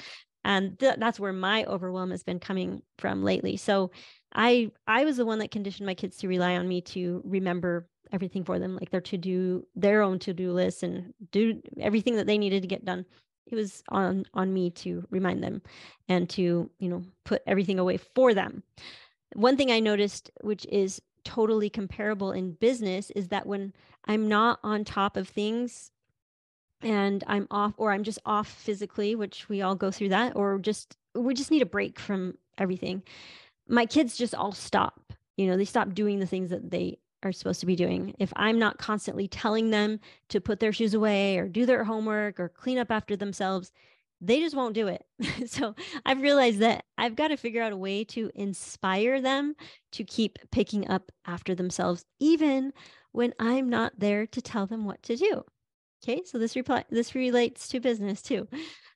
And 0.43 0.78
th- 0.80 0.95
that's 0.97 1.19
where 1.19 1.34
my 1.34 1.63
overwhelm 1.65 2.11
has 2.11 2.24
been 2.24 2.39
coming 2.39 2.82
from 2.97 3.24
lately. 3.24 3.57
So 3.57 3.91
I 4.34 4.71
I 4.88 5.05
was 5.05 5.17
the 5.17 5.26
one 5.26 5.39
that 5.39 5.51
conditioned 5.51 5.86
my 5.86 5.93
kids 5.93 6.17
to 6.17 6.28
rely 6.28 6.55
on 6.57 6.67
me 6.67 6.82
to 6.82 7.21
remember 7.24 7.88
everything 8.11 8.43
for 8.43 8.59
them, 8.59 8.76
like 8.76 8.89
their 8.89 9.01
to 9.01 9.17
do 9.17 9.65
their 9.76 10.01
own 10.01 10.19
to 10.19 10.34
do 10.34 10.51
list 10.51 10.84
and 10.84 11.13
do 11.32 11.61
everything 11.80 12.15
that 12.15 12.28
they 12.28 12.38
needed 12.38 12.61
to 12.61 12.67
get 12.67 12.86
done 12.86 13.05
it 13.54 13.56
was 13.56 13.84
on 13.89 14.26
on 14.34 14.54
me 14.54 14.70
to 14.72 15.06
remind 15.10 15.43
them 15.43 15.62
and 16.10 16.30
to 16.32 16.70
you 16.80 16.89
know 16.89 17.04
put 17.24 17.41
everything 17.47 17.80
away 17.80 17.97
for 17.97 18.34
them. 18.34 18.64
One 19.36 19.58
thing 19.58 19.72
i 19.72 19.80
noticed 19.80 20.30
which 20.41 20.66
is 20.68 21.01
totally 21.24 21.70
comparable 21.70 22.32
in 22.32 22.51
business 22.51 23.10
is 23.12 23.30
that 23.30 23.47
when 23.47 23.74
i'm 24.06 24.28
not 24.28 24.60
on 24.62 24.84
top 24.84 25.16
of 25.16 25.28
things 25.28 25.89
and 26.82 27.24
i'm 27.28 27.47
off 27.49 27.74
or 27.78 27.93
i'm 27.93 28.04
just 28.04 28.20
off 28.26 28.47
physically 28.47 29.16
which 29.16 29.47
we 29.47 29.62
all 29.62 29.74
go 29.74 29.89
through 29.89 30.10
that 30.10 30.36
or 30.36 30.60
just 30.60 30.97
we 31.16 31.34
just 31.34 31.49
need 31.49 31.62
a 31.62 31.66
break 31.66 31.97
from 31.97 32.38
everything 32.58 33.01
my 33.68 33.86
kids 33.86 34.18
just 34.18 34.36
all 34.36 34.51
stop. 34.51 35.14
You 35.38 35.47
know 35.47 35.58
they 35.58 35.66
stop 35.66 35.93
doing 35.93 36.20
the 36.20 36.28
things 36.28 36.51
that 36.51 36.70
they 36.70 36.99
are 37.24 37.32
supposed 37.32 37.59
to 37.61 37.65
be 37.65 37.76
doing. 37.76 38.15
If 38.19 38.32
I'm 38.36 38.59
not 38.59 38.78
constantly 38.78 39.28
telling 39.28 39.69
them 39.69 39.99
to 40.30 40.41
put 40.41 40.59
their 40.59 40.74
shoes 40.74 40.93
away 40.93 41.38
or 41.38 41.47
do 41.47 41.65
their 41.65 41.84
homework 41.84 42.39
or 42.39 42.49
clean 42.49 42.78
up 42.78 42.91
after 42.91 43.15
themselves, 43.15 43.71
they 44.21 44.39
just 44.39 44.55
won't 44.55 44.74
do 44.74 44.88
it. 44.88 45.05
so 45.49 45.76
I've 46.05 46.21
realized 46.21 46.59
that 46.59 46.86
I've 46.97 47.15
got 47.15 47.28
to 47.30 47.38
figure 47.38 47.61
out 47.61 47.74
a 47.74 47.78
way 47.78 48.03
to 48.05 48.32
inspire 48.36 49.21
them 49.21 49.55
to 49.91 50.03
keep 50.03 50.39
picking 50.51 50.89
up 50.89 51.11
after 51.26 51.53
themselves, 51.53 52.05
even 52.19 52.71
when 53.11 53.34
I'm 53.39 53.69
not 53.69 53.93
there 53.97 54.26
to 54.28 54.41
tell 54.41 54.65
them 54.65 54.86
what 54.86 55.03
to 55.03 55.15
do. 55.15 55.43
Okay, 56.03 56.21
so 56.26 56.38
this 56.38 56.55
reply 56.55 56.84
this 56.89 57.15
relates 57.15 57.67
to 57.69 57.80
business 57.80 58.21
too. 58.21 58.47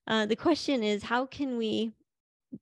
Uh, 0.08 0.26
the 0.26 0.36
question 0.36 0.84
is, 0.84 1.04
how 1.04 1.26
can 1.26 1.58
we 1.58 1.94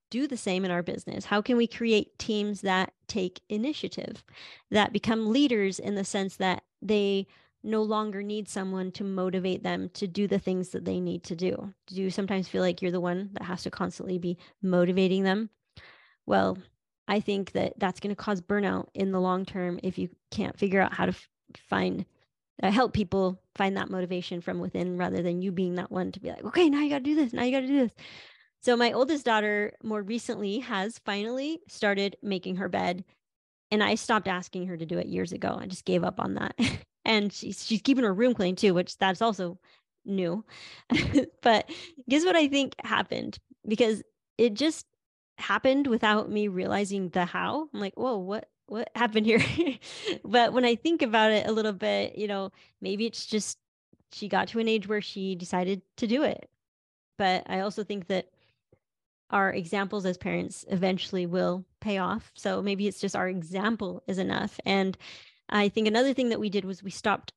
do 0.09 0.27
the 0.27 0.37
same 0.37 0.65
in 0.65 0.71
our 0.71 0.83
business? 0.83 1.25
How 1.25 1.41
can 1.41 1.57
we 1.57 1.67
create 1.67 2.17
teams 2.19 2.61
that 2.61 2.93
take 3.07 3.41
initiative, 3.49 4.23
that 4.71 4.93
become 4.93 5.31
leaders 5.31 5.79
in 5.79 5.95
the 5.95 6.03
sense 6.03 6.37
that 6.37 6.63
they 6.81 7.27
no 7.65 7.81
longer 7.81 8.21
need 8.21 8.47
someone 8.47 8.91
to 8.91 9.03
motivate 9.03 9.63
them 9.63 9.89
to 9.89 10.07
do 10.07 10.27
the 10.27 10.39
things 10.39 10.69
that 10.69 10.85
they 10.85 10.99
need 10.99 11.23
to 11.23 11.35
do. 11.35 11.73
Do 11.87 11.95
you 11.95 12.11
sometimes 12.11 12.47
feel 12.47 12.61
like 12.61 12.81
you're 12.81 12.91
the 12.91 13.01
one 13.01 13.31
that 13.33 13.43
has 13.43 13.63
to 13.63 13.71
constantly 13.71 14.19
be 14.19 14.37
motivating 14.61 15.23
them? 15.23 15.49
Well, 16.27 16.59
I 17.07 17.19
think 17.19 17.51
that 17.53 17.73
that's 17.77 17.99
going 17.99 18.15
to 18.15 18.21
cause 18.21 18.41
burnout 18.41 18.87
in 18.93 19.11
the 19.11 19.19
long 19.19 19.45
term 19.45 19.79
if 19.83 19.97
you 19.97 20.09
can't 20.31 20.57
figure 20.57 20.79
out 20.81 20.93
how 20.93 21.07
to 21.07 21.15
find 21.57 22.05
uh, 22.63 22.71
help 22.71 22.93
people 22.93 23.41
find 23.55 23.75
that 23.75 23.89
motivation 23.89 24.41
from 24.41 24.59
within 24.59 24.97
rather 24.97 25.21
than 25.21 25.41
you 25.41 25.51
being 25.51 25.75
that 25.75 25.91
one 25.91 26.11
to 26.11 26.19
be 26.19 26.29
like, 26.29 26.43
okay, 26.45 26.69
now 26.69 26.79
you 26.79 26.89
got 26.89 26.99
to 26.99 27.03
do 27.03 27.15
this. 27.15 27.33
Now 27.33 27.43
you 27.43 27.51
got 27.51 27.61
to 27.61 27.67
do 27.67 27.79
this. 27.79 27.91
So 28.65 28.75
my 28.75 28.93
oldest 28.93 29.25
daughter 29.25 29.73
more 29.83 30.01
recently 30.01 30.57
has 30.57 30.97
finally 30.97 31.59
started 31.67 32.17
making 32.23 32.55
her 32.55 32.67
bed 32.67 33.05
and 33.69 33.83
I 33.83 33.93
stopped 33.93 34.27
asking 34.27 34.65
her 34.65 34.75
to 34.75 34.87
do 34.87 34.97
it 34.97 35.05
years 35.05 35.31
ago. 35.31 35.55
I 35.61 35.67
just 35.67 35.85
gave 35.85 36.03
up 36.03 36.19
on 36.19 36.33
that. 36.33 36.59
and 37.05 37.31
she's 37.31 37.63
she's 37.63 37.83
keeping 37.83 38.03
her 38.03 38.13
room 38.13 38.33
clean 38.33 38.55
too, 38.55 38.73
which 38.73 38.97
that's 38.97 39.21
also 39.21 39.59
new. 40.03 40.43
but 41.43 41.69
guess 42.09 42.25
what 42.25 42.35
I 42.35 42.47
think 42.47 42.73
happened? 42.83 43.37
Because 43.67 44.01
it 44.39 44.55
just 44.55 44.87
happened 45.37 45.85
without 45.85 46.31
me 46.31 46.47
realizing 46.47 47.09
the 47.09 47.23
how. 47.23 47.69
I'm 47.71 47.79
like, 47.79 47.93
whoa, 47.93 48.17
what 48.17 48.49
what 48.65 48.89
happened 48.95 49.27
here? 49.27 49.45
but 50.25 50.53
when 50.53 50.65
I 50.65 50.73
think 50.73 51.03
about 51.03 51.31
it 51.31 51.45
a 51.45 51.51
little 51.51 51.73
bit, 51.73 52.17
you 52.17 52.27
know, 52.27 52.51
maybe 52.81 53.05
it's 53.05 53.27
just 53.27 53.59
she 54.11 54.27
got 54.27 54.47
to 54.47 54.59
an 54.59 54.67
age 54.67 54.87
where 54.87 55.01
she 55.01 55.35
decided 55.35 55.83
to 55.97 56.07
do 56.07 56.23
it. 56.23 56.49
But 57.19 57.43
I 57.45 57.59
also 57.59 57.83
think 57.83 58.07
that 58.07 58.29
our 59.29 59.51
examples 59.51 60.05
as 60.05 60.17
parents 60.17 60.65
eventually 60.69 61.25
will 61.25 61.65
pay 61.81 61.97
off. 61.97 62.31
So 62.35 62.61
maybe 62.61 62.87
it's 62.87 62.99
just 62.99 63.15
our 63.15 63.27
example 63.27 64.03
is 64.07 64.17
enough. 64.17 64.59
And 64.65 64.97
I 65.49 65.69
think 65.69 65.87
another 65.87 66.13
thing 66.13 66.29
that 66.29 66.39
we 66.39 66.49
did 66.49 66.65
was 66.65 66.83
we 66.83 66.91
stopped 66.91 67.33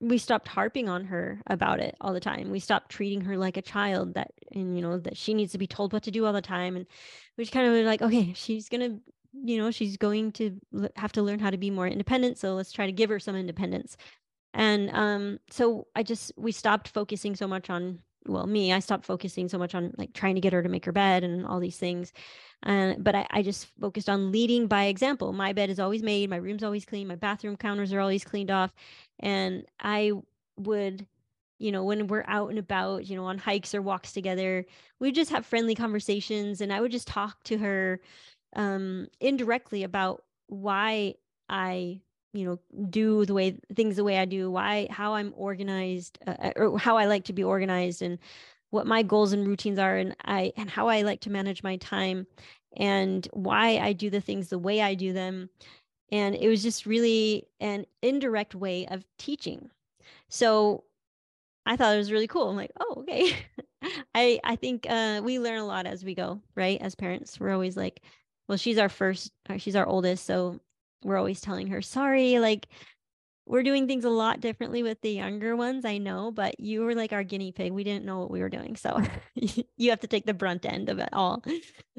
we 0.00 0.18
stopped 0.18 0.46
harping 0.46 0.88
on 0.88 1.04
her 1.06 1.40
about 1.48 1.80
it 1.80 1.96
all 2.00 2.12
the 2.12 2.20
time. 2.20 2.50
We 2.50 2.60
stopped 2.60 2.90
treating 2.92 3.22
her 3.22 3.36
like 3.36 3.56
a 3.56 3.62
child 3.62 4.14
that 4.14 4.30
and 4.52 4.76
you 4.76 4.82
know 4.82 4.98
that 4.98 5.16
she 5.16 5.34
needs 5.34 5.52
to 5.52 5.58
be 5.58 5.66
told 5.66 5.92
what 5.92 6.04
to 6.04 6.12
do 6.12 6.24
all 6.26 6.32
the 6.32 6.40
time 6.40 6.76
and 6.76 6.86
we 7.36 7.44
just 7.44 7.52
kind 7.52 7.66
of 7.66 7.72
were 7.72 7.82
like 7.82 8.02
okay, 8.02 8.32
she's 8.34 8.68
going 8.68 8.80
to 8.80 9.00
you 9.42 9.58
know, 9.58 9.72
she's 9.72 9.96
going 9.96 10.30
to 10.30 10.60
have 10.94 11.10
to 11.10 11.22
learn 11.22 11.40
how 11.40 11.50
to 11.50 11.56
be 11.56 11.68
more 11.68 11.88
independent, 11.88 12.38
so 12.38 12.54
let's 12.54 12.70
try 12.70 12.86
to 12.86 12.92
give 12.92 13.10
her 13.10 13.18
some 13.18 13.34
independence. 13.34 13.96
And 14.52 14.90
um 14.92 15.40
so 15.50 15.88
I 15.96 16.04
just 16.04 16.32
we 16.36 16.52
stopped 16.52 16.88
focusing 16.88 17.34
so 17.34 17.48
much 17.48 17.70
on 17.70 18.00
well 18.26 18.46
me 18.46 18.72
i 18.72 18.78
stopped 18.78 19.04
focusing 19.04 19.48
so 19.48 19.58
much 19.58 19.74
on 19.74 19.92
like 19.98 20.12
trying 20.12 20.34
to 20.34 20.40
get 20.40 20.52
her 20.52 20.62
to 20.62 20.68
make 20.68 20.84
her 20.84 20.92
bed 20.92 21.24
and 21.24 21.46
all 21.46 21.60
these 21.60 21.78
things 21.78 22.12
and 22.64 23.04
but 23.04 23.14
I, 23.14 23.26
I 23.30 23.42
just 23.42 23.66
focused 23.78 24.08
on 24.08 24.32
leading 24.32 24.66
by 24.66 24.84
example. 24.84 25.32
My 25.32 25.52
bed 25.52 25.68
is 25.70 25.78
always 25.78 26.02
made 26.02 26.30
my 26.30 26.36
room's 26.36 26.64
always 26.64 26.84
clean 26.84 27.06
my 27.06 27.14
bathroom 27.14 27.56
counters 27.56 27.92
are 27.92 28.00
always 28.00 28.24
cleaned 28.24 28.50
off 28.50 28.72
and 29.20 29.64
i 29.80 30.12
would 30.56 31.06
you 31.58 31.70
know 31.70 31.84
when 31.84 32.06
we're 32.06 32.24
out 32.26 32.50
and 32.50 32.58
about 32.58 33.06
you 33.06 33.16
know 33.16 33.24
on 33.24 33.38
hikes 33.38 33.74
or 33.74 33.82
walks 33.82 34.12
together 34.12 34.64
we 34.98 35.12
just 35.12 35.30
have 35.30 35.46
friendly 35.46 35.74
conversations 35.74 36.60
and 36.60 36.72
i 36.72 36.80
would 36.80 36.92
just 36.92 37.06
talk 37.06 37.42
to 37.44 37.58
her 37.58 38.00
um 38.56 39.06
indirectly 39.20 39.82
about 39.82 40.24
why 40.46 41.14
i 41.48 42.00
you 42.34 42.44
know 42.44 42.58
do 42.90 43.24
the 43.24 43.34
way 43.34 43.56
things 43.74 43.96
the 43.96 44.04
way 44.04 44.18
i 44.18 44.24
do 44.24 44.50
why 44.50 44.86
how 44.90 45.14
i'm 45.14 45.32
organized 45.36 46.18
uh, 46.26 46.34
uh, 46.42 46.52
or 46.56 46.78
how 46.78 46.96
i 46.98 47.06
like 47.06 47.24
to 47.24 47.32
be 47.32 47.44
organized 47.44 48.02
and 48.02 48.18
what 48.70 48.86
my 48.88 49.02
goals 49.04 49.32
and 49.32 49.46
routines 49.46 49.78
are 49.78 49.96
and 49.96 50.16
i 50.24 50.52
and 50.56 50.68
how 50.68 50.88
i 50.88 51.02
like 51.02 51.20
to 51.20 51.30
manage 51.30 51.62
my 51.62 51.76
time 51.76 52.26
and 52.76 53.28
why 53.32 53.78
i 53.78 53.92
do 53.92 54.10
the 54.10 54.20
things 54.20 54.48
the 54.48 54.58
way 54.58 54.82
i 54.82 54.94
do 54.94 55.12
them. 55.12 55.48
And 56.12 56.34
it 56.34 56.48
was 56.48 56.62
just 56.62 56.86
really 56.86 57.48
an 57.60 57.86
indirect 58.02 58.54
way 58.54 58.86
of 58.86 59.04
teaching. 59.18 59.70
So 60.28 60.84
i 61.66 61.76
thought 61.76 61.94
it 61.94 61.98
was 61.98 62.12
really 62.12 62.26
cool. 62.26 62.50
I'm 62.50 62.56
like 62.56 62.72
oh 62.80 62.96
okay. 62.98 63.36
I 64.14 64.40
i 64.44 64.56
think 64.56 64.86
uh, 64.88 65.20
we 65.24 65.38
learn 65.38 65.58
a 65.60 65.66
lot 65.66 65.86
as 65.86 66.04
we 66.04 66.14
go 66.14 66.40
right? 66.56 66.80
As 66.80 66.94
parents 66.94 67.38
we're 67.38 67.52
always 67.52 67.76
like 67.76 68.02
well 68.48 68.58
she's 68.58 68.78
our 68.78 68.88
first 68.88 69.32
uh, 69.48 69.56
she's 69.58 69.76
our 69.76 69.86
oldest 69.86 70.26
so 70.26 70.60
we're 71.04 71.18
always 71.18 71.40
telling 71.40 71.68
her, 71.68 71.82
sorry, 71.82 72.38
like 72.38 72.66
we're 73.46 73.62
doing 73.62 73.86
things 73.86 74.04
a 74.04 74.10
lot 74.10 74.40
differently 74.40 74.82
with 74.82 75.00
the 75.02 75.10
younger 75.10 75.54
ones, 75.54 75.84
I 75.84 75.98
know, 75.98 76.30
but 76.30 76.58
you 76.58 76.80
were 76.80 76.94
like 76.94 77.12
our 77.12 77.22
guinea 77.22 77.52
pig. 77.52 77.72
We 77.72 77.84
didn't 77.84 78.06
know 78.06 78.18
what 78.18 78.30
we 78.30 78.40
were 78.40 78.48
doing. 78.48 78.74
So 78.76 79.02
you 79.76 79.90
have 79.90 80.00
to 80.00 80.06
take 80.06 80.26
the 80.26 80.34
brunt 80.34 80.64
end 80.64 80.88
of 80.88 80.98
it 80.98 81.10
all, 81.12 81.42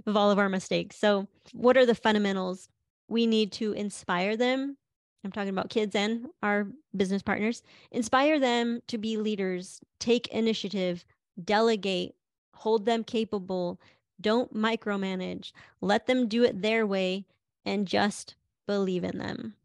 of 0.06 0.18
all 0.18 0.32
of 0.32 0.40
our 0.40 0.50
mistakes. 0.50 0.98
So, 0.98 1.28
what 1.54 1.78
are 1.78 1.86
the 1.86 1.96
fundamentals? 1.96 2.68
We 3.08 3.28
need 3.28 3.52
to 3.54 3.74
inspire 3.74 4.36
them. 4.36 4.78
I'm 5.24 5.32
talking 5.32 5.50
about 5.50 5.70
kids 5.70 5.96
and 5.96 6.28
our 6.42 6.68
business 6.96 7.22
partners. 7.22 7.64
Inspire 7.92 8.40
them 8.40 8.82
to 8.88 8.98
be 8.98 9.18
leaders, 9.18 9.80
take 10.00 10.28
initiative, 10.28 11.06
delegate, 11.44 12.16
hold 12.54 12.86
them 12.86 13.04
capable, 13.04 13.80
don't 14.22 14.54
micromanage, 14.56 15.52
let 15.82 16.08
them 16.08 16.28
do 16.28 16.44
it 16.44 16.62
their 16.62 16.88
way, 16.88 17.26
and 17.66 17.88
just 17.88 18.36
believe 18.68 19.04
in 19.04 19.18
them. 19.18 19.56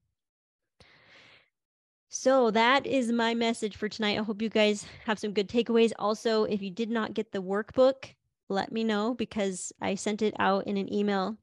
So 2.08 2.50
that 2.50 2.86
is 2.86 3.12
my 3.12 3.34
message 3.34 3.76
for 3.76 3.88
tonight. 3.88 4.18
I 4.18 4.22
hope 4.22 4.42
you 4.42 4.48
guys 4.48 4.84
have 5.04 5.18
some 5.18 5.32
good 5.32 5.48
takeaways. 5.48 5.92
Also, 5.98 6.44
if 6.44 6.60
you 6.60 6.70
did 6.70 6.90
not 6.90 7.14
get 7.14 7.30
the 7.30 7.42
workbook, 7.42 8.14
let 8.48 8.72
me 8.72 8.82
know 8.82 9.14
because 9.14 9.72
I 9.80 9.94
sent 9.94 10.20
it 10.20 10.34
out 10.38 10.66
in 10.66 10.76
an 10.76 10.92
email. 10.92 11.36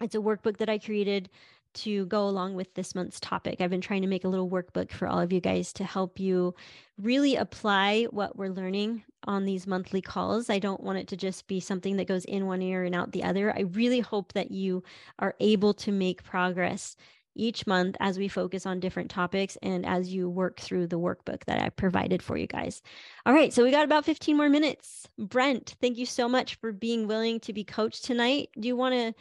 It's 0.00 0.14
a 0.14 0.18
workbook 0.18 0.56
that 0.56 0.70
I 0.70 0.78
created 0.78 1.28
to 1.74 2.06
go 2.06 2.26
along 2.26 2.54
with 2.54 2.74
this 2.74 2.94
month's 2.94 3.20
topic. 3.20 3.60
I've 3.60 3.70
been 3.70 3.80
trying 3.80 4.02
to 4.02 4.08
make 4.08 4.24
a 4.24 4.28
little 4.28 4.48
workbook 4.48 4.90
for 4.90 5.08
all 5.08 5.20
of 5.20 5.32
you 5.32 5.40
guys 5.40 5.72
to 5.74 5.84
help 5.84 6.18
you 6.18 6.54
really 6.98 7.36
apply 7.36 8.04
what 8.10 8.36
we're 8.36 8.48
learning 8.48 9.04
on 9.24 9.44
these 9.44 9.66
monthly 9.66 10.00
calls. 10.00 10.50
I 10.50 10.58
don't 10.58 10.82
want 10.82 10.98
it 10.98 11.08
to 11.08 11.16
just 11.16 11.46
be 11.46 11.60
something 11.60 11.96
that 11.96 12.08
goes 12.08 12.24
in 12.24 12.46
one 12.46 12.62
ear 12.62 12.84
and 12.84 12.94
out 12.94 13.12
the 13.12 13.24
other. 13.24 13.56
I 13.56 13.62
really 13.62 14.00
hope 14.00 14.32
that 14.32 14.50
you 14.50 14.82
are 15.18 15.34
able 15.40 15.74
to 15.74 15.92
make 15.92 16.24
progress 16.24 16.96
each 17.34 17.66
month 17.66 17.96
as 18.00 18.18
we 18.18 18.28
focus 18.28 18.66
on 18.66 18.80
different 18.80 19.10
topics 19.10 19.56
and 19.62 19.86
as 19.86 20.12
you 20.12 20.28
work 20.28 20.60
through 20.60 20.86
the 20.86 20.98
workbook 20.98 21.44
that 21.46 21.62
I 21.62 21.70
provided 21.70 22.22
for 22.22 22.36
you 22.36 22.46
guys. 22.46 22.82
All 23.24 23.32
right, 23.32 23.52
so 23.52 23.62
we 23.62 23.70
got 23.70 23.84
about 23.84 24.04
15 24.04 24.36
more 24.36 24.48
minutes. 24.48 25.08
Brent, 25.18 25.76
thank 25.80 25.98
you 25.98 26.06
so 26.06 26.28
much 26.28 26.56
for 26.56 26.72
being 26.72 27.06
willing 27.06 27.40
to 27.40 27.52
be 27.52 27.64
coached 27.64 28.04
tonight. 28.04 28.50
Do 28.58 28.68
you 28.68 28.76
want 28.76 28.94
to 28.94 29.14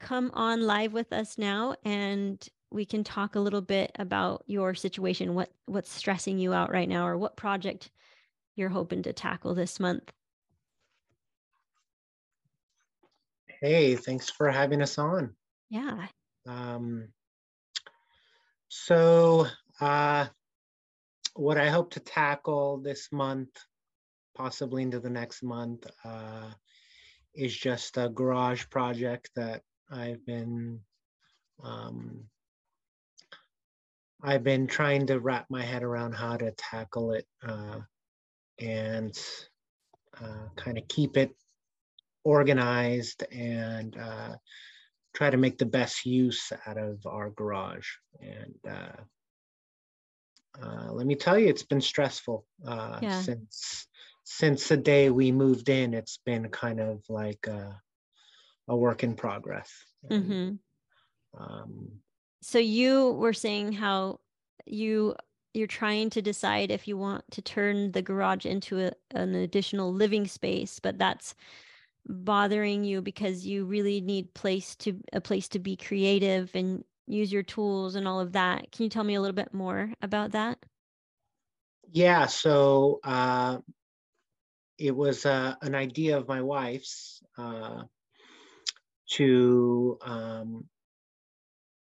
come 0.00 0.30
on 0.34 0.62
live 0.62 0.92
with 0.92 1.12
us 1.12 1.38
now 1.38 1.76
and 1.84 2.48
we 2.72 2.84
can 2.84 3.04
talk 3.04 3.34
a 3.34 3.40
little 3.40 3.60
bit 3.60 3.92
about 3.98 4.44
your 4.46 4.74
situation. 4.74 5.34
What 5.34 5.50
what's 5.66 5.92
stressing 5.92 6.38
you 6.38 6.52
out 6.52 6.72
right 6.72 6.88
now 6.88 7.06
or 7.06 7.18
what 7.18 7.36
project 7.36 7.90
you're 8.56 8.68
hoping 8.68 9.02
to 9.02 9.12
tackle 9.12 9.54
this 9.54 9.78
month? 9.78 10.10
Hey 13.60 13.94
thanks 13.94 14.30
for 14.30 14.50
having 14.50 14.82
us 14.82 14.98
on. 14.98 15.34
Yeah. 15.68 16.06
Um 16.46 17.08
so 18.68 19.46
uh 19.80 20.26
what 21.34 21.58
i 21.58 21.68
hope 21.68 21.90
to 21.90 22.00
tackle 22.00 22.78
this 22.78 23.08
month 23.10 23.50
possibly 24.36 24.82
into 24.82 25.00
the 25.00 25.10
next 25.10 25.42
month 25.42 25.86
uh 26.04 26.50
is 27.34 27.56
just 27.56 27.96
a 27.96 28.08
garage 28.08 28.64
project 28.70 29.30
that 29.34 29.62
I've 29.90 30.24
been 30.24 30.80
um, 31.62 32.24
I've 34.22 34.44
been 34.44 34.66
trying 34.66 35.06
to 35.06 35.18
wrap 35.18 35.46
my 35.48 35.62
head 35.62 35.82
around 35.82 36.12
how 36.12 36.36
to 36.36 36.52
tackle 36.52 37.12
it 37.12 37.26
uh, 37.46 37.78
and 38.58 39.18
uh, 40.20 40.48
kind 40.56 40.76
of 40.78 40.86
keep 40.88 41.16
it 41.16 41.34
organized 42.24 43.24
and 43.32 43.96
uh, 43.96 44.36
try 45.14 45.30
to 45.30 45.36
make 45.36 45.58
the 45.58 45.66
best 45.66 46.04
use 46.04 46.52
out 46.66 46.76
of 46.76 47.06
our 47.06 47.30
garage. 47.30 47.88
And 48.20 48.54
uh, 48.68 49.00
uh, 50.62 50.92
let 50.92 51.06
me 51.06 51.14
tell 51.14 51.38
you, 51.38 51.48
it's 51.48 51.62
been 51.62 51.80
stressful 51.80 52.44
uh, 52.66 52.98
yeah. 53.00 53.20
since 53.20 53.86
since 54.24 54.68
the 54.68 54.76
day 54.76 55.10
we 55.10 55.32
moved 55.32 55.68
in. 55.68 55.94
It's 55.94 56.18
been 56.24 56.48
kind 56.50 56.80
of 56.80 57.02
like 57.08 57.46
a 57.46 57.80
work 58.76 59.02
in 59.02 59.14
progress. 59.14 59.70
Mm-hmm. 60.10 60.54
Um, 61.40 61.88
so 62.42 62.58
you 62.58 63.12
were 63.12 63.32
saying 63.32 63.72
how 63.72 64.20
you 64.66 65.14
you're 65.52 65.66
trying 65.66 66.10
to 66.10 66.22
decide 66.22 66.70
if 66.70 66.86
you 66.86 66.96
want 66.96 67.24
to 67.32 67.42
turn 67.42 67.90
the 67.90 68.02
garage 68.02 68.46
into 68.46 68.80
a, 68.80 68.92
an 69.12 69.34
additional 69.34 69.92
living 69.92 70.26
space, 70.26 70.78
but 70.78 70.96
that's 70.96 71.34
bothering 72.06 72.84
you 72.84 73.02
because 73.02 73.46
you 73.46 73.64
really 73.64 74.00
need 74.00 74.32
place 74.34 74.76
to 74.76 75.00
a 75.12 75.20
place 75.20 75.48
to 75.48 75.58
be 75.58 75.76
creative 75.76 76.50
and 76.54 76.84
use 77.06 77.32
your 77.32 77.42
tools 77.42 77.96
and 77.96 78.06
all 78.06 78.20
of 78.20 78.32
that. 78.32 78.70
Can 78.72 78.84
you 78.84 78.88
tell 78.90 79.04
me 79.04 79.14
a 79.14 79.20
little 79.20 79.34
bit 79.34 79.52
more 79.52 79.92
about 80.02 80.32
that? 80.32 80.58
Yeah, 81.92 82.26
so 82.26 83.00
uh, 83.02 83.58
it 84.78 84.94
was 84.94 85.26
uh, 85.26 85.56
an 85.62 85.74
idea 85.74 86.16
of 86.16 86.28
my 86.28 86.40
wife's. 86.40 87.22
Uh, 87.36 87.82
to 89.10 89.98
um, 90.02 90.64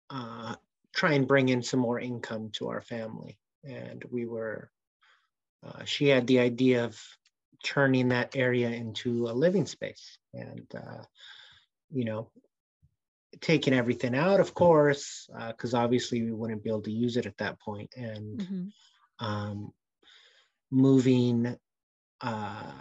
uh, 0.09 0.55
try 0.93 1.13
and 1.13 1.27
bring 1.27 1.49
in 1.49 1.61
some 1.61 1.79
more 1.79 1.99
income 1.99 2.49
to 2.53 2.69
our 2.69 2.81
family. 2.81 3.37
and 3.63 4.03
we 4.09 4.25
were. 4.25 4.71
Uh, 5.63 5.85
she 5.85 6.07
had 6.07 6.25
the 6.25 6.39
idea 6.39 6.83
of 6.83 6.99
turning 7.63 8.09
that 8.09 8.35
area 8.35 8.69
into 8.69 9.29
a 9.29 9.33
living 9.33 9.67
space, 9.67 10.17
and 10.33 10.65
uh, 10.75 11.03
you 11.91 12.03
know, 12.05 12.31
taking 13.41 13.73
everything 13.73 14.15
out, 14.15 14.39
of 14.39 14.55
course, 14.55 15.29
because 15.49 15.75
uh, 15.75 15.77
obviously 15.77 16.23
we 16.23 16.31
wouldn't 16.31 16.63
be 16.63 16.69
able 16.69 16.81
to 16.81 16.91
use 16.91 17.15
it 17.17 17.27
at 17.27 17.37
that 17.37 17.59
point, 17.59 17.93
and 17.95 18.39
mm-hmm. 18.39 19.25
um, 19.25 19.71
moving 20.71 21.55
uh, 22.21 22.71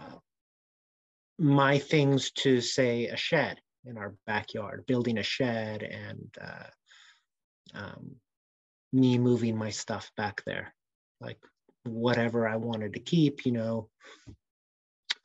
my 1.37 1.77
things 1.77 2.31
to 2.31 2.61
say 2.61 3.05
a 3.07 3.17
shed 3.17 3.59
in 3.85 3.97
our 3.97 4.15
backyard, 4.27 4.85
building 4.87 5.17
a 5.17 5.23
shed, 5.23 5.83
and 5.83 6.35
uh, 6.39 6.69
um, 7.73 8.15
me 8.93 9.17
moving 9.17 9.57
my 9.57 9.69
stuff 9.69 10.11
back 10.17 10.43
there, 10.45 10.73
like 11.19 11.39
whatever 11.83 12.47
I 12.47 12.57
wanted 12.57 12.93
to 12.93 12.99
keep, 12.99 13.45
you 13.45 13.51
know, 13.51 13.89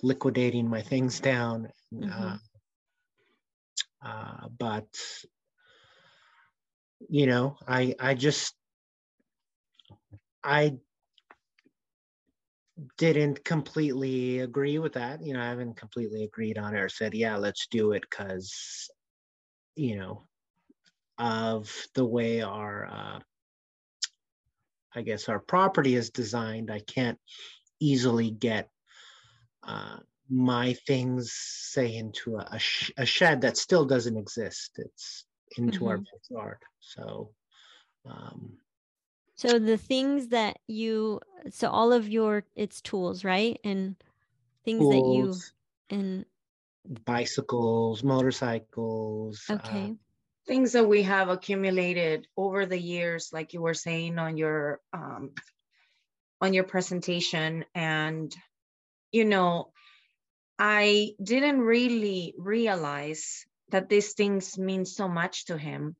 liquidating 0.02 0.68
my 0.68 0.82
things 0.82 1.20
down. 1.20 1.68
Mm-hmm. 1.94 2.10
Uh, 2.24 2.36
uh, 4.04 4.48
but 4.58 4.88
you 7.08 7.26
know, 7.26 7.56
I 7.66 7.94
I 7.98 8.14
just 8.14 8.54
I 10.42 10.76
didn't 12.98 13.44
completely 13.44 14.40
agree 14.40 14.78
with 14.78 14.94
that. 14.94 15.22
You 15.22 15.34
know, 15.34 15.40
I 15.40 15.46
haven't 15.46 15.76
completely 15.76 16.24
agreed 16.24 16.58
on 16.58 16.74
it 16.74 16.80
or 16.80 16.88
said, 16.88 17.14
yeah, 17.14 17.36
let's 17.36 17.66
do 17.70 17.92
it 17.92 18.02
because, 18.08 18.90
you 19.74 19.96
know, 19.96 20.26
of 21.18 21.72
the 21.94 22.04
way 22.04 22.42
our, 22.42 22.86
uh, 22.86 23.18
I 24.94 25.02
guess, 25.02 25.28
our 25.28 25.38
property 25.38 25.94
is 25.94 26.10
designed. 26.10 26.70
I 26.70 26.80
can't 26.80 27.18
easily 27.80 28.30
get 28.30 28.68
uh, 29.62 29.98
my 30.28 30.74
things, 30.86 31.32
say, 31.32 31.94
into 31.94 32.36
a, 32.36 32.48
a, 32.52 32.58
sh- 32.58 32.92
a, 32.96 33.06
shed 33.06 33.40
that 33.42 33.56
still 33.56 33.84
doesn't 33.84 34.16
exist. 34.16 34.72
It's 34.76 35.24
into 35.56 35.80
mm-hmm. 35.80 35.88
our 35.88 35.98
backyard. 35.98 36.58
So, 36.80 37.30
um, 38.04 38.58
so 39.36 39.58
the 39.58 39.76
things 39.76 40.28
that 40.28 40.58
you, 40.66 41.20
so 41.50 41.68
all 41.68 41.92
of 41.92 42.08
your, 42.08 42.44
it's 42.56 42.80
tools, 42.80 43.22
right? 43.22 43.60
And 43.62 43.96
things 44.64 44.80
tools, 44.80 44.94
that 44.94 45.94
you, 45.94 45.96
and 45.98 46.24
bicycles, 47.04 48.02
motorcycles. 48.02 49.44
Uh, 49.48 49.54
okay. 49.54 49.84
Uh, 49.90 49.94
things 50.46 50.72
that 50.72 50.88
we 50.88 51.02
have 51.02 51.28
accumulated 51.28 52.26
over 52.34 52.64
the 52.64 52.80
years, 52.80 53.30
like 53.30 53.52
you 53.52 53.60
were 53.60 53.74
saying 53.74 54.18
on 54.18 54.38
your, 54.38 54.80
um, 54.94 55.32
on 56.40 56.54
your 56.54 56.64
presentation. 56.64 57.66
And, 57.74 58.34
you 59.12 59.26
know, 59.26 59.70
I 60.58 61.10
didn't 61.22 61.60
really 61.60 62.34
realize 62.38 63.44
that 63.68 63.90
these 63.90 64.14
things 64.14 64.56
mean 64.56 64.86
so 64.86 65.08
much 65.08 65.46
to 65.46 65.58
him 65.58 65.94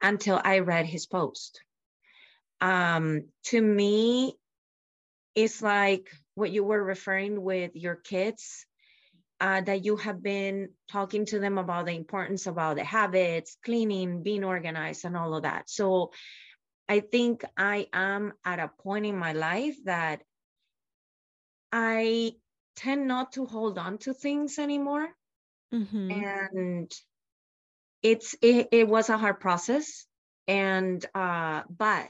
until 0.00 0.40
I 0.42 0.60
read 0.60 0.86
his 0.86 1.04
post 1.04 1.60
um, 2.60 3.24
to 3.44 3.60
me, 3.60 4.34
it's 5.34 5.62
like 5.62 6.10
what 6.34 6.50
you 6.50 6.64
were 6.64 6.82
referring 6.82 7.42
with 7.42 7.72
your 7.74 7.94
kids, 7.96 8.66
uh, 9.40 9.60
that 9.62 9.84
you 9.84 9.96
have 9.96 10.22
been 10.22 10.68
talking 10.90 11.24
to 11.26 11.38
them 11.38 11.56
about 11.56 11.86
the 11.86 11.92
importance 11.92 12.46
about 12.46 12.76
the 12.76 12.84
habits, 12.84 13.56
cleaning, 13.64 14.22
being 14.22 14.44
organized, 14.44 15.04
and 15.04 15.16
all 15.16 15.34
of 15.34 15.44
that. 15.44 15.70
So 15.70 16.12
I 16.88 17.00
think 17.00 17.44
I 17.56 17.86
am 17.92 18.32
at 18.44 18.58
a 18.58 18.70
point 18.82 19.06
in 19.06 19.16
my 19.16 19.32
life 19.32 19.76
that 19.84 20.22
I 21.72 22.32
tend 22.76 23.06
not 23.06 23.32
to 23.32 23.46
hold 23.46 23.78
on 23.78 23.98
to 23.98 24.12
things 24.12 24.58
anymore. 24.58 25.08
Mm-hmm. 25.72 26.10
And 26.10 26.92
it's 28.02 28.34
it, 28.42 28.68
it 28.72 28.88
was 28.88 29.08
a 29.08 29.18
hard 29.18 29.40
process 29.40 30.06
and 30.48 31.04
uh 31.14 31.62
but 31.68 32.08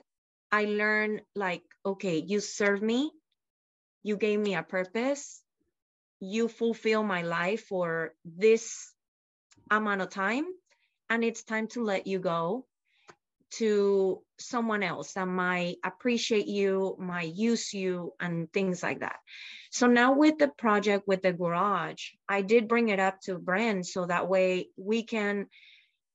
I 0.53 0.65
learned 0.65 1.23
like, 1.35 1.63
okay, 1.85 2.19
you 2.19 2.41
serve 2.41 2.83
me, 2.83 3.11
you 4.03 4.17
gave 4.17 4.41
me 4.41 4.55
a 4.55 4.63
purpose, 4.63 5.43
you 6.21 6.49
fulfill 6.49 7.03
my 7.03 7.23
life 7.23 7.67
for 7.69 8.15
this 8.25 8.93
amount 9.71 10.03
of 10.03 10.11
time, 10.11 10.45
and 11.09 11.25
it's 11.25 11.45
time 11.45 11.69
to 11.69 11.85
let 11.85 12.07
you 12.07 12.19
go 12.19 12.67
to 13.53 14.23
someone 14.39 14.83
else 14.83 15.15
that 15.15 15.27
might 15.27 15.77
appreciate 15.85 16.47
you, 16.47 16.97
might 16.99 17.35
use 17.35 17.73
you, 17.75 18.13
and 18.21 18.53
things 18.53 18.83
like 18.83 19.01
that. 19.01 19.17
So 19.71 19.87
now 19.87 20.15
with 20.15 20.39
the 20.39 20.49
project 20.49 21.07
with 21.07 21.23
the 21.23 21.33
garage, 21.33 22.03
I 22.29 22.43
did 22.43 22.69
bring 22.69 22.89
it 22.89 23.01
up 23.01 23.21
to 23.23 23.39
Brand 23.39 23.87
so 23.87 24.07
that 24.07 24.29
way 24.29 24.69
we 24.77 25.03
can 25.03 25.47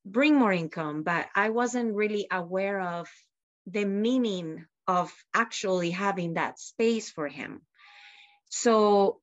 bring 0.06 0.36
more 0.36 0.54
income, 0.54 1.04
but 1.04 1.28
I 1.36 1.50
wasn't 1.50 1.96
really 1.96 2.28
aware 2.32 2.80
of 2.80 3.10
the 3.68 3.86
meaning 3.86 4.66
of 4.88 5.14
actually 5.34 5.92
having 5.92 6.36
that 6.36 6.60
space 6.60 7.10
for 7.10 7.28
him. 7.28 7.62
So 8.50 9.20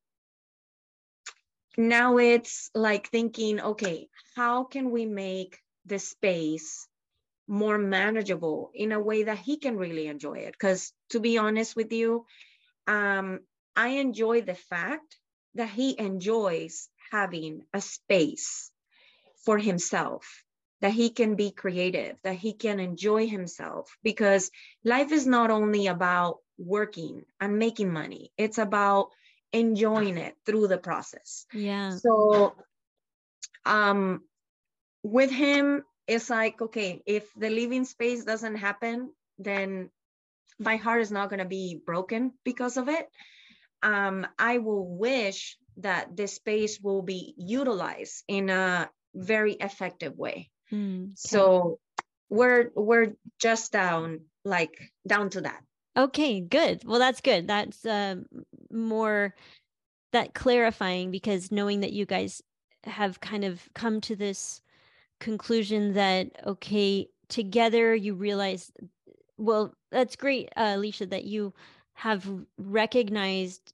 now 1.77 2.17
it's 2.17 2.69
like 2.75 3.09
thinking, 3.09 3.59
okay, 3.59 4.09
how 4.35 4.65
can 4.65 4.91
we 4.91 5.05
make 5.05 5.59
the 5.85 5.99
space 5.99 6.87
more 7.47 7.77
manageable 7.77 8.71
in 8.73 8.91
a 8.91 8.99
way 8.99 9.23
that 9.23 9.39
he 9.39 9.57
can 9.57 9.77
really 9.77 10.07
enjoy 10.07 10.39
it? 10.39 10.51
Because 10.51 10.93
to 11.09 11.19
be 11.19 11.37
honest 11.37 11.75
with 11.75 11.91
you, 11.91 12.25
um, 12.87 13.39
I 13.75 13.87
enjoy 13.99 14.41
the 14.41 14.55
fact 14.55 15.17
that 15.55 15.69
he 15.69 15.97
enjoys 15.99 16.89
having 17.11 17.63
a 17.73 17.81
space 17.81 18.71
for 19.45 19.57
himself 19.57 20.43
that 20.83 20.91
he 20.91 21.11
can 21.11 21.35
be 21.35 21.49
creative, 21.49 22.17
that 22.23 22.35
he 22.35 22.51
can 22.51 22.81
enjoy 22.81 23.25
himself 23.25 23.97
because 24.03 24.51
life 24.83 25.13
is 25.13 25.25
not 25.25 25.49
only 25.49 25.87
about 25.87 26.39
working 26.57 27.23
and 27.39 27.57
making 27.57 27.89
money, 27.89 28.33
it's 28.37 28.57
about 28.57 29.07
enjoying 29.53 30.17
it 30.17 30.35
through 30.45 30.67
the 30.67 30.77
process. 30.77 31.45
Yeah. 31.53 31.91
So 31.95 32.53
um 33.65 34.23
with 35.03 35.31
him 35.31 35.83
it's 36.05 36.29
like 36.29 36.61
okay, 36.61 37.01
if 37.05 37.33
the 37.33 37.49
living 37.49 37.85
space 37.85 38.25
doesn't 38.25 38.57
happen, 38.57 39.13
then 39.39 39.89
my 40.59 40.75
heart 40.75 40.99
is 41.01 41.13
not 41.13 41.29
going 41.29 41.39
to 41.39 41.45
be 41.45 41.79
broken 41.85 42.33
because 42.43 42.75
of 42.75 42.89
it. 42.89 43.07
Um 43.81 44.27
I 44.37 44.57
will 44.57 44.85
wish 44.85 45.57
that 45.77 46.17
this 46.17 46.33
space 46.33 46.81
will 46.81 47.03
be 47.03 47.33
utilized 47.37 48.25
in 48.27 48.49
a 48.49 48.89
very 49.15 49.53
effective 49.53 50.17
way 50.17 50.49
Mm, 50.73 51.03
okay. 51.03 51.13
So 51.15 51.79
we're 52.29 52.71
we're 52.75 53.13
just 53.39 53.71
down 53.71 54.21
like 54.43 54.91
down 55.07 55.29
to 55.31 55.41
that. 55.41 55.61
Okay, 55.95 56.39
good. 56.39 56.83
Well, 56.85 56.99
that's 56.99 57.21
good. 57.21 57.47
That's 57.47 57.85
uh, 57.85 58.15
more 58.71 59.35
that 60.11 60.33
clarifying 60.33 61.11
because 61.11 61.51
knowing 61.51 61.81
that 61.81 61.93
you 61.93 62.05
guys 62.05 62.41
have 62.85 63.21
kind 63.21 63.43
of 63.43 63.69
come 63.73 64.01
to 64.01 64.15
this 64.15 64.61
conclusion 65.19 65.93
that 65.93 66.31
okay, 66.45 67.07
together 67.29 67.93
you 67.93 68.15
realize 68.15 68.71
well, 69.37 69.73
that's 69.91 70.15
great, 70.15 70.49
uh, 70.55 70.73
Alicia, 70.75 71.07
that 71.07 71.25
you 71.25 71.53
have 71.95 72.29
recognized 72.57 73.73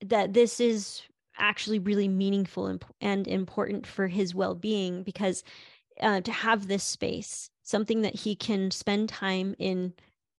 that 0.00 0.32
this 0.32 0.60
is 0.60 1.02
actually 1.36 1.78
really 1.78 2.08
meaningful 2.08 2.78
and 3.00 3.26
important 3.26 3.86
for 3.86 4.06
his 4.06 4.34
well-being 4.34 5.02
because 5.02 5.42
uh, 6.00 6.20
to 6.20 6.32
have 6.32 6.66
this 6.66 6.84
space, 6.84 7.50
something 7.62 8.02
that 8.02 8.14
he 8.14 8.34
can 8.34 8.70
spend 8.70 9.08
time 9.08 9.54
in 9.58 9.92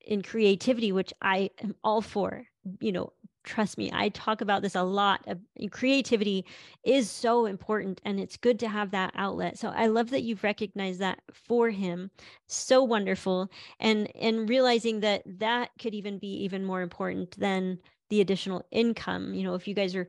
in 0.06 0.22
creativity, 0.22 0.92
which 0.92 1.14
I 1.22 1.50
am 1.62 1.74
all 1.82 2.02
for. 2.02 2.46
You 2.80 2.92
know, 2.92 3.12
trust 3.42 3.78
me, 3.78 3.90
I 3.92 4.10
talk 4.10 4.40
about 4.40 4.62
this 4.62 4.74
a 4.74 4.82
lot. 4.82 5.26
Creativity 5.70 6.44
is 6.84 7.10
so 7.10 7.46
important, 7.46 8.00
and 8.04 8.20
it's 8.20 8.36
good 8.36 8.58
to 8.60 8.68
have 8.68 8.90
that 8.90 9.12
outlet. 9.14 9.58
So 9.58 9.68
I 9.68 9.86
love 9.86 10.10
that 10.10 10.22
you've 10.22 10.44
recognized 10.44 11.00
that 11.00 11.20
for 11.32 11.70
him. 11.70 12.10
So 12.48 12.82
wonderful, 12.82 13.50
and 13.80 14.08
and 14.16 14.48
realizing 14.48 15.00
that 15.00 15.22
that 15.38 15.70
could 15.80 15.94
even 15.94 16.18
be 16.18 16.34
even 16.44 16.64
more 16.64 16.82
important 16.82 17.38
than 17.38 17.78
the 18.10 18.20
additional 18.20 18.66
income. 18.70 19.34
You 19.34 19.44
know, 19.44 19.54
if 19.54 19.66
you 19.68 19.74
guys 19.74 19.94
are 19.94 20.08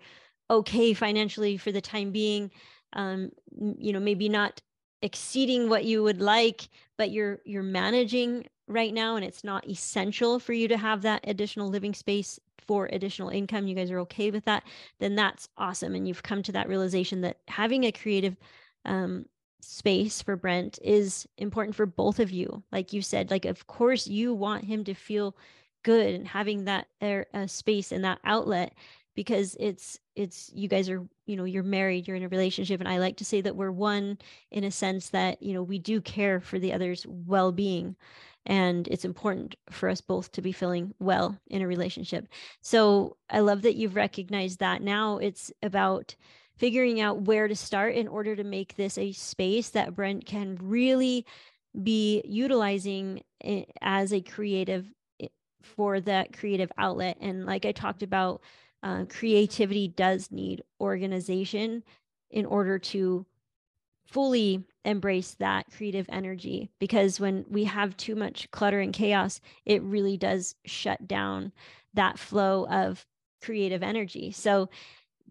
okay 0.49 0.93
financially 0.93 1.57
for 1.57 1.71
the 1.71 1.81
time 1.81 2.11
being, 2.11 2.51
um, 2.93 3.31
you 3.79 3.93
know, 3.93 3.99
maybe 3.99 4.29
not 4.29 4.61
exceeding 5.05 5.69
what 5.69 5.85
you 5.85 6.01
would 6.01 6.19
like 6.19 6.67
but 6.97 7.11
you're 7.11 7.39
you're 7.45 7.61
managing 7.61 8.43
right 8.67 8.91
now 8.91 9.15
and 9.15 9.23
it's 9.23 9.43
not 9.43 9.67
essential 9.69 10.39
for 10.39 10.51
you 10.51 10.67
to 10.67 10.77
have 10.77 11.03
that 11.03 11.23
additional 11.27 11.69
living 11.69 11.93
space 11.93 12.39
for 12.65 12.89
additional 12.91 13.29
income 13.29 13.67
you 13.67 13.75
guys 13.75 13.91
are 13.91 13.99
okay 13.99 14.31
with 14.31 14.43
that 14.45 14.63
then 14.99 15.15
that's 15.15 15.47
awesome. 15.57 15.93
And 15.93 16.07
you've 16.07 16.23
come 16.23 16.41
to 16.43 16.51
that 16.53 16.67
realization 16.67 17.21
that 17.21 17.37
having 17.47 17.83
a 17.83 17.91
creative 17.91 18.35
um, 18.85 19.25
space 19.61 20.23
for 20.23 20.35
Brent 20.35 20.79
is 20.81 21.27
important 21.37 21.75
for 21.75 21.85
both 21.85 22.19
of 22.19 22.31
you 22.31 22.63
like 22.71 22.91
you 22.91 23.03
said 23.03 23.29
like 23.29 23.45
of 23.45 23.67
course 23.67 24.07
you 24.07 24.33
want 24.33 24.65
him 24.65 24.83
to 24.85 24.95
feel 24.95 25.35
good 25.83 26.15
and 26.15 26.27
having 26.27 26.65
that 26.65 26.87
uh, 27.01 27.45
space 27.45 27.91
and 27.91 28.03
that 28.03 28.19
outlet 28.23 28.73
because 29.15 29.55
it's 29.59 29.99
it's 30.15 30.51
you 30.53 30.67
guys 30.67 30.89
are 30.89 31.05
you 31.25 31.35
know 31.35 31.45
you're 31.45 31.63
married 31.63 32.07
you're 32.07 32.17
in 32.17 32.23
a 32.23 32.29
relationship 32.29 32.79
and 32.79 32.89
i 32.89 32.97
like 32.97 33.17
to 33.17 33.25
say 33.25 33.41
that 33.41 33.55
we're 33.55 33.71
one 33.71 34.17
in 34.51 34.63
a 34.63 34.71
sense 34.71 35.09
that 35.09 35.41
you 35.41 35.53
know 35.53 35.63
we 35.63 35.79
do 35.79 36.01
care 36.01 36.39
for 36.39 36.59
the 36.59 36.73
other's 36.73 37.05
well-being 37.07 37.95
and 38.45 38.87
it's 38.89 39.05
important 39.05 39.55
for 39.69 39.89
us 39.89 40.01
both 40.01 40.31
to 40.33 40.41
be 40.41 40.51
feeling 40.51 40.93
well 40.99 41.37
in 41.47 41.61
a 41.61 41.67
relationship. 41.67 42.27
So 42.61 43.17
i 43.29 43.39
love 43.39 43.63
that 43.63 43.75
you've 43.75 43.95
recognized 43.95 44.59
that. 44.59 44.81
Now 44.81 45.17
it's 45.17 45.51
about 45.63 46.15
figuring 46.57 47.01
out 47.01 47.21
where 47.23 47.47
to 47.47 47.55
start 47.55 47.95
in 47.95 48.07
order 48.07 48.35
to 48.35 48.43
make 48.43 48.75
this 48.75 48.97
a 48.97 49.11
space 49.11 49.69
that 49.71 49.95
brent 49.95 50.25
can 50.25 50.57
really 50.61 51.25
be 51.83 52.21
utilizing 52.25 53.21
eh, 53.43 53.63
as 53.81 54.13
a 54.13 54.21
creative 54.21 54.85
eh, 55.19 55.27
for 55.61 55.99
that 55.99 56.37
creative 56.37 56.71
outlet. 56.77 57.17
And 57.19 57.45
like 57.45 57.65
i 57.65 57.71
talked 57.71 58.03
about 58.03 58.41
uh, 58.85 59.03
creativity 59.09 59.87
does 59.87 60.31
need 60.31 60.63
organization 60.79 61.83
in 62.29 62.45
order 62.45 62.77
to 62.77 63.25
fully 64.05 64.63
embrace 64.85 65.33
that 65.39 65.65
creative 65.75 66.05
energy 66.09 66.69
because 66.79 67.19
when 67.19 67.43
we 67.49 67.63
have 67.63 67.97
too 67.97 68.15
much 68.15 68.49
clutter 68.51 68.79
and 68.79 68.93
chaos 68.93 69.41
it 69.65 69.81
really 69.81 70.15
does 70.15 70.53
shut 70.65 71.07
down 71.07 71.51
that 71.95 72.19
flow 72.19 72.67
of 72.67 73.03
creative 73.41 73.81
energy. 73.81 74.31
So 74.31 74.69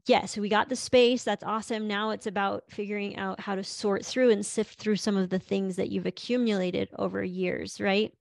yes 0.07 0.37
we 0.37 0.49
got 0.49 0.69
the 0.69 0.75
space 0.75 1.23
that's 1.23 1.45
awesome. 1.45 1.87
Now 1.87 2.11
it's 2.11 2.27
about 2.27 2.65
figuring 2.69 3.17
out 3.17 3.39
how 3.39 3.55
to 3.55 3.63
sort 3.63 4.05
through 4.05 4.31
and 4.31 4.45
sift 4.45 4.81
through 4.81 4.97
some 4.97 5.17
of 5.17 5.31
the 5.31 5.39
things 5.39 5.77
that 5.77 5.91
you've 5.91 6.07
accumulated 6.07 6.89
over 6.99 7.23
years 7.23 7.81
right? 7.81 8.13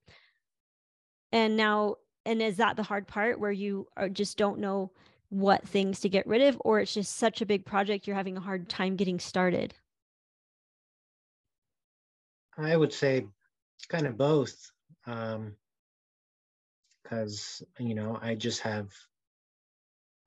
And 1.31 1.57
now 1.57 1.95
and 2.23 2.39
is 2.39 2.57
that 2.57 2.75
the 2.75 2.83
hard 2.83 3.07
part 3.07 3.39
where 3.39 3.51
you 3.51 3.87
are, 3.97 4.07
just 4.07 4.37
don't 4.37 4.59
know 4.59 4.91
what 5.33 5.67
things 5.67 5.99
to 6.01 6.09
get 6.09 6.27
rid 6.27 6.41
of 6.41 6.61
or 6.63 6.79
it's 6.79 6.93
just 6.93 7.15
such 7.15 7.41
a 7.41 7.45
big 7.45 7.65
project 7.65 8.07
you're 8.07 8.15
having 8.15 8.37
a 8.37 8.41
hard 8.41 8.69
time 8.69 8.95
getting 8.95 9.19
started? 9.19 9.73
I 12.57 12.77
would 12.77 12.93
say 12.93 13.25
kind 13.89 14.07
of 14.07 14.17
both 14.17 14.71
um 15.05 15.55
because 17.01 17.63
you 17.79 17.95
know 17.95 18.17
i 18.21 18.35
just 18.35 18.61
have 18.61 18.87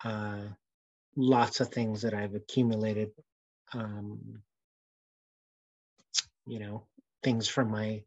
uh 0.05 0.43
lots 1.17 1.61
of 1.61 1.69
things 1.69 2.03
that 2.03 2.15
i've 2.15 2.35
accumulated 2.35 3.11
um 3.73 4.19
you 6.47 6.59
know 6.59 6.87
things 7.23 7.49
from 7.49 7.71
my 7.71 8.03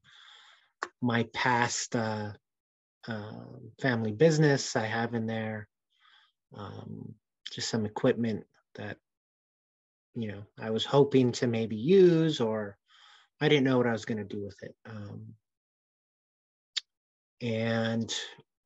my 1.01 1.23
past 1.33 1.95
uh, 1.95 2.31
uh 3.07 3.43
family 3.81 4.11
business 4.11 4.75
i 4.75 4.85
have 4.85 5.13
in 5.13 5.25
there 5.25 5.67
um, 6.55 7.13
just 7.51 7.69
some 7.69 7.85
equipment 7.85 8.45
that 8.75 8.97
you 10.15 10.27
know 10.27 10.43
I 10.59 10.69
was 10.71 10.85
hoping 10.85 11.31
to 11.33 11.47
maybe 11.47 11.75
use 11.75 12.39
or 12.41 12.77
I 13.41 13.47
didn't 13.47 13.63
know 13.65 13.77
what 13.77 13.87
I 13.87 13.91
was 13.91 14.05
going 14.05 14.17
to 14.17 14.35
do 14.35 14.43
with 14.43 14.57
it. 14.61 14.75
Um, 14.85 15.33
and 17.41 18.13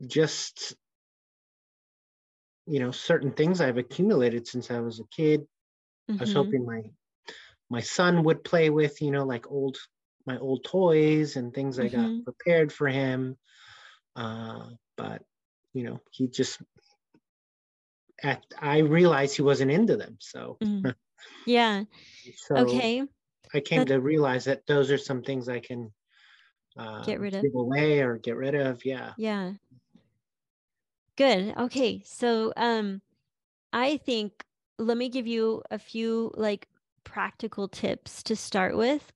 just 0.08 0.76
you 2.66 2.80
know 2.80 2.92
certain 2.92 3.32
things 3.32 3.62
I've 3.62 3.78
accumulated 3.78 4.48
since 4.48 4.72
I 4.72 4.80
was 4.80 5.00
a 5.00 5.16
kid. 5.16 5.42
Mm-hmm. 6.10 6.14
I 6.14 6.22
was 6.22 6.30
mm-hmm. 6.30 6.38
hoping 6.38 6.66
my 6.66 6.82
my 7.70 7.82
son 7.82 8.24
would 8.24 8.44
play 8.44 8.70
with, 8.70 9.02
you 9.02 9.12
know, 9.12 9.26
like 9.26 9.50
old 9.50 9.78
my 10.26 10.38
old 10.38 10.64
toys 10.64 11.36
and 11.36 11.54
things 11.54 11.78
mm-hmm. 11.78 11.88
I 11.88 11.90
got 11.90 12.10
mm-hmm. 12.10 12.24
prepared 12.24 12.72
for 12.72 12.88
him. 12.88 13.38
Uh, 14.16 14.68
but 14.96 15.24
you 15.74 15.84
know, 15.84 16.00
he 16.12 16.28
just 16.28 16.62
at, 18.24 18.45
I 18.59 18.80
realized 18.80 19.36
he 19.36 19.41
wasn't 19.41 19.71
into 19.71 19.97
them. 19.97 20.17
So 20.19 20.57
mm. 20.63 20.93
yeah. 21.45 21.84
so 22.47 22.55
okay. 22.57 23.03
I 23.53 23.59
came 23.59 23.86
to 23.86 23.99
realize 23.99 24.45
that 24.45 24.65
those 24.65 24.89
are 24.89 24.97
some 24.97 25.21
things 25.21 25.47
I 25.47 25.59
can 25.59 25.91
uh, 26.78 27.03
get 27.03 27.19
rid 27.19 27.36
of, 27.36 27.43
give 27.43 27.53
away 27.55 28.01
or 28.01 28.17
get 28.17 28.36
rid 28.36 28.55
of. 28.55 28.84
Yeah. 28.86 29.13
Yeah. 29.17 29.53
Good. 31.15 31.53
Okay. 31.57 32.01
So 32.05 32.51
um, 32.57 33.01
I 33.71 33.97
think 33.97 34.43
let 34.80 34.97
me 34.97 35.09
give 35.09 35.28
you 35.28 35.61
a 35.69 35.78
few 35.78 36.32
like 36.36 36.67
practical 37.03 37.67
tips 37.67 38.24
to 38.24 38.36
start 38.36 38.76
with. 38.76 39.11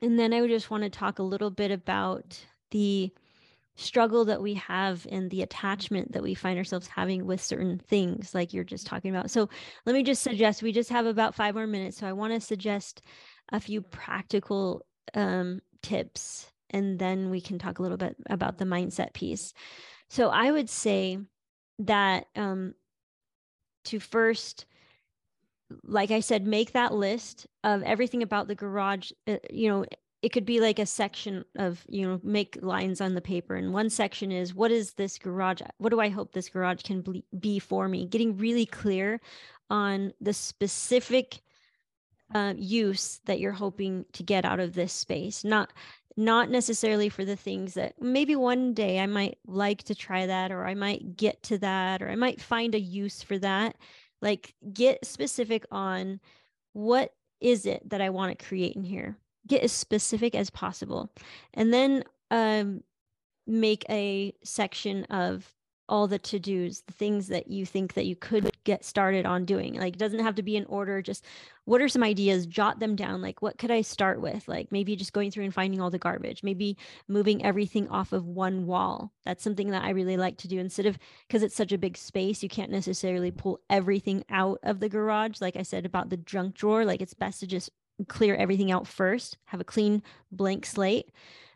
And 0.00 0.18
then 0.18 0.32
I 0.32 0.40
would 0.40 0.50
just 0.50 0.70
want 0.70 0.82
to 0.82 0.90
talk 0.90 1.18
a 1.18 1.22
little 1.22 1.50
bit 1.50 1.70
about 1.70 2.44
the 2.70 3.12
struggle 3.76 4.24
that 4.24 4.40
we 4.40 4.54
have 4.54 5.06
and 5.10 5.30
the 5.30 5.42
attachment 5.42 6.12
that 6.12 6.22
we 6.22 6.34
find 6.34 6.58
ourselves 6.58 6.86
having 6.86 7.26
with 7.26 7.42
certain 7.42 7.78
things 7.78 8.34
like 8.34 8.52
you're 8.52 8.62
just 8.64 8.86
talking 8.86 9.14
about. 9.14 9.30
So 9.30 9.48
let 9.84 9.94
me 9.94 10.02
just 10.02 10.22
suggest 10.22 10.62
we 10.62 10.72
just 10.72 10.90
have 10.90 11.06
about 11.06 11.34
five 11.34 11.54
more 11.54 11.66
minutes 11.66 11.98
so 11.98 12.06
i 12.06 12.12
want 12.12 12.32
to 12.32 12.40
suggest 12.40 13.02
a 13.52 13.60
few 13.60 13.82
practical 13.82 14.84
um, 15.14 15.60
tips 15.82 16.50
and 16.70 16.98
then 16.98 17.30
we 17.30 17.40
can 17.40 17.58
talk 17.58 17.78
a 17.78 17.82
little 17.82 17.96
bit 17.96 18.16
about 18.30 18.58
the 18.58 18.64
mindset 18.64 19.12
piece. 19.12 19.52
So 20.08 20.28
i 20.30 20.50
would 20.50 20.70
say 20.70 21.18
that 21.80 22.26
um, 22.36 22.74
to 23.86 23.98
first 23.98 24.66
like 25.82 26.10
i 26.10 26.20
said 26.20 26.46
make 26.46 26.72
that 26.72 26.94
list 26.94 27.46
of 27.64 27.82
everything 27.82 28.22
about 28.22 28.46
the 28.46 28.54
garage 28.54 29.10
uh, 29.26 29.36
you 29.50 29.68
know 29.68 29.84
it 30.24 30.32
could 30.32 30.46
be 30.46 30.58
like 30.58 30.78
a 30.78 30.86
section 30.86 31.44
of 31.56 31.84
you 31.88 32.06
know 32.06 32.18
make 32.22 32.58
lines 32.62 33.00
on 33.00 33.14
the 33.14 33.20
paper 33.20 33.54
and 33.56 33.74
one 33.74 33.90
section 33.90 34.32
is 34.32 34.54
what 34.54 34.70
is 34.70 34.94
this 34.94 35.18
garage 35.18 35.60
what 35.76 35.90
do 35.90 36.00
i 36.00 36.08
hope 36.08 36.32
this 36.32 36.48
garage 36.48 36.82
can 36.82 37.04
be 37.38 37.58
for 37.58 37.88
me? 37.88 38.06
Getting 38.06 38.36
really 38.36 38.66
clear 38.66 39.20
on 39.70 40.12
the 40.20 40.32
specific 40.32 41.40
uh, 42.34 42.54
use 42.56 43.20
that 43.26 43.38
you're 43.38 43.52
hoping 43.52 44.04
to 44.12 44.22
get 44.22 44.44
out 44.44 44.60
of 44.60 44.74
this 44.74 44.92
space. 44.92 45.44
Not 45.44 45.72
not 46.16 46.48
necessarily 46.48 47.08
for 47.08 47.24
the 47.24 47.36
things 47.36 47.74
that 47.74 48.00
maybe 48.00 48.36
one 48.36 48.72
day 48.72 49.00
i 49.00 49.06
might 49.06 49.36
like 49.48 49.82
to 49.82 49.96
try 49.96 50.26
that 50.26 50.52
or 50.52 50.64
i 50.64 50.72
might 50.72 51.16
get 51.16 51.42
to 51.42 51.58
that 51.58 52.00
or 52.00 52.08
i 52.08 52.14
might 52.14 52.40
find 52.40 52.74
a 52.74 52.80
use 52.80 53.22
for 53.22 53.38
that. 53.38 53.76
Like 54.22 54.54
get 54.72 55.04
specific 55.04 55.66
on 55.70 56.20
what 56.72 57.12
is 57.40 57.66
it 57.66 57.88
that 57.90 58.00
i 58.00 58.10
want 58.10 58.38
to 58.38 58.46
create 58.46 58.76
in 58.76 58.84
here 58.84 59.18
get 59.46 59.62
as 59.62 59.72
specific 59.72 60.34
as 60.34 60.50
possible. 60.50 61.10
And 61.52 61.72
then 61.72 62.04
um, 62.30 62.82
make 63.46 63.84
a 63.90 64.34
section 64.42 65.04
of 65.04 65.54
all 65.88 66.06
the 66.06 66.18
to-dos 66.18 66.82
the 66.86 66.92
things 66.94 67.28
that 67.28 67.48
you 67.48 67.66
think 67.66 67.92
that 67.94 68.06
you 68.06 68.16
could 68.16 68.50
get 68.64 68.84
started 68.84 69.26
on 69.26 69.44
doing. 69.44 69.74
Like 69.74 69.94
it 69.94 69.98
doesn't 69.98 70.24
have 70.24 70.36
to 70.36 70.42
be 70.42 70.56
in 70.56 70.64
order 70.64 71.02
just 71.02 71.26
what 71.66 71.80
are 71.80 71.88
some 71.88 72.02
ideas? 72.02 72.46
Jot 72.46 72.80
them 72.80 72.96
down. 72.96 73.20
Like 73.20 73.42
what 73.42 73.58
could 73.58 73.70
i 73.70 73.82
start 73.82 74.20
with? 74.20 74.48
Like 74.48 74.72
maybe 74.72 74.96
just 74.96 75.12
going 75.12 75.30
through 75.30 75.44
and 75.44 75.52
finding 75.52 75.80
all 75.80 75.90
the 75.90 75.98
garbage 75.98 76.42
maybe 76.42 76.78
moving 77.06 77.44
everything 77.44 77.88
off 77.88 78.12
of 78.12 78.26
one 78.26 78.66
wall. 78.66 79.12
That's 79.24 79.44
something 79.44 79.70
that 79.70 79.84
i 79.84 79.90
really 79.90 80.16
like 80.16 80.38
to 80.38 80.48
do. 80.48 80.58
Instead 80.58 80.86
of 80.86 80.98
because 81.28 81.42
it's 81.42 81.56
such 81.56 81.72
a 81.72 81.78
big 81.78 81.98
space 81.98 82.42
you 82.42 82.48
can't 82.48 82.70
necessarily 82.70 83.30
pull 83.30 83.60
everything 83.68 84.24
out 84.30 84.60
of 84.62 84.80
the 84.80 84.88
garage 84.88 85.40
like 85.40 85.56
i 85.56 85.62
said 85.62 85.84
about 85.84 86.08
the 86.08 86.16
junk 86.16 86.54
drawer. 86.54 86.86
Like 86.86 87.02
it's 87.02 87.14
best 87.14 87.40
to 87.40 87.46
just 87.46 87.70
clear 88.08 88.34
everything 88.34 88.70
out 88.70 88.86
first, 88.86 89.38
have 89.46 89.60
a 89.60 89.64
clean 89.64 90.02
blank 90.32 90.66
slate. 90.66 91.10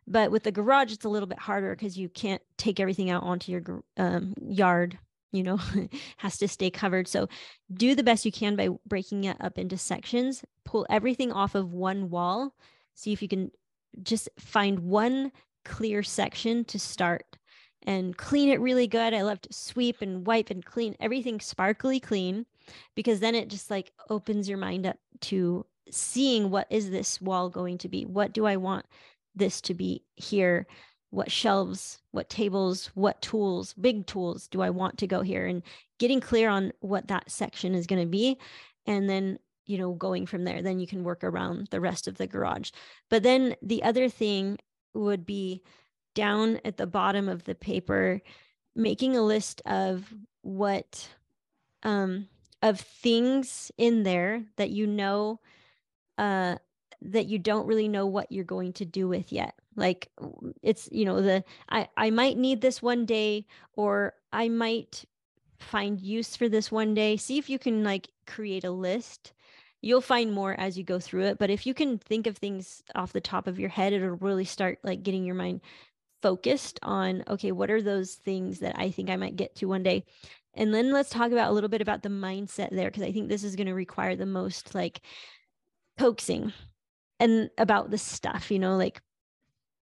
But 0.06 0.30
with 0.30 0.44
the 0.44 0.52
garage, 0.52 0.92
it's 0.92 1.04
a 1.04 1.08
little 1.08 1.26
bit 1.26 1.38
harder 1.38 1.74
because 1.74 1.98
you 1.98 2.08
can't 2.08 2.42
take 2.56 2.80
everything 2.80 3.10
out 3.10 3.22
onto 3.22 3.52
your 3.52 3.82
um, 3.96 4.34
yard. 4.40 4.98
You 5.32 5.42
know, 5.42 5.60
has 6.16 6.38
to 6.38 6.48
stay 6.48 6.70
covered. 6.70 7.06
So 7.06 7.28
do 7.72 7.94
the 7.94 8.02
best 8.02 8.24
you 8.24 8.32
can 8.32 8.56
by 8.56 8.70
breaking 8.86 9.24
it 9.24 9.36
up 9.40 9.58
into 9.58 9.76
sections. 9.76 10.42
Pull 10.64 10.86
everything 10.88 11.32
off 11.32 11.54
of 11.54 11.74
one 11.74 12.08
wall. 12.08 12.54
See 12.94 13.12
if 13.12 13.20
you 13.20 13.28
can 13.28 13.50
just 14.02 14.30
find 14.38 14.78
one 14.78 15.32
clear 15.64 16.02
section 16.02 16.64
to 16.64 16.78
start 16.78 17.36
and 17.82 18.16
clean 18.16 18.48
it 18.48 18.60
really 18.60 18.86
good. 18.86 19.14
I 19.14 19.22
love 19.22 19.40
to 19.42 19.52
sweep 19.52 20.00
and 20.00 20.26
wipe 20.26 20.50
and 20.50 20.64
clean 20.64 20.96
everything 21.00 21.40
sparkly 21.40 22.00
clean 22.00 22.46
because 22.94 23.20
then 23.20 23.34
it 23.34 23.48
just 23.48 23.70
like 23.70 23.92
opens 24.10 24.48
your 24.48 24.58
mind 24.58 24.86
up 24.86 24.96
to 25.22 25.64
seeing 25.94 26.50
what 26.50 26.66
is 26.70 26.90
this 26.90 27.20
wall 27.20 27.48
going 27.48 27.78
to 27.78 27.88
be? 27.88 28.04
What 28.04 28.32
do 28.32 28.46
I 28.46 28.56
want 28.56 28.86
this 29.34 29.60
to 29.62 29.74
be 29.74 30.04
here? 30.16 30.66
What 31.10 31.30
shelves, 31.30 32.00
what 32.10 32.28
tables, 32.28 32.90
what 32.94 33.22
tools, 33.22 33.72
big 33.74 34.06
tools 34.06 34.46
do 34.48 34.60
I 34.60 34.70
want 34.70 34.98
to 34.98 35.06
go 35.06 35.22
here? 35.22 35.46
And 35.46 35.62
getting 35.98 36.20
clear 36.20 36.50
on 36.50 36.72
what 36.80 37.08
that 37.08 37.30
section 37.30 37.74
is 37.74 37.86
going 37.86 38.02
to 38.02 38.08
be. 38.08 38.38
And 38.86 39.08
then, 39.08 39.38
you 39.66 39.78
know, 39.78 39.92
going 39.92 40.26
from 40.26 40.44
there, 40.44 40.62
then 40.62 40.78
you 40.78 40.86
can 40.86 41.04
work 41.04 41.24
around 41.24 41.68
the 41.70 41.80
rest 41.80 42.08
of 42.08 42.16
the 42.16 42.26
garage. 42.26 42.70
But 43.08 43.22
then 43.22 43.56
the 43.62 43.82
other 43.82 44.08
thing 44.08 44.58
would 44.94 45.24
be 45.24 45.62
down 46.14 46.60
at 46.64 46.76
the 46.76 46.86
bottom 46.86 47.28
of 47.28 47.44
the 47.44 47.54
paper, 47.54 48.20
making 48.74 49.16
a 49.16 49.22
list 49.22 49.62
of 49.66 50.12
what, 50.42 51.08
um, 51.82 52.28
of 52.62 52.80
things 52.80 53.70
in 53.78 54.02
there 54.02 54.44
that 54.56 54.70
you 54.70 54.86
know 54.86 55.40
uh, 56.18 56.56
that 57.02 57.26
you 57.26 57.38
don't 57.38 57.66
really 57.66 57.88
know 57.88 58.06
what 58.06 58.30
you're 58.30 58.44
going 58.44 58.72
to 58.74 58.84
do 58.84 59.08
with 59.08 59.32
yet. 59.32 59.54
Like 59.76 60.10
it's 60.62 60.88
you 60.90 61.04
know 61.04 61.22
the 61.22 61.44
i 61.70 61.88
i 61.96 62.10
might 62.10 62.36
need 62.36 62.60
this 62.60 62.82
one 62.82 63.06
day 63.06 63.46
or 63.74 64.14
i 64.32 64.48
might 64.48 65.04
find 65.60 66.00
use 66.00 66.36
for 66.36 66.48
this 66.48 66.70
one 66.72 66.94
day. 66.94 67.16
See 67.16 67.38
if 67.38 67.48
you 67.48 67.58
can 67.58 67.84
like 67.84 68.08
create 68.26 68.64
a 68.64 68.70
list. 68.70 69.32
You'll 69.80 70.00
find 70.00 70.32
more 70.32 70.58
as 70.58 70.76
you 70.76 70.82
go 70.82 70.98
through 70.98 71.26
it 71.26 71.38
but 71.38 71.50
if 71.50 71.64
you 71.64 71.72
can 71.72 71.98
think 71.98 72.26
of 72.26 72.36
things 72.36 72.82
off 72.96 73.12
the 73.12 73.20
top 73.20 73.46
of 73.46 73.60
your 73.60 73.68
head 73.68 73.92
it'll 73.92 74.16
really 74.16 74.44
start 74.44 74.80
like 74.82 75.04
getting 75.04 75.24
your 75.24 75.36
mind 75.36 75.60
focused 76.20 76.80
on 76.82 77.22
okay 77.28 77.52
what 77.52 77.70
are 77.70 77.80
those 77.80 78.14
things 78.14 78.58
that 78.58 78.76
i 78.76 78.90
think 78.90 79.08
i 79.08 79.14
might 79.16 79.36
get 79.36 79.54
to 79.54 79.66
one 79.66 79.84
day? 79.84 80.04
And 80.54 80.74
then 80.74 80.92
let's 80.92 81.10
talk 81.10 81.30
about 81.30 81.50
a 81.50 81.52
little 81.52 81.68
bit 81.68 81.80
about 81.80 82.02
the 82.02 82.08
mindset 82.08 82.70
there 82.70 82.88
because 82.90 83.04
i 83.04 83.12
think 83.12 83.28
this 83.28 83.44
is 83.44 83.54
going 83.54 83.68
to 83.68 83.74
require 83.74 84.16
the 84.16 84.26
most 84.26 84.74
like 84.74 85.00
coaxing 85.98 86.52
and 87.20 87.50
about 87.58 87.90
the 87.90 87.98
stuff 87.98 88.50
you 88.50 88.58
know 88.58 88.76
like 88.76 89.00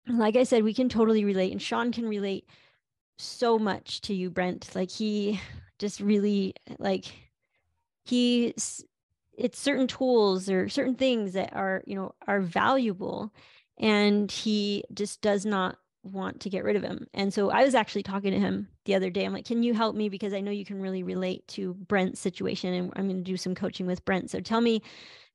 like 0.09 0.37
i 0.37 0.45
said 0.45 0.63
we 0.63 0.75
can 0.75 0.89
totally 0.89 1.25
relate 1.25 1.51
and 1.53 1.61
sean 1.61 1.93
can 1.93 2.07
relate 2.07 2.47
so 3.19 3.59
much 3.59 4.01
to 4.03 4.15
you 4.15 4.31
brent. 4.31 4.75
Like 4.75 4.91
he 4.91 5.41
just 5.79 6.01
really 6.01 6.55
like 6.79 7.07
he 8.05 8.55
it's 9.37 9.59
certain 9.59 9.87
tools 9.87 10.49
or 10.49 10.69
certain 10.69 10.95
things 10.95 11.33
that 11.33 11.53
are 11.55 11.83
you 11.87 11.95
know 11.95 12.15
are 12.27 12.41
valuable 12.41 13.33
and 13.79 14.31
he 14.31 14.85
just 14.95 15.21
does 15.21 15.45
not 15.45 15.79
want 16.05 16.39
to 16.39 16.51
get 16.51 16.65
rid 16.65 16.77
of 16.77 16.83
him. 16.83 17.07
And 17.15 17.33
so 17.33 17.51
i 17.51 17.65
was 17.65 17.75
actually 17.75 18.03
talking 18.03 18.33
to 18.33 18.39
him 18.39 18.69
the 18.85 18.95
other 18.95 19.11
day. 19.11 19.25
I'm 19.25 19.33
like 19.33 19.47
can 19.47 19.63
you 19.63 19.75
help 19.75 19.97
me? 19.97 20.09
Because 20.09 20.33
i 20.33 20.41
know 20.41 20.51
you 20.51 20.65
can 20.65 20.81
really 20.81 21.03
relate 21.03 21.47
to 21.49 21.75
brent's 21.75 22.21
situation 22.21 22.75
and 22.75 22.93
i'm 22.97 23.09
going 23.09 23.25
to 23.25 23.31
do 23.31 23.37
some 23.37 23.55
coaching 23.55 23.87
with 23.87 24.05
brent. 24.05 24.31
So 24.31 24.41
tell 24.41 24.61
me 24.61 24.83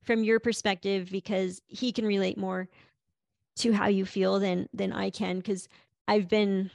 from 0.02 0.24
your 0.24 0.40
perspective 0.40 1.10
because 1.10 1.60
he 1.66 1.92
can 1.92 2.06
relate 2.06 2.38
more 2.38 2.68
to 3.56 3.72
how 3.72 3.88
you 3.88 4.04
feel 4.06 4.38
than 4.38 4.68
than 4.72 4.92
i 4.92 5.10
can 5.10 5.38
because 5.38 5.68
i've 6.08 6.28
been 6.28 6.70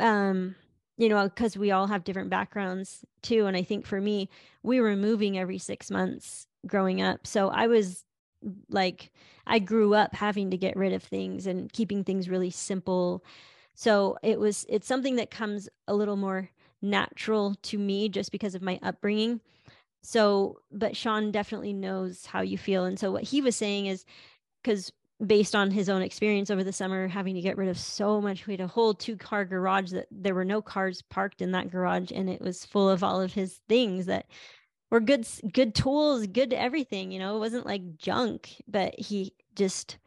um 0.00 0.54
you 0.96 1.08
know, 1.08 1.24
because 1.24 1.56
we 1.56 1.70
all 1.70 1.86
have 1.86 2.04
different 2.04 2.30
backgrounds 2.30 3.04
too. 3.22 3.46
And 3.46 3.56
I 3.56 3.62
think 3.62 3.86
for 3.86 4.00
me, 4.00 4.28
we 4.62 4.80
were 4.80 4.96
moving 4.96 5.38
every 5.38 5.58
six 5.58 5.90
months 5.90 6.46
growing 6.66 7.02
up. 7.02 7.26
So 7.26 7.48
I 7.48 7.66
was 7.66 8.04
like, 8.68 9.10
I 9.46 9.58
grew 9.58 9.94
up 9.94 10.14
having 10.14 10.50
to 10.50 10.56
get 10.56 10.76
rid 10.76 10.92
of 10.92 11.02
things 11.02 11.46
and 11.46 11.72
keeping 11.72 12.04
things 12.04 12.28
really 12.28 12.50
simple. 12.50 13.24
So 13.74 14.18
it 14.22 14.38
was, 14.38 14.64
it's 14.68 14.86
something 14.86 15.16
that 15.16 15.30
comes 15.30 15.68
a 15.88 15.94
little 15.94 16.16
more 16.16 16.50
natural 16.80 17.56
to 17.62 17.78
me 17.78 18.08
just 18.08 18.30
because 18.30 18.54
of 18.54 18.62
my 18.62 18.78
upbringing. 18.82 19.40
So, 20.04 20.60
but 20.70 20.96
Sean 20.96 21.32
definitely 21.32 21.72
knows 21.72 22.26
how 22.26 22.42
you 22.42 22.58
feel. 22.58 22.84
And 22.84 22.98
so 22.98 23.10
what 23.10 23.22
he 23.22 23.40
was 23.40 23.56
saying 23.56 23.86
is, 23.86 24.04
because 24.62 24.92
based 25.26 25.54
on 25.54 25.70
his 25.70 25.88
own 25.88 26.02
experience 26.02 26.50
over 26.50 26.62
the 26.62 26.72
summer 26.72 27.08
having 27.08 27.34
to 27.34 27.40
get 27.40 27.56
rid 27.56 27.68
of 27.68 27.78
so 27.78 28.20
much 28.20 28.46
we 28.46 28.52
had 28.52 28.60
a 28.60 28.66
whole 28.66 28.92
two 28.92 29.16
car 29.16 29.44
garage 29.44 29.92
that 29.92 30.06
there 30.10 30.34
were 30.34 30.44
no 30.44 30.60
cars 30.60 31.02
parked 31.02 31.40
in 31.40 31.52
that 31.52 31.70
garage 31.70 32.10
and 32.12 32.28
it 32.28 32.40
was 32.40 32.64
full 32.64 32.90
of 32.90 33.04
all 33.04 33.22
of 33.22 33.32
his 33.32 33.60
things 33.68 34.06
that 34.06 34.26
were 34.90 35.00
good 35.00 35.26
good 35.52 35.72
tools 35.72 36.26
good 36.26 36.52
everything 36.52 37.12
you 37.12 37.20
know 37.20 37.36
it 37.36 37.38
wasn't 37.38 37.64
like 37.64 37.96
junk 37.96 38.60
but 38.66 38.98
he 38.98 39.32
just 39.54 39.98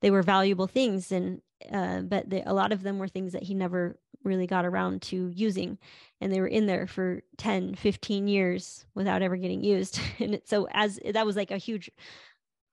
they 0.00 0.10
were 0.10 0.22
valuable 0.22 0.66
things 0.66 1.12
and 1.12 1.42
uh, 1.70 2.00
but 2.00 2.26
a 2.46 2.54
lot 2.54 2.72
of 2.72 2.82
them 2.82 2.98
were 2.98 3.08
things 3.08 3.34
that 3.34 3.42
he 3.42 3.54
never 3.54 3.98
really 4.26 4.46
got 4.46 4.66
around 4.66 5.02
to 5.02 5.30
using 5.34 5.78
and 6.20 6.32
they 6.32 6.40
were 6.40 6.46
in 6.46 6.66
there 6.66 6.86
for 6.86 7.22
10 7.38 7.74
15 7.74 8.28
years 8.28 8.86
without 8.94 9.22
ever 9.22 9.36
getting 9.36 9.62
used. 9.62 10.00
And 10.20 10.40
so 10.44 10.68
as 10.70 10.98
that 11.12 11.26
was 11.26 11.36
like 11.36 11.50
a 11.50 11.58
huge 11.58 11.90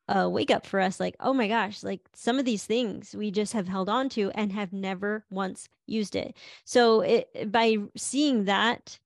a 0.09 0.29
wake 0.29 0.51
up 0.51 0.65
for 0.65 0.81
us 0.81 0.99
like 0.99 1.15
oh 1.21 1.33
my 1.33 1.47
gosh 1.47 1.81
like 1.81 2.01
some 2.13 2.37
of 2.37 2.43
these 2.43 2.65
things 2.65 3.15
we 3.15 3.31
just 3.31 3.53
have 3.53 3.69
held 3.69 3.87
on 3.87 4.09
to 4.09 4.29
and 4.35 4.51
have 4.51 4.73
never 4.73 5.25
once 5.29 5.69
used 5.87 6.15
it. 6.15 6.35
So 6.65 7.01
it 7.01 7.51
by 7.51 7.77
seeing 7.95 8.45
that 8.45 8.99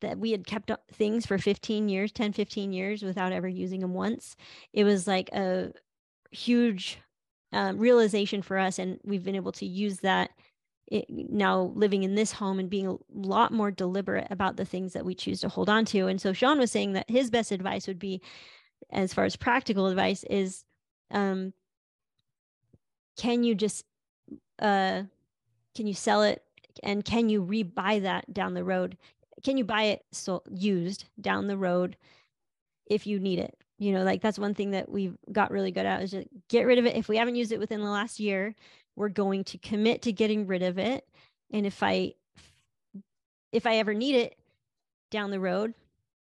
that 0.00 0.18
we 0.18 0.32
had 0.32 0.46
kept 0.46 0.70
things 0.92 1.24
for 1.26 1.38
15 1.38 1.88
years 1.88 2.12
10 2.12 2.32
15 2.32 2.72
years 2.72 3.02
without 3.02 3.32
ever 3.32 3.48
using 3.48 3.80
them 3.80 3.94
once 3.94 4.36
it 4.72 4.84
was 4.84 5.06
like 5.06 5.30
a 5.32 5.72
huge 6.32 6.98
uh, 7.52 7.72
realization 7.76 8.42
for 8.42 8.58
us 8.58 8.78
and 8.78 8.98
we've 9.04 9.24
been 9.24 9.36
able 9.36 9.52
to 9.52 9.66
use 9.66 9.98
that 10.00 10.30
it, 10.92 11.06
now 11.08 11.72
living 11.74 12.02
in 12.02 12.14
this 12.14 12.32
home 12.32 12.58
and 12.58 12.68
being 12.68 12.86
a 12.86 12.98
lot 13.14 13.50
more 13.50 13.70
deliberate 13.70 14.26
about 14.30 14.56
the 14.56 14.64
things 14.66 14.92
that 14.92 15.06
we 15.06 15.14
choose 15.14 15.40
to 15.40 15.48
hold 15.48 15.70
on 15.70 15.86
to. 15.86 16.06
And 16.06 16.20
so 16.20 16.34
sean 16.34 16.58
was 16.58 16.70
saying 16.70 16.92
that 16.92 17.08
his 17.08 17.30
best 17.30 17.50
advice 17.50 17.86
would 17.86 17.98
be 17.98 18.20
as 18.90 19.14
far 19.14 19.24
as 19.24 19.34
practical 19.34 19.86
advice 19.86 20.22
is 20.24 20.64
um, 21.10 21.54
can 23.16 23.42
you 23.42 23.54
just 23.54 23.86
uh, 24.58 25.04
can 25.74 25.86
you 25.86 25.94
sell 25.94 26.22
it 26.22 26.42
and 26.82 27.04
can 27.04 27.30
you 27.30 27.42
rebuy 27.42 28.02
that 28.02 28.32
down 28.32 28.52
the 28.52 28.64
road? 28.64 28.98
Can 29.42 29.56
you 29.56 29.64
buy 29.64 29.84
it 29.84 30.04
so 30.12 30.42
used 30.50 31.06
down 31.18 31.46
the 31.46 31.56
road 31.56 31.96
if 32.84 33.06
you 33.06 33.18
need 33.18 33.38
it? 33.38 33.56
You 33.78 33.92
know 33.92 34.04
like 34.04 34.20
that's 34.20 34.38
one 34.38 34.54
thing 34.54 34.72
that 34.72 34.90
we've 34.90 35.16
got 35.32 35.50
really 35.50 35.72
good 35.72 35.86
at 35.86 36.02
is 36.02 36.10
just 36.10 36.28
get 36.50 36.66
rid 36.66 36.78
of 36.78 36.84
it. 36.84 36.96
If 36.96 37.08
we 37.08 37.16
haven't 37.16 37.36
used 37.36 37.50
it 37.50 37.58
within 37.58 37.80
the 37.80 37.88
last 37.88 38.20
year 38.20 38.54
we're 38.96 39.08
going 39.08 39.44
to 39.44 39.58
commit 39.58 40.02
to 40.02 40.12
getting 40.12 40.46
rid 40.46 40.62
of 40.62 40.78
it. 40.78 41.06
And 41.52 41.66
if 41.66 41.82
i 41.82 42.14
if 43.52 43.66
i 43.66 43.76
ever 43.76 43.92
need 43.92 44.14
it 44.14 44.36
down 45.10 45.30
the 45.30 45.40
road 45.40 45.74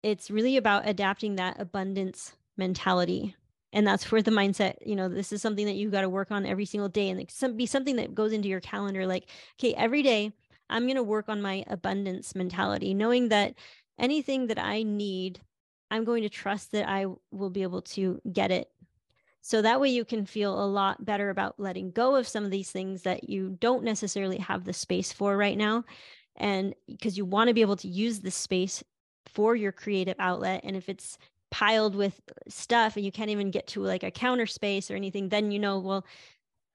it's 0.03 0.31
really 0.31 0.57
about 0.57 0.87
adapting 0.87 1.35
that 1.35 1.59
abundance 1.59 2.33
mentality. 2.55 3.35
And 3.73 3.85
that's 3.85 4.11
where 4.11 4.21
the 4.21 4.31
mindset 4.31 4.75
you 4.85 4.95
know 4.95 5.09
this 5.09 5.31
is 5.31 5.41
something 5.41 5.65
that 5.65 5.75
you've 5.75 5.91
got 5.91 6.01
to 6.01 6.09
work 6.09 6.31
on 6.31 6.45
every 6.45 6.65
single 6.65 6.89
day 6.89 7.09
and 7.09 7.29
some, 7.29 7.57
be 7.57 7.65
something 7.65 7.97
that 7.97 8.15
goes 8.15 8.31
into 8.31 8.47
your 8.47 8.61
calendar 8.61 9.05
like 9.05 9.29
okay 9.59 9.73
every 9.75 10.01
day 10.01 10.31
i'm 10.69 10.83
going 10.83 10.95
to 10.95 11.03
work 11.03 11.25
on 11.27 11.41
my 11.41 11.63
abundance 11.67 12.33
mentality 12.33 12.93
knowing 12.93 13.27
that 13.27 13.53
anything 13.99 14.47
that 14.47 14.57
i 14.57 14.81
need 14.83 15.41
i'm 15.91 16.05
going 16.05 16.23
to 16.23 16.29
trust 16.29 16.71
that 16.71 16.89
i 16.89 17.05
will 17.31 17.49
be 17.49 17.61
able 17.61 17.81
to 17.81 18.19
get 18.31 18.49
it 18.49 18.71
so 19.41 19.61
that 19.61 19.79
way 19.79 19.89
you 19.89 20.03
can 20.03 20.25
feel 20.25 20.61
a 20.61 20.65
lot 20.65 21.05
better 21.05 21.29
about 21.29 21.59
letting 21.59 21.91
go 21.91 22.15
of 22.15 22.27
some 22.27 22.43
of 22.43 22.51
these 22.51 22.71
things 22.71 23.03
that 23.03 23.29
you 23.29 23.57
don't 23.59 23.83
necessarily 23.83 24.37
have 24.37 24.65
the 24.65 24.73
space 24.73 25.11
for 25.11 25.37
right 25.37 25.57
now. 25.57 25.85
And 26.35 26.75
because 26.87 27.17
you 27.17 27.25
want 27.25 27.47
to 27.47 27.53
be 27.53 27.61
able 27.61 27.77
to 27.77 27.87
use 27.87 28.19
the 28.19 28.31
space 28.31 28.83
for 29.25 29.55
your 29.55 29.71
creative 29.71 30.15
outlet 30.19 30.61
and 30.63 30.75
if 30.75 30.89
it's 30.89 31.17
piled 31.49 31.95
with 31.95 32.19
stuff 32.47 32.95
and 32.95 33.05
you 33.05 33.11
can't 33.11 33.29
even 33.29 33.51
get 33.51 33.67
to 33.67 33.81
like 33.81 34.03
a 34.03 34.11
counter 34.11 34.45
space 34.45 34.89
or 34.89 34.95
anything 34.95 35.29
then 35.29 35.51
you 35.51 35.59
know 35.59 35.79
well 35.79 36.05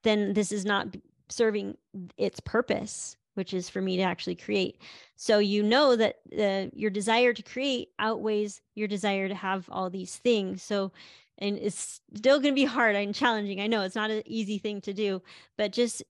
then 0.03 0.33
this 0.33 0.53
is 0.53 0.65
not 0.65 0.87
serving 1.29 1.77
its 2.17 2.41
purpose 2.41 3.17
which 3.35 3.55
is 3.55 3.69
for 3.69 3.81
me 3.81 3.97
to 3.97 4.03
actually 4.03 4.35
create. 4.35 4.81
So 5.17 5.39
you 5.39 5.63
know 5.63 5.97
that 5.97 6.17
uh, 6.39 6.71
your 6.75 6.91
desire 6.91 7.33
to 7.33 7.43
create 7.43 7.89
outweighs 7.99 8.61
your 8.75 8.89
desire 8.89 9.29
to 9.29 9.35
have 9.35 9.69
all 9.71 9.89
these 9.89 10.17
things. 10.17 10.63
So 10.63 10.93
and 11.39 11.59
it's 11.59 12.01
still 12.15 12.39
going 12.39 12.55
to 12.55 12.61
be 12.61 12.65
hard 12.65 12.95
and 12.95 13.15
challenging. 13.15 13.61
I 13.61 13.67
know 13.67 13.83
it's 13.83 13.97
not 13.97 14.11
an 14.11 14.23
easy 14.27 14.59
thing 14.59 14.81
to 14.83 14.93
do 14.93 15.23
but 15.57 15.73
just 15.73 16.03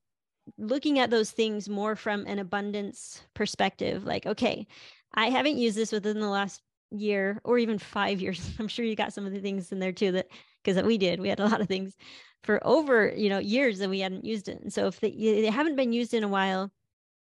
looking 0.58 0.98
at 0.98 1.10
those 1.10 1.30
things 1.30 1.68
more 1.68 1.94
from 1.94 2.26
an 2.26 2.40
abundance 2.40 3.22
perspective 3.32 4.02
like 4.02 4.26
okay 4.26 4.66
i 5.14 5.26
haven't 5.30 5.56
used 5.56 5.76
this 5.76 5.92
within 5.92 6.18
the 6.18 6.28
last 6.28 6.62
year 6.92 7.40
or 7.44 7.58
even 7.58 7.78
five 7.78 8.20
years. 8.20 8.50
I'm 8.58 8.68
sure 8.68 8.84
you 8.84 8.96
got 8.96 9.12
some 9.12 9.26
of 9.26 9.32
the 9.32 9.40
things 9.40 9.72
in 9.72 9.78
there 9.78 9.92
too 9.92 10.12
that 10.12 10.28
because 10.62 10.82
we 10.82 10.98
did 10.98 11.20
we 11.20 11.28
had 11.28 11.40
a 11.40 11.46
lot 11.46 11.60
of 11.60 11.68
things 11.68 11.96
for 12.42 12.64
over 12.66 13.12
you 13.16 13.28
know 13.28 13.38
years 13.38 13.78
that 13.78 13.90
we 13.90 14.00
hadn't 14.00 14.24
used 14.24 14.48
it. 14.48 14.60
And 14.60 14.72
so 14.72 14.86
if 14.86 15.00
they, 15.00 15.10
they 15.10 15.50
haven't 15.50 15.76
been 15.76 15.92
used 15.92 16.14
in 16.14 16.24
a 16.24 16.28
while 16.28 16.70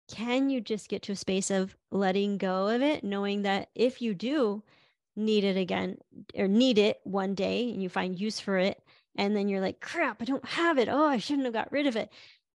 can 0.09 0.51
you 0.51 0.61
just 0.61 0.88
get 0.88 1.03
to 1.03 1.12
a 1.12 1.16
space 1.16 1.51
of 1.51 1.76
letting 1.90 2.36
go 2.36 2.68
of 2.68 2.82
it 2.82 3.05
knowing 3.05 3.43
that 3.43 3.68
if 3.74 4.03
you 4.03 4.14
do 4.14 4.62
need 5.16 5.44
it 5.44 5.56
again 5.56 5.96
or 6.36 6.48
need 6.48 6.78
it 6.78 7.00
one 7.04 7.34
day 7.34 7.70
and 7.70 7.82
you 7.82 7.88
find 7.88 8.18
use 8.18 8.40
for 8.40 8.58
it 8.58 8.82
and 9.16 9.36
then 9.36 9.48
you're 9.48 9.60
like 9.60 9.80
crap 9.80 10.22
i 10.22 10.24
don't 10.24 10.44
have 10.44 10.78
it. 10.78 10.88
Oh 10.90 11.06
i 11.06 11.18
shouldn't 11.18 11.44
have 11.44 11.54
got 11.54 11.72
rid 11.72 11.86
of 11.86 11.96
it. 11.96 12.10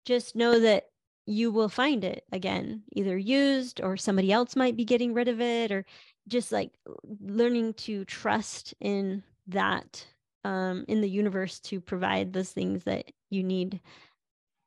Just 0.04 0.36
know 0.36 0.60
that 0.60 0.84
you 1.26 1.50
will 1.50 1.68
find 1.68 2.04
it 2.04 2.24
again 2.32 2.82
either 2.92 3.16
used 3.16 3.80
or 3.80 3.96
somebody 3.96 4.30
else 4.30 4.56
might 4.56 4.76
be 4.76 4.84
getting 4.84 5.14
rid 5.14 5.28
of 5.28 5.40
it 5.40 5.72
or 5.72 5.84
just 6.28 6.52
like 6.52 6.72
learning 7.20 7.74
to 7.74 8.04
trust 8.04 8.74
in 8.80 9.22
that 9.46 10.06
um, 10.44 10.84
in 10.88 11.00
the 11.00 11.08
universe 11.08 11.58
to 11.58 11.80
provide 11.80 12.32
those 12.32 12.50
things 12.50 12.84
that 12.84 13.10
you 13.30 13.42
need 13.42 13.80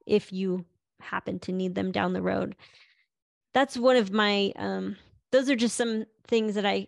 if 0.05 0.33
you 0.33 0.65
happen 0.99 1.39
to 1.39 1.51
need 1.51 1.75
them 1.75 1.91
down 1.91 2.13
the 2.13 2.21
road. 2.21 2.55
That's 3.53 3.77
one 3.77 3.95
of 3.95 4.11
my 4.11 4.51
um, 4.55 4.97
those 5.31 5.49
are 5.49 5.55
just 5.55 5.75
some 5.75 6.05
things 6.27 6.55
that 6.55 6.65
i 6.65 6.85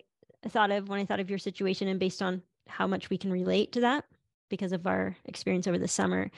thought 0.48 0.72
of 0.72 0.88
when 0.88 1.00
i 1.00 1.06
thought 1.06 1.20
of 1.20 1.30
your 1.30 1.40
situation 1.40 1.88
and 1.88 2.00
based 2.00 2.22
on 2.22 2.42
how 2.68 2.88
much 2.88 3.10
we 3.10 3.18
can 3.18 3.32
relate 3.32 3.72
to 3.74 3.82
that 3.82 4.06
because 4.50 4.72
of 4.72 4.88
our 4.88 5.16
experience 5.26 5.68
over 5.68 5.78
the 5.78 5.88
summer 5.88 6.32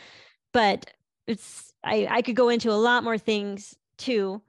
but 0.51 0.91
it's 1.27 1.73
i 1.83 2.07
i 2.09 2.21
could 2.21 2.35
go 2.35 2.49
into 2.49 2.71
a 2.71 2.73
lot 2.73 3.03
more 3.03 3.17
things 3.17 3.75
too 3.97 4.41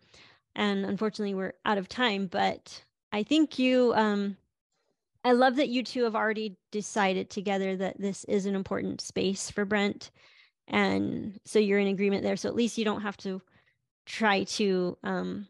and 0.55 0.85
unfortunately 0.85 1.35
we're 1.35 1.53
out 1.65 1.79
of 1.79 1.89
time 1.89 2.27
but 2.27 2.83
I 3.13 3.23
think 3.23 3.59
you 3.59 3.93
um 3.95 4.37
I 5.25 5.33
love 5.33 5.57
that 5.57 5.69
you 5.69 5.85
two 5.85 6.03
have 6.05 6.17
already 6.17 6.57
decided 6.73 7.31
together 7.31 7.77
that 7.77 8.01
this 8.01 8.25
is 8.25 8.47
an 8.47 8.57
important 8.57 9.01
space 9.01 9.51
for 9.51 9.65
Brent. 9.65 10.11
And 10.67 11.39
so 11.45 11.61
you're 11.61 11.79
in 11.79 11.87
agreement 11.87 12.25
there. 12.25 12.37
So 12.37 12.49
at 12.49 12.57
least 12.57 12.77
you 12.77 12.85
don't 12.85 13.03
have 13.03 13.17
to 13.19 13.41
try 14.05 14.43
to 14.43 14.99
um, 15.05 15.47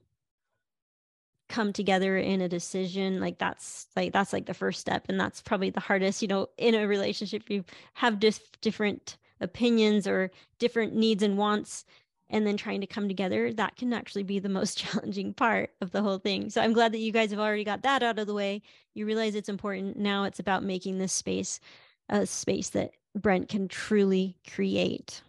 come 1.52 1.70
together 1.70 2.16
in 2.16 2.40
a 2.40 2.48
decision 2.48 3.20
like 3.20 3.36
that's 3.36 3.86
like 3.94 4.10
that's 4.10 4.32
like 4.32 4.46
the 4.46 4.54
first 4.54 4.80
step 4.80 5.04
and 5.10 5.20
that's 5.20 5.42
probably 5.42 5.68
the 5.68 5.80
hardest 5.80 6.22
you 6.22 6.28
know 6.28 6.48
in 6.56 6.74
a 6.74 6.88
relationship 6.88 7.42
you 7.50 7.62
have 7.92 8.18
just 8.18 8.58
different 8.62 9.18
opinions 9.38 10.06
or 10.06 10.30
different 10.58 10.94
needs 10.94 11.22
and 11.22 11.36
wants 11.36 11.84
and 12.30 12.46
then 12.46 12.56
trying 12.56 12.80
to 12.80 12.86
come 12.86 13.06
together 13.06 13.52
that 13.52 13.76
can 13.76 13.92
actually 13.92 14.22
be 14.22 14.38
the 14.38 14.48
most 14.48 14.78
challenging 14.82 15.34
part 15.34 15.70
of 15.82 15.92
the 15.92 16.02
whole 16.02 16.18
thing. 16.18 16.48
So 16.48 16.62
i'm 16.62 16.72
glad 16.72 16.92
that 16.92 16.98
you 16.98 17.12
guys 17.12 17.30
have 17.30 17.40
already 17.40 17.64
got 17.64 17.82
that 17.82 18.02
out 18.02 18.18
of 18.18 18.26
the 18.26 18.34
way. 18.34 18.62
You 18.94 19.04
realize 19.04 19.34
it's 19.34 19.50
important. 19.50 19.98
Now 19.98 20.24
it's 20.24 20.40
about 20.40 20.64
making 20.64 20.96
this 20.96 21.12
space 21.12 21.60
a 22.08 22.24
space 22.24 22.70
that 22.70 22.92
brent 23.14 23.50
can 23.50 23.68
truly 23.68 24.36
create. 24.52 25.22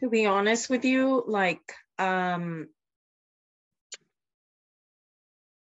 To 0.00 0.10
be 0.10 0.26
honest 0.26 0.68
with 0.68 0.84
you 0.84 1.24
like 1.26 1.72
um 1.98 2.68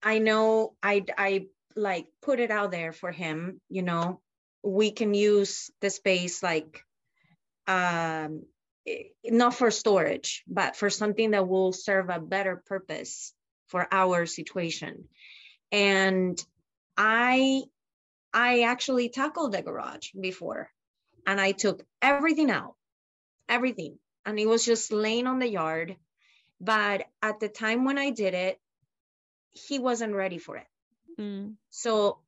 I 0.07 0.20
know 0.20 0.74
I 0.80 1.04
I 1.18 1.48
like 1.74 2.07
put 2.22 2.38
it 2.38 2.52
out 2.52 2.70
there 2.70 2.92
for 2.92 3.11
him, 3.11 3.61
you 3.68 3.82
know, 3.82 4.20
we 4.62 4.92
can 4.92 5.14
use 5.14 5.68
the 5.80 5.90
space 5.90 6.44
like 6.44 6.84
um 7.66 8.44
not 9.24 9.54
for 9.54 9.72
storage, 9.72 10.44
but 10.46 10.76
for 10.76 10.90
something 10.90 11.32
that 11.32 11.48
will 11.48 11.72
serve 11.72 12.09
a 12.09 12.20
better 12.20 12.62
purpose 12.66 13.34
for 13.66 13.88
our 13.90 14.26
situation. 14.26 15.09
And 15.72 16.38
I 16.96 17.64
I 18.32 18.62
actually 18.62 19.09
tackled 19.09 19.50
the 19.50 19.62
garage 19.62 20.12
before 20.12 20.70
and 21.26 21.40
I 21.40 21.50
took 21.50 21.84
everything 22.00 22.52
out, 22.52 22.76
everything. 23.48 23.98
And 24.24 24.38
it 24.38 24.46
was 24.46 24.64
just 24.64 24.92
laying 24.92 25.26
on 25.26 25.40
the 25.40 25.48
yard. 25.48 25.96
But 26.61 27.07
at 27.20 27.40
the 27.40 27.48
time 27.48 27.84
when 27.84 27.98
I 27.98 28.11
did 28.11 28.34
it, 28.34 28.61
he 29.68 29.78
wasn't 29.78 30.14
ready 30.14 30.38
for 30.38 30.57
it. 30.57 30.66
Mm. 31.18 31.54
So 31.70 32.18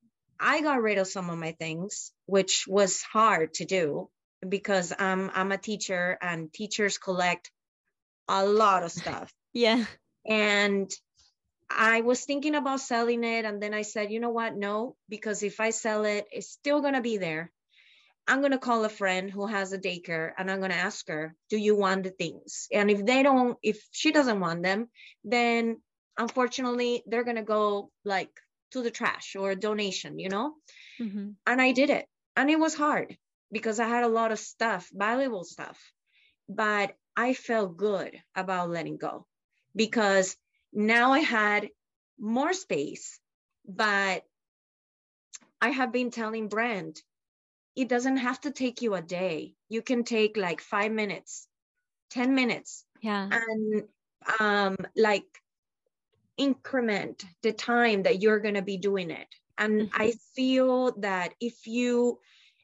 I 0.41 0.62
got 0.62 0.83
rid 0.83 0.99
of 0.99 1.07
some 1.07 1.31
of 1.31 1.39
my 1.39 1.53
things, 1.53 2.12
which 2.26 2.66
was 2.68 3.03
hard 3.03 3.55
to 3.55 3.64
do 3.64 4.09
because 4.47 4.93
I'm 4.99 5.31
I'm 5.35 5.53
a 5.53 5.59
teacher 5.59 6.16
and 6.20 6.53
teachers 6.53 6.99
collect 6.99 7.51
a 8.29 8.45
lot 8.45 8.83
of 8.83 8.93
stuff. 8.93 9.33
yeah. 9.53 9.85
And 10.26 10.91
I 11.70 12.01
was 12.01 12.24
thinking 12.24 12.55
about 12.55 12.81
selling 12.81 13.24
it 13.24 13.45
and 13.45 13.62
then 13.62 13.74
I 13.74 13.83
said, 13.83 14.11
you 14.11 14.20
know 14.20 14.31
what? 14.31 14.57
No, 14.57 14.97
because 15.09 15.43
if 15.43 15.61
I 15.61 15.70
sell 15.70 16.05
it, 16.05 16.26
it's 16.33 16.51
still 16.51 16.81
going 16.81 16.95
to 16.95 17.01
be 17.01 17.18
there. 17.18 17.51
I'm 18.26 18.41
going 18.41 18.53
to 18.53 18.59
call 18.59 18.85
a 18.85 18.91
friend 18.91 19.31
who 19.31 19.47
has 19.47 19.72
a 19.72 19.79
daycare 19.79 20.33
and 20.37 20.51
I'm 20.51 20.59
going 20.59 20.70
to 20.70 20.76
ask 20.76 21.09
her, 21.09 21.35
do 21.49 21.57
you 21.57 21.74
want 21.74 22.05
the 22.05 22.11
things? 22.11 22.68
And 22.72 22.91
if 22.91 23.05
they 23.05 23.22
don't, 23.22 23.57
if 23.62 23.83
she 23.91 24.12
doesn't 24.12 24.41
want 24.41 24.62
them, 24.62 24.89
then 25.24 25.81
unfortunately 26.19 27.03
they're 27.07 27.25
going 27.25 27.37
to 27.37 27.43
go 27.43 27.91
like 28.05 28.31
to 28.73 28.83
the 28.83 28.91
trash 28.91 29.37
or 29.37 29.51
a 29.51 29.57
donation 29.57 30.19
you 30.19 30.29
know? 30.29 30.55
Mm-hmm. 31.01 31.31
and 31.47 31.62
i 31.62 31.73
did 31.73 31.91
it. 31.91 32.07
And 32.37 32.51
it 32.51 32.59
was 32.59 32.75
hard 32.75 33.16
because 33.51 33.81
i 33.81 33.89
had 33.89 34.05
a 34.05 34.09
lot 34.09 34.33
of 34.33 34.39
stuff 34.39 34.89
valuable 34.93 35.45
stuff. 35.45 35.79
But 36.49 36.95
i 37.16 37.35
felt 37.35 37.77
good 37.77 38.16
about 38.35 38.71
letting 38.71 38.97
go 38.97 39.27
because 39.75 40.37
now 40.73 41.12
i 41.12 41.21
had 41.21 41.69
more 42.19 42.53
space 42.53 43.21
but 43.66 44.23
i 45.61 45.71
have 45.71 45.93
been 45.93 46.11
telling 46.11 46.49
Brent 46.49 47.03
it 47.77 47.89
doesn't 47.89 48.16
have 48.16 48.41
to 48.41 48.51
take 48.51 48.83
you 48.83 48.95
a 48.95 49.01
day. 49.01 49.55
You 49.69 49.83
can 49.83 50.03
take 50.03 50.37
like 50.37 50.61
five 50.61 50.91
minutes 50.91 51.47
10 52.11 52.35
minutes. 52.35 52.85
Yeah. 53.01 53.29
And 53.31 53.85
um 54.41 54.77
like 54.97 55.27
increment 56.39 57.24
the 57.43 57.53
time 57.53 58.05
that 58.05 58.22
you're 58.22 58.41
going 58.41 58.55
to 58.55 58.62
be 58.62 58.78
doing 58.78 59.11
it. 59.11 59.26
And 59.59 59.82
mm-hmm. 59.82 60.03
I 60.03 60.14
feel 60.34 60.93
that 61.01 61.34
if 61.41 61.66
you 61.66 62.18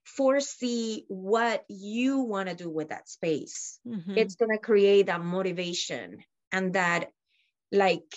foresee 0.05 1.05
what 1.09 1.64
you 1.68 2.20
want 2.20 2.49
to 2.49 2.55
do 2.55 2.70
with 2.70 2.91
that 2.91 3.09
space, 3.09 3.79
mm-hmm. 3.87 4.16
it's 4.16 4.37
going 4.37 4.53
to 4.53 4.59
create 4.59 5.07
that 5.07 5.22
motivation 5.22 6.18
and 6.53 6.75
that 6.75 7.11
like 7.72 8.14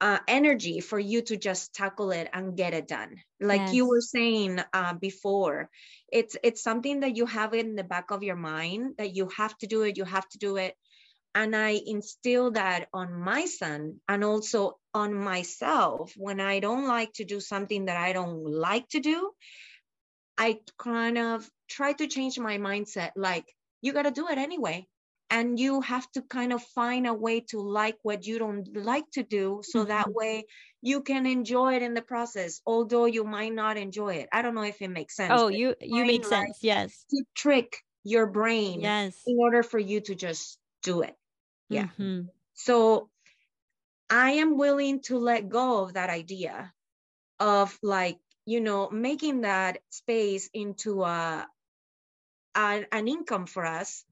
uh, 0.00 0.18
energy 0.28 0.80
for 0.80 0.98
you 0.98 1.22
to 1.22 1.36
just 1.36 1.74
tackle 1.74 2.12
it 2.12 2.28
and 2.32 2.56
get 2.56 2.72
it 2.72 2.86
done. 2.86 3.16
Like 3.40 3.60
yes. 3.60 3.74
you 3.74 3.88
were 3.88 4.00
saying 4.00 4.60
uh, 4.72 4.94
before, 4.94 5.68
it's 6.10 6.36
it's 6.42 6.62
something 6.62 7.00
that 7.00 7.16
you 7.16 7.26
have 7.26 7.52
in 7.52 7.74
the 7.74 7.84
back 7.84 8.10
of 8.10 8.22
your 8.22 8.36
mind 8.36 8.94
that 8.98 9.14
you 9.14 9.28
have 9.36 9.56
to 9.58 9.66
do 9.66 9.82
it. 9.82 9.96
You 9.96 10.04
have 10.04 10.28
to 10.30 10.38
do 10.38 10.56
it 10.56 10.74
and 11.38 11.54
I 11.54 11.80
instill 11.86 12.50
that 12.52 12.88
on 12.92 13.14
my 13.14 13.44
son 13.44 14.00
and 14.08 14.24
also 14.24 14.80
on 14.92 15.14
myself 15.14 16.12
when 16.16 16.40
I 16.40 16.58
don't 16.58 16.88
like 16.88 17.12
to 17.14 17.24
do 17.24 17.38
something 17.38 17.84
that 17.84 17.96
I 17.96 18.12
don't 18.12 18.44
like 18.44 18.88
to 18.88 18.98
do. 18.98 19.30
I 20.36 20.58
kind 20.78 21.16
of 21.16 21.48
try 21.68 21.92
to 21.92 22.08
change 22.08 22.40
my 22.40 22.58
mindset 22.58 23.12
like, 23.14 23.46
you 23.82 23.92
got 23.92 24.02
to 24.02 24.10
do 24.10 24.26
it 24.26 24.38
anyway. 24.38 24.88
And 25.30 25.60
you 25.60 25.80
have 25.82 26.10
to 26.12 26.22
kind 26.22 26.52
of 26.52 26.60
find 26.74 27.06
a 27.06 27.14
way 27.14 27.40
to 27.50 27.60
like 27.60 27.98
what 28.02 28.26
you 28.26 28.40
don't 28.40 28.66
like 28.74 29.04
to 29.12 29.22
do 29.22 29.60
so 29.62 29.80
mm-hmm. 29.80 29.90
that 29.90 30.12
way 30.12 30.46
you 30.82 31.02
can 31.02 31.24
enjoy 31.26 31.74
it 31.74 31.82
in 31.82 31.94
the 31.94 32.02
process, 32.02 32.62
although 32.66 33.04
you 33.04 33.22
might 33.22 33.52
not 33.52 33.76
enjoy 33.76 34.14
it. 34.14 34.28
I 34.32 34.42
don't 34.42 34.56
know 34.56 34.62
if 34.62 34.82
it 34.82 34.88
makes 34.88 35.14
sense. 35.14 35.32
Oh, 35.36 35.48
you 35.48 35.76
you 35.80 36.04
make 36.04 36.24
sense. 36.24 36.58
Yes. 36.62 37.04
To 37.10 37.22
trick 37.36 37.76
your 38.02 38.26
brain 38.26 38.80
yes. 38.80 39.20
in 39.26 39.36
order 39.38 39.62
for 39.62 39.78
you 39.78 40.00
to 40.00 40.14
just 40.14 40.58
do 40.82 41.02
it. 41.02 41.14
Yeah. 41.68 41.84
Mm-hmm. 41.84 42.22
So 42.54 43.08
I 44.10 44.32
am 44.32 44.56
willing 44.56 45.00
to 45.02 45.18
let 45.18 45.48
go 45.48 45.84
of 45.84 45.94
that 45.94 46.10
idea 46.10 46.72
of 47.38 47.78
like, 47.82 48.18
you 48.46 48.60
know, 48.60 48.90
making 48.90 49.42
that 49.42 49.78
space 49.90 50.48
into 50.52 51.04
a, 51.04 51.46
a 52.56 52.84
an 52.90 53.08
income 53.08 53.46
for 53.46 53.64
us 53.64 54.04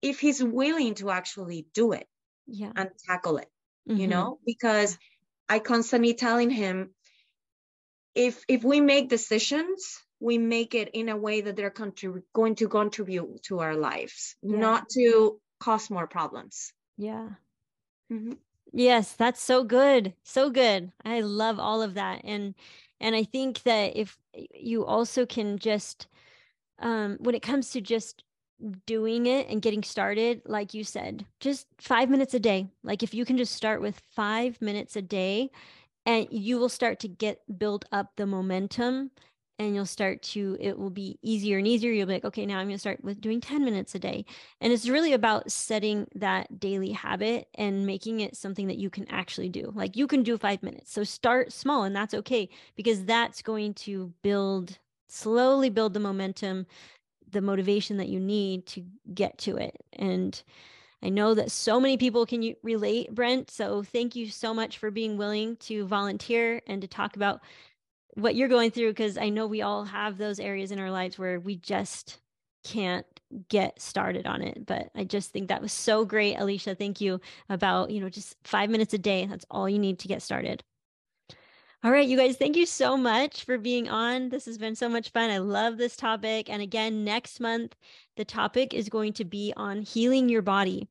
if 0.00 0.20
he's 0.20 0.42
willing 0.42 0.94
to 0.94 1.10
actually 1.10 1.66
do 1.74 1.92
it 1.92 2.06
yeah. 2.46 2.72
and 2.76 2.90
tackle 3.06 3.38
it, 3.38 3.48
mm-hmm. 3.88 4.00
you 4.00 4.06
know, 4.06 4.38
because 4.46 4.96
I 5.48 5.58
constantly 5.58 6.14
telling 6.14 6.50
him 6.50 6.90
if 8.14 8.44
if 8.48 8.62
we 8.62 8.80
make 8.80 9.08
decisions 9.08 10.00
we 10.20 10.38
make 10.38 10.74
it 10.74 10.90
in 10.94 11.08
a 11.08 11.16
way 11.16 11.42
that 11.42 11.56
they're 11.56 11.70
contrib- 11.70 12.22
going 12.32 12.54
to 12.56 12.68
contribute 12.68 13.42
to 13.44 13.60
our 13.60 13.76
lives, 13.76 14.36
yeah. 14.42 14.56
not 14.56 14.88
to 14.90 15.40
cause 15.60 15.90
more 15.90 16.06
problems. 16.06 16.72
Yeah. 16.96 17.30
Mm-hmm. 18.12 18.34
Yes, 18.72 19.14
that's 19.14 19.42
so 19.42 19.64
good. 19.64 20.14
So 20.24 20.50
good. 20.50 20.92
I 21.04 21.20
love 21.20 21.58
all 21.60 21.82
of 21.82 21.94
that. 21.94 22.22
And 22.24 22.54
and 23.00 23.16
I 23.16 23.24
think 23.24 23.62
that 23.64 23.96
if 23.96 24.18
you 24.54 24.84
also 24.86 25.26
can 25.26 25.58
just 25.58 26.06
um 26.80 27.18
when 27.20 27.34
it 27.34 27.42
comes 27.42 27.70
to 27.72 27.80
just 27.80 28.24
doing 28.86 29.26
it 29.26 29.48
and 29.48 29.62
getting 29.62 29.82
started, 29.82 30.42
like 30.46 30.74
you 30.74 30.84
said, 30.84 31.26
just 31.40 31.68
five 31.80 32.10
minutes 32.10 32.34
a 32.34 32.40
day. 32.40 32.68
Like 32.84 33.02
if 33.02 33.14
you 33.14 33.24
can 33.26 33.38
just 33.38 33.54
start 33.54 33.80
with 33.82 34.00
five 34.14 34.60
minutes 34.62 34.96
a 34.96 35.02
day 35.02 35.50
and 36.06 36.26
you 36.30 36.58
will 36.58 36.68
start 36.68 37.00
to 37.00 37.08
get 37.08 37.42
build 37.58 37.84
up 37.92 38.12
the 38.16 38.26
momentum 38.26 39.10
and 39.58 39.74
you'll 39.74 39.86
start 39.86 40.22
to 40.22 40.56
it 40.60 40.78
will 40.78 40.90
be 40.90 41.18
easier 41.22 41.58
and 41.58 41.66
easier. 41.66 41.92
You'll 41.92 42.06
be 42.06 42.14
like 42.14 42.24
okay 42.24 42.46
now 42.46 42.58
i'm 42.58 42.66
going 42.66 42.76
to 42.76 42.80
start 42.80 43.02
with 43.02 43.20
doing 43.20 43.40
10 43.40 43.64
minutes 43.64 43.94
a 43.94 43.98
day. 43.98 44.24
And 44.60 44.72
it's 44.72 44.88
really 44.88 45.12
about 45.12 45.50
setting 45.50 46.06
that 46.14 46.60
daily 46.60 46.92
habit 46.92 47.48
and 47.54 47.86
making 47.86 48.20
it 48.20 48.36
something 48.36 48.66
that 48.68 48.78
you 48.78 48.90
can 48.90 49.08
actually 49.08 49.48
do. 49.48 49.72
Like 49.74 49.96
you 49.96 50.06
can 50.06 50.22
do 50.22 50.38
5 50.38 50.62
minutes 50.62 50.92
so 50.92 51.04
start 51.04 51.52
small 51.52 51.84
and 51.84 51.94
that's 51.94 52.14
okay 52.14 52.48
because 52.76 53.04
that's 53.04 53.42
going 53.42 53.74
to 53.74 54.12
build 54.22 54.78
slowly 55.08 55.70
build 55.70 55.94
the 55.94 56.00
momentum 56.00 56.66
the 57.30 57.40
motivation 57.40 57.96
that 57.98 58.08
you 58.08 58.20
need 58.20 58.66
to 58.66 58.84
get 59.14 59.38
to 59.38 59.56
it. 59.56 59.76
And 59.92 60.40
I 61.02 61.08
know 61.08 61.34
that 61.34 61.50
so 61.50 61.80
many 61.80 61.96
people 61.96 62.26
can 62.26 62.54
relate, 62.62 63.14
Brent. 63.14 63.50
So 63.50 63.82
thank 63.82 64.16
you 64.16 64.30
so 64.30 64.54
much 64.54 64.78
for 64.78 64.90
being 64.90 65.16
willing 65.16 65.56
to 65.58 65.86
volunteer 65.86 66.62
and 66.66 66.80
to 66.82 66.88
talk 66.88 67.16
about 67.16 67.40
what 68.16 68.34
you're 68.34 68.48
going 68.48 68.70
through 68.70 68.88
because 68.88 69.18
I 69.18 69.28
know 69.28 69.46
we 69.46 69.62
all 69.62 69.84
have 69.84 70.18
those 70.18 70.40
areas 70.40 70.72
in 70.72 70.78
our 70.78 70.90
lives 70.90 71.18
where 71.18 71.38
we 71.38 71.56
just 71.56 72.18
can't 72.64 73.06
get 73.48 73.80
started 73.80 74.26
on 74.26 74.42
it. 74.42 74.66
But 74.66 74.90
I 74.94 75.04
just 75.04 75.30
think 75.30 75.48
that 75.48 75.62
was 75.62 75.72
so 75.72 76.04
great, 76.04 76.36
Alicia. 76.36 76.74
Thank 76.74 77.00
you 77.00 77.20
about, 77.48 77.90
you 77.90 78.00
know, 78.00 78.08
just 78.08 78.36
five 78.44 78.70
minutes 78.70 78.94
a 78.94 78.98
day. 78.98 79.26
That's 79.26 79.46
all 79.50 79.68
you 79.68 79.78
need 79.78 79.98
to 80.00 80.08
get 80.08 80.22
started. 80.22 80.64
All 81.84 81.92
right, 81.92 82.08
you 82.08 82.16
guys, 82.16 82.36
thank 82.36 82.56
you 82.56 82.66
so 82.66 82.96
much 82.96 83.44
for 83.44 83.58
being 83.58 83.88
on. 83.88 84.30
This 84.30 84.46
has 84.46 84.56
been 84.58 84.74
so 84.74 84.88
much 84.88 85.10
fun. 85.10 85.30
I 85.30 85.38
love 85.38 85.76
this 85.76 85.94
topic. 85.94 86.48
And 86.50 86.62
again, 86.62 87.04
next 87.04 87.38
month, 87.38 87.76
the 88.16 88.24
topic 88.24 88.72
is 88.72 88.88
going 88.88 89.12
to 89.14 89.24
be 89.24 89.52
on 89.56 89.82
healing 89.82 90.28
your 90.28 90.42
body. 90.42 90.88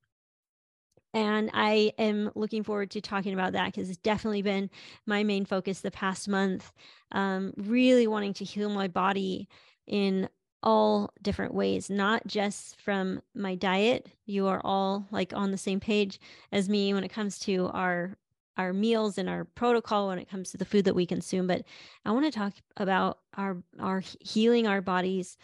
And 1.16 1.50
I 1.54 1.94
am 1.98 2.30
looking 2.36 2.62
forward 2.64 2.92
to 2.92 3.02
talking 3.02 3.34
about 3.34 3.54
that 3.54 3.68
because 3.68 3.90
it's 3.90 3.98
definitely 3.98 4.42
been 4.42 4.70
my 5.06 5.24
main 5.24 5.46
focus 5.46 5.80
the 5.80 5.90
past 5.90 6.28
month. 6.28 6.74
Um, 7.14 7.54
really 7.56 8.06
wanting 8.06 8.34
to 8.34 8.44
heal 8.44 8.70
my 8.70 8.90
body 8.90 9.48
in 9.88 10.28
all 10.62 11.14
different 11.22 11.54
ways, 11.54 11.90
not 11.90 12.28
just 12.28 12.82
from 12.82 13.22
my 13.34 13.56
diet. 13.56 14.10
You 14.26 14.48
are 14.48 14.60
all 14.66 15.08
like 15.10 15.32
on 15.34 15.52
the 15.52 15.58
same 15.58 15.80
page 15.80 16.20
as 16.52 16.68
me 16.68 16.94
when 16.94 17.06
it 17.06 17.14
comes 17.14 17.40
to 17.40 17.68
our 17.68 18.18
our 18.58 18.74
meals 18.74 19.18
and 19.18 19.30
our 19.30 19.46
protocol 19.46 20.10
when 20.10 20.20
it 20.20 20.30
comes 20.30 20.52
to 20.52 20.58
the 20.58 20.64
food 20.64 20.86
that 20.86 20.96
we 20.96 21.06
consume 21.06 21.46
but 21.46 21.64
i 22.06 22.12
want 22.12 22.24
to 22.24 22.32
talk 22.32 22.54
about 22.78 23.20
our 23.36 23.58
our 23.82 24.02
healing 24.22 24.66
our 24.66 24.80
bodies 24.80 25.38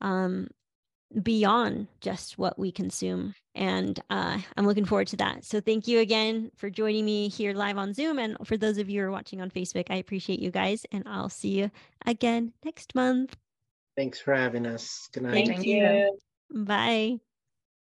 um 0.00 0.48
beyond 1.22 1.88
just 2.00 2.38
what 2.38 2.58
we 2.58 2.70
consume. 2.72 3.34
And 3.54 3.98
uh, 4.10 4.38
I'm 4.56 4.66
looking 4.66 4.84
forward 4.84 5.08
to 5.08 5.16
that. 5.16 5.44
So 5.44 5.60
thank 5.60 5.88
you 5.88 6.00
again 6.00 6.50
for 6.56 6.68
joining 6.68 7.04
me 7.04 7.28
here 7.28 7.54
live 7.54 7.78
on 7.78 7.94
Zoom. 7.94 8.18
And 8.18 8.36
for 8.44 8.56
those 8.56 8.78
of 8.78 8.90
you 8.90 9.00
who 9.00 9.06
are 9.06 9.10
watching 9.10 9.40
on 9.40 9.50
Facebook, 9.50 9.86
I 9.88 9.96
appreciate 9.96 10.40
you 10.40 10.50
guys. 10.50 10.84
And 10.92 11.04
I'll 11.06 11.30
see 11.30 11.50
you 11.50 11.70
again 12.04 12.52
next 12.64 12.94
month. 12.94 13.36
Thanks 13.96 14.20
for 14.20 14.34
having 14.34 14.66
us. 14.66 15.08
Good 15.12 15.22
night. 15.22 15.46
Thank 15.46 15.64
you. 15.64 16.18
Bye. 16.52 17.18